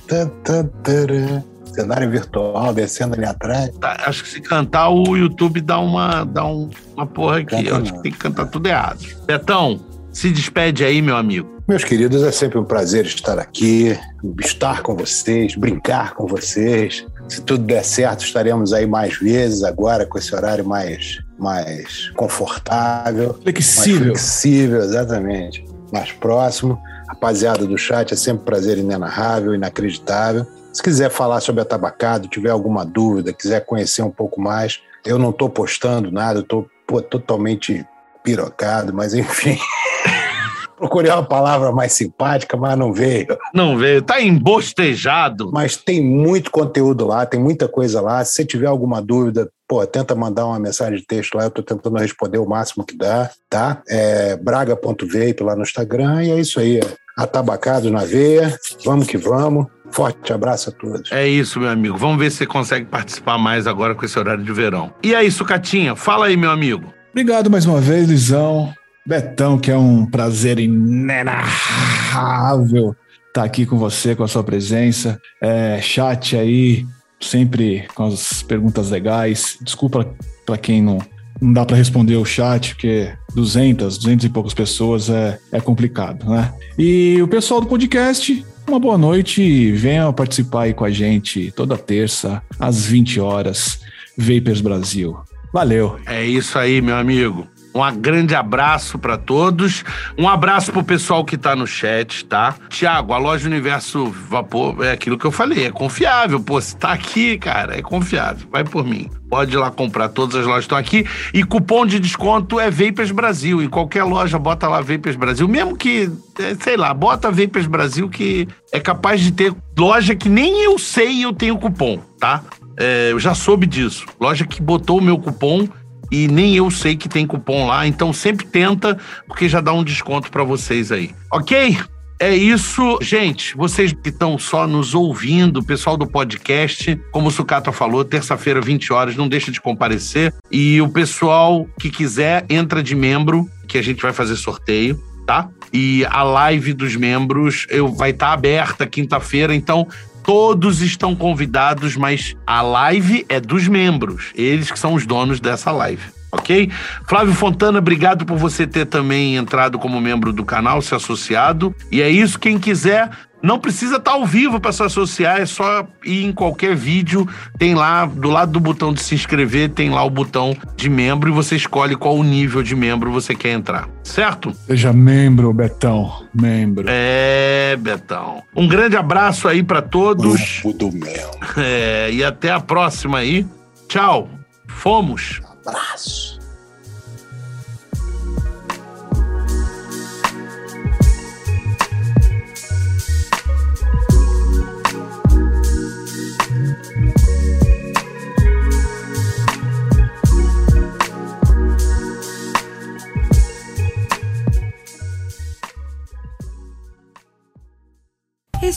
tan, 0.06 0.28
tan, 0.42 0.66
tan. 0.82 1.51
Cenário 1.74 2.10
virtual 2.10 2.74
descendo 2.74 3.14
ali 3.14 3.24
atrás. 3.24 3.70
Tá, 3.80 3.96
acho 4.06 4.22
que 4.24 4.28
se 4.28 4.40
cantar, 4.40 4.88
o 4.90 5.16
YouTube 5.16 5.60
dá 5.60 5.78
uma, 5.78 6.24
dá 6.24 6.44
um, 6.44 6.68
uma 6.94 7.06
porra 7.06 7.38
aqui. 7.38 7.56
Canta 7.56 7.68
Eu 7.68 7.76
acho 7.76 7.94
que 7.94 8.02
tem 8.02 8.12
que 8.12 8.18
cantar 8.18 8.46
tudo 8.46 8.66
errado. 8.66 9.00
Betão, 9.26 9.80
se 10.12 10.30
despede 10.30 10.84
aí, 10.84 11.00
meu 11.00 11.16
amigo. 11.16 11.50
Meus 11.66 11.84
queridos, 11.84 12.22
é 12.22 12.32
sempre 12.32 12.58
um 12.58 12.64
prazer 12.64 13.06
estar 13.06 13.38
aqui, 13.38 13.96
estar 14.40 14.82
com 14.82 14.96
vocês, 14.96 15.54
brincar 15.54 16.12
com 16.12 16.26
vocês. 16.26 17.06
Se 17.28 17.40
tudo 17.40 17.64
der 17.64 17.84
certo, 17.84 18.24
estaremos 18.24 18.72
aí 18.72 18.86
mais 18.86 19.16
vezes 19.16 19.62
agora 19.62 20.04
com 20.04 20.18
esse 20.18 20.34
horário 20.34 20.66
mais, 20.66 21.20
mais 21.38 22.10
confortável, 22.10 23.28
mais 23.28 23.42
Flexível. 23.42 24.06
flexível, 24.06 24.80
exatamente. 24.80 25.64
Mais 25.92 26.10
próximo. 26.12 26.78
Rapaziada 27.08 27.64
do 27.64 27.78
chat, 27.78 28.12
é 28.12 28.16
sempre 28.16 28.42
um 28.42 28.44
prazer 28.44 28.78
inenarrável, 28.78 29.54
inacreditável. 29.54 30.46
Se 30.72 30.82
quiser 30.82 31.10
falar 31.10 31.40
sobre 31.40 31.60
atabacado, 31.60 32.28
tiver 32.28 32.50
alguma 32.50 32.84
dúvida, 32.84 33.32
quiser 33.32 33.64
conhecer 33.64 34.02
um 34.02 34.10
pouco 34.10 34.40
mais, 34.40 34.80
eu 35.04 35.18
não 35.18 35.30
estou 35.30 35.50
postando 35.50 36.10
nada, 36.10 36.38
eu 36.38 36.42
estou 36.42 36.66
totalmente 37.02 37.84
pirocado, 38.22 38.92
mas 38.94 39.14
enfim. 39.14 39.58
Procurei 40.76 41.12
uma 41.12 41.22
palavra 41.22 41.70
mais 41.70 41.92
simpática, 41.92 42.56
mas 42.56 42.76
não 42.76 42.92
veio. 42.92 43.38
Não 43.54 43.78
veio, 43.78 44.02
tá 44.02 44.20
embostejado. 44.20 45.48
Mas 45.52 45.76
tem 45.76 46.02
muito 46.02 46.50
conteúdo 46.50 47.06
lá, 47.06 47.24
tem 47.24 47.38
muita 47.38 47.68
coisa 47.68 48.00
lá. 48.00 48.24
Se 48.24 48.32
você 48.32 48.44
tiver 48.44 48.66
alguma 48.66 49.00
dúvida, 49.00 49.48
pô, 49.68 49.86
tenta 49.86 50.12
mandar 50.16 50.44
uma 50.44 50.58
mensagem 50.58 50.98
de 50.98 51.06
texto 51.06 51.36
lá, 51.36 51.44
eu 51.44 51.50
tô 51.52 51.62
tentando 51.62 51.98
responder 51.98 52.38
o 52.38 52.48
máximo 52.48 52.84
que 52.84 52.96
dá, 52.96 53.30
tá? 53.48 53.80
É 53.88 54.36
braga.vape 54.36 55.44
lá 55.44 55.54
no 55.54 55.62
Instagram, 55.62 56.24
e 56.24 56.30
é 56.32 56.40
isso 56.40 56.58
aí. 56.58 56.80
Atabacados 57.16 57.88
na 57.88 58.04
veia, 58.04 58.58
vamos 58.84 59.06
que 59.06 59.16
vamos. 59.16 59.66
Forte 59.92 60.32
abraço 60.32 60.70
a 60.70 60.72
todos. 60.72 61.12
É 61.12 61.28
isso, 61.28 61.60
meu 61.60 61.68
amigo. 61.68 61.98
Vamos 61.98 62.18
ver 62.18 62.30
se 62.30 62.38
você 62.38 62.46
consegue 62.46 62.86
participar 62.86 63.36
mais 63.38 63.66
agora 63.66 63.94
com 63.94 64.02
esse 64.04 64.18
horário 64.18 64.42
de 64.42 64.52
verão. 64.52 64.92
E 65.02 65.14
aí, 65.14 65.30
Sucatinha, 65.30 65.94
fala 65.94 66.26
aí, 66.26 66.36
meu 66.36 66.50
amigo. 66.50 66.92
Obrigado 67.10 67.50
mais 67.50 67.66
uma 67.66 67.80
vez, 67.80 68.08
Lisão. 68.08 68.72
Betão, 69.06 69.58
que 69.58 69.70
é 69.70 69.76
um 69.76 70.06
prazer 70.06 70.58
inenarrável 70.58 72.96
estar 73.32 73.44
aqui 73.44 73.66
com 73.66 73.78
você, 73.78 74.14
com 74.14 74.22
a 74.22 74.28
sua 74.28 74.44
presença. 74.44 75.18
É, 75.40 75.80
chat 75.80 76.36
aí, 76.36 76.86
sempre 77.20 77.86
com 77.94 78.04
as 78.04 78.42
perguntas 78.42 78.90
legais. 78.90 79.58
Desculpa 79.62 80.06
para 80.46 80.58
quem 80.58 80.82
não, 80.82 80.98
não 81.40 81.52
dá 81.52 81.64
para 81.64 81.76
responder 81.76 82.16
o 82.16 82.24
chat, 82.24 82.74
porque 82.74 83.10
200, 83.34 83.98
200 83.98 84.26
e 84.26 84.28
poucas 84.28 84.54
pessoas 84.54 85.08
é, 85.08 85.38
é 85.50 85.60
complicado, 85.60 86.28
né? 86.28 86.52
E 86.78 87.20
o 87.22 87.28
pessoal 87.28 87.60
do 87.60 87.66
podcast, 87.66 88.44
uma 88.66 88.78
boa 88.78 88.96
noite 88.96 89.42
e 89.42 89.72
venha 89.72 90.12
participar 90.12 90.62
aí 90.62 90.74
com 90.74 90.84
a 90.84 90.90
gente 90.90 91.50
toda 91.52 91.76
terça, 91.76 92.42
às 92.58 92.86
20 92.86 93.20
horas, 93.20 93.80
Vapers 94.16 94.60
Brasil. 94.60 95.16
Valeu! 95.52 95.98
É 96.06 96.24
isso 96.24 96.58
aí, 96.58 96.80
meu 96.80 96.96
amigo. 96.96 97.46
Um 97.74 97.96
grande 97.96 98.34
abraço 98.34 98.98
para 98.98 99.16
todos. 99.16 99.82
Um 100.18 100.28
abraço 100.28 100.70
pro 100.70 100.84
pessoal 100.84 101.24
que 101.24 101.38
tá 101.38 101.56
no 101.56 101.66
chat, 101.66 102.24
tá? 102.26 102.54
Tiago, 102.68 103.12
a 103.12 103.18
loja 103.18 103.48
Universo 103.48 104.06
Vapor 104.28 104.84
é 104.84 104.92
aquilo 104.92 105.18
que 105.18 105.24
eu 105.24 105.32
falei, 105.32 105.66
é 105.66 105.70
confiável. 105.70 106.38
Pô, 106.40 106.60
se 106.60 106.76
tá 106.76 106.92
aqui, 106.92 107.38
cara, 107.38 107.78
é 107.78 107.82
confiável. 107.82 108.46
Vai 108.50 108.62
por 108.62 108.84
mim. 108.84 109.08
Pode 109.30 109.54
ir 109.54 109.56
lá 109.56 109.70
comprar, 109.70 110.10
todas 110.10 110.36
as 110.36 110.46
lojas 110.46 110.64
estão 110.64 110.76
aqui. 110.76 111.06
E 111.32 111.42
cupom 111.42 111.86
de 111.86 111.98
desconto 111.98 112.60
é 112.60 112.70
Vapers 112.70 113.10
Brasil. 113.10 113.62
Em 113.62 113.68
qualquer 113.68 114.04
loja, 114.04 114.38
bota 114.38 114.68
lá 114.68 114.82
Vapers 114.82 115.16
Brasil. 115.16 115.48
Mesmo 115.48 115.74
que, 115.74 116.10
é, 116.38 116.54
sei 116.56 116.76
lá, 116.76 116.92
bota 116.92 117.30
Vapers 117.30 117.66
Brasil 117.66 118.10
que 118.10 118.46
é 118.70 118.78
capaz 118.78 119.22
de 119.22 119.32
ter 119.32 119.54
loja 119.78 120.14
que 120.14 120.28
nem 120.28 120.62
eu 120.62 120.78
sei 120.78 121.24
eu 121.24 121.32
tenho 121.32 121.56
cupom, 121.56 121.98
tá? 122.20 122.42
É, 122.76 123.12
eu 123.12 123.18
já 123.18 123.34
soube 123.34 123.66
disso. 123.66 124.04
Loja 124.20 124.46
que 124.46 124.60
botou 124.60 124.98
o 124.98 125.02
meu 125.02 125.18
cupom 125.18 125.66
e 126.12 126.28
nem 126.28 126.54
eu 126.54 126.70
sei 126.70 126.94
que 126.94 127.08
tem 127.08 127.26
cupom 127.26 127.66
lá, 127.66 127.86
então 127.86 128.12
sempre 128.12 128.44
tenta, 128.46 128.98
porque 129.26 129.48
já 129.48 129.62
dá 129.62 129.72
um 129.72 129.82
desconto 129.82 130.30
para 130.30 130.44
vocês 130.44 130.92
aí. 130.92 131.10
Ok? 131.32 131.78
É 132.20 132.36
isso, 132.36 132.98
gente. 133.00 133.56
Vocês 133.56 133.92
que 133.92 134.10
estão 134.10 134.38
só 134.38 134.66
nos 134.66 134.94
ouvindo, 134.94 135.64
pessoal 135.64 135.96
do 135.96 136.06
podcast, 136.06 137.00
como 137.10 137.28
o 137.28 137.30
Sucata 137.32 137.72
falou, 137.72 138.04
terça-feira, 138.04 138.60
20 138.60 138.92
horas, 138.92 139.16
não 139.16 139.26
deixa 139.26 139.50
de 139.50 139.60
comparecer. 139.60 140.32
E 140.50 140.80
o 140.82 140.88
pessoal 140.88 141.66
que 141.80 141.90
quiser, 141.90 142.44
entra 142.48 142.82
de 142.82 142.94
membro, 142.94 143.48
que 143.66 143.78
a 143.78 143.82
gente 143.82 144.02
vai 144.02 144.12
fazer 144.12 144.36
sorteio, 144.36 145.02
tá? 145.26 145.48
E 145.72 146.04
a 146.10 146.22
live 146.22 146.74
dos 146.74 146.94
membros 146.94 147.66
eu, 147.70 147.88
vai 147.88 148.10
estar 148.10 148.26
tá 148.26 148.32
aberta 148.34 148.86
quinta-feira, 148.86 149.54
então 149.54 149.88
Todos 150.24 150.80
estão 150.80 151.14
convidados, 151.16 151.96
mas 151.96 152.36
a 152.46 152.62
live 152.62 153.26
é 153.28 153.40
dos 153.40 153.66
membros. 153.66 154.32
Eles 154.34 154.70
que 154.70 154.78
são 154.78 154.94
os 154.94 155.04
donos 155.06 155.40
dessa 155.40 155.70
live. 155.72 156.02
Ok? 156.30 156.70
Flávio 157.06 157.34
Fontana, 157.34 157.78
obrigado 157.78 158.24
por 158.24 158.38
você 158.38 158.66
ter 158.66 158.86
também 158.86 159.36
entrado 159.36 159.78
como 159.78 160.00
membro 160.00 160.32
do 160.32 160.44
canal, 160.44 160.80
se 160.80 160.94
associado. 160.94 161.74
E 161.90 162.00
é 162.00 162.08
isso. 162.08 162.38
Quem 162.38 162.58
quiser, 162.58 163.10
não 163.42 163.58
precisa 163.58 163.96
estar 163.96 164.12
ao 164.12 164.24
vivo 164.24 164.60
para 164.60 164.72
se 164.72 164.82
associar, 164.82 165.40
é 165.40 165.46
só 165.46 165.86
ir 166.04 166.24
em 166.24 166.32
qualquer 166.32 166.76
vídeo. 166.76 167.28
Tem 167.58 167.74
lá, 167.74 168.06
do 168.06 168.30
lado 168.30 168.52
do 168.52 168.60
botão 168.60 168.92
de 168.92 169.02
se 169.02 169.14
inscrever, 169.14 169.70
tem 169.70 169.90
lá 169.90 170.04
o 170.04 170.10
botão 170.10 170.56
de 170.76 170.88
membro 170.88 171.28
e 171.28 171.32
você 171.32 171.56
escolhe 171.56 171.96
qual 171.96 172.22
nível 172.22 172.62
de 172.62 172.76
membro 172.76 173.10
você 173.10 173.34
quer 173.34 173.52
entrar. 173.52 173.88
Certo? 174.04 174.52
Seja 174.66 174.92
membro, 174.92 175.52
Betão. 175.52 176.24
Membro. 176.32 176.86
É, 176.88 177.76
Betão. 177.78 178.42
Um 178.54 178.68
grande 178.68 178.96
abraço 178.96 179.48
aí 179.48 179.62
para 179.62 179.82
todos. 179.82 180.60
Grupo 180.62 180.78
do 180.78 180.92
membro. 180.92 181.42
É, 181.64 182.10
e 182.10 182.24
até 182.24 182.50
a 182.50 182.58
próxima 182.58 183.18
aí. 183.18 183.46
Tchau. 183.86 184.28
Fomos. 184.66 185.40
Abraço. 185.66 186.41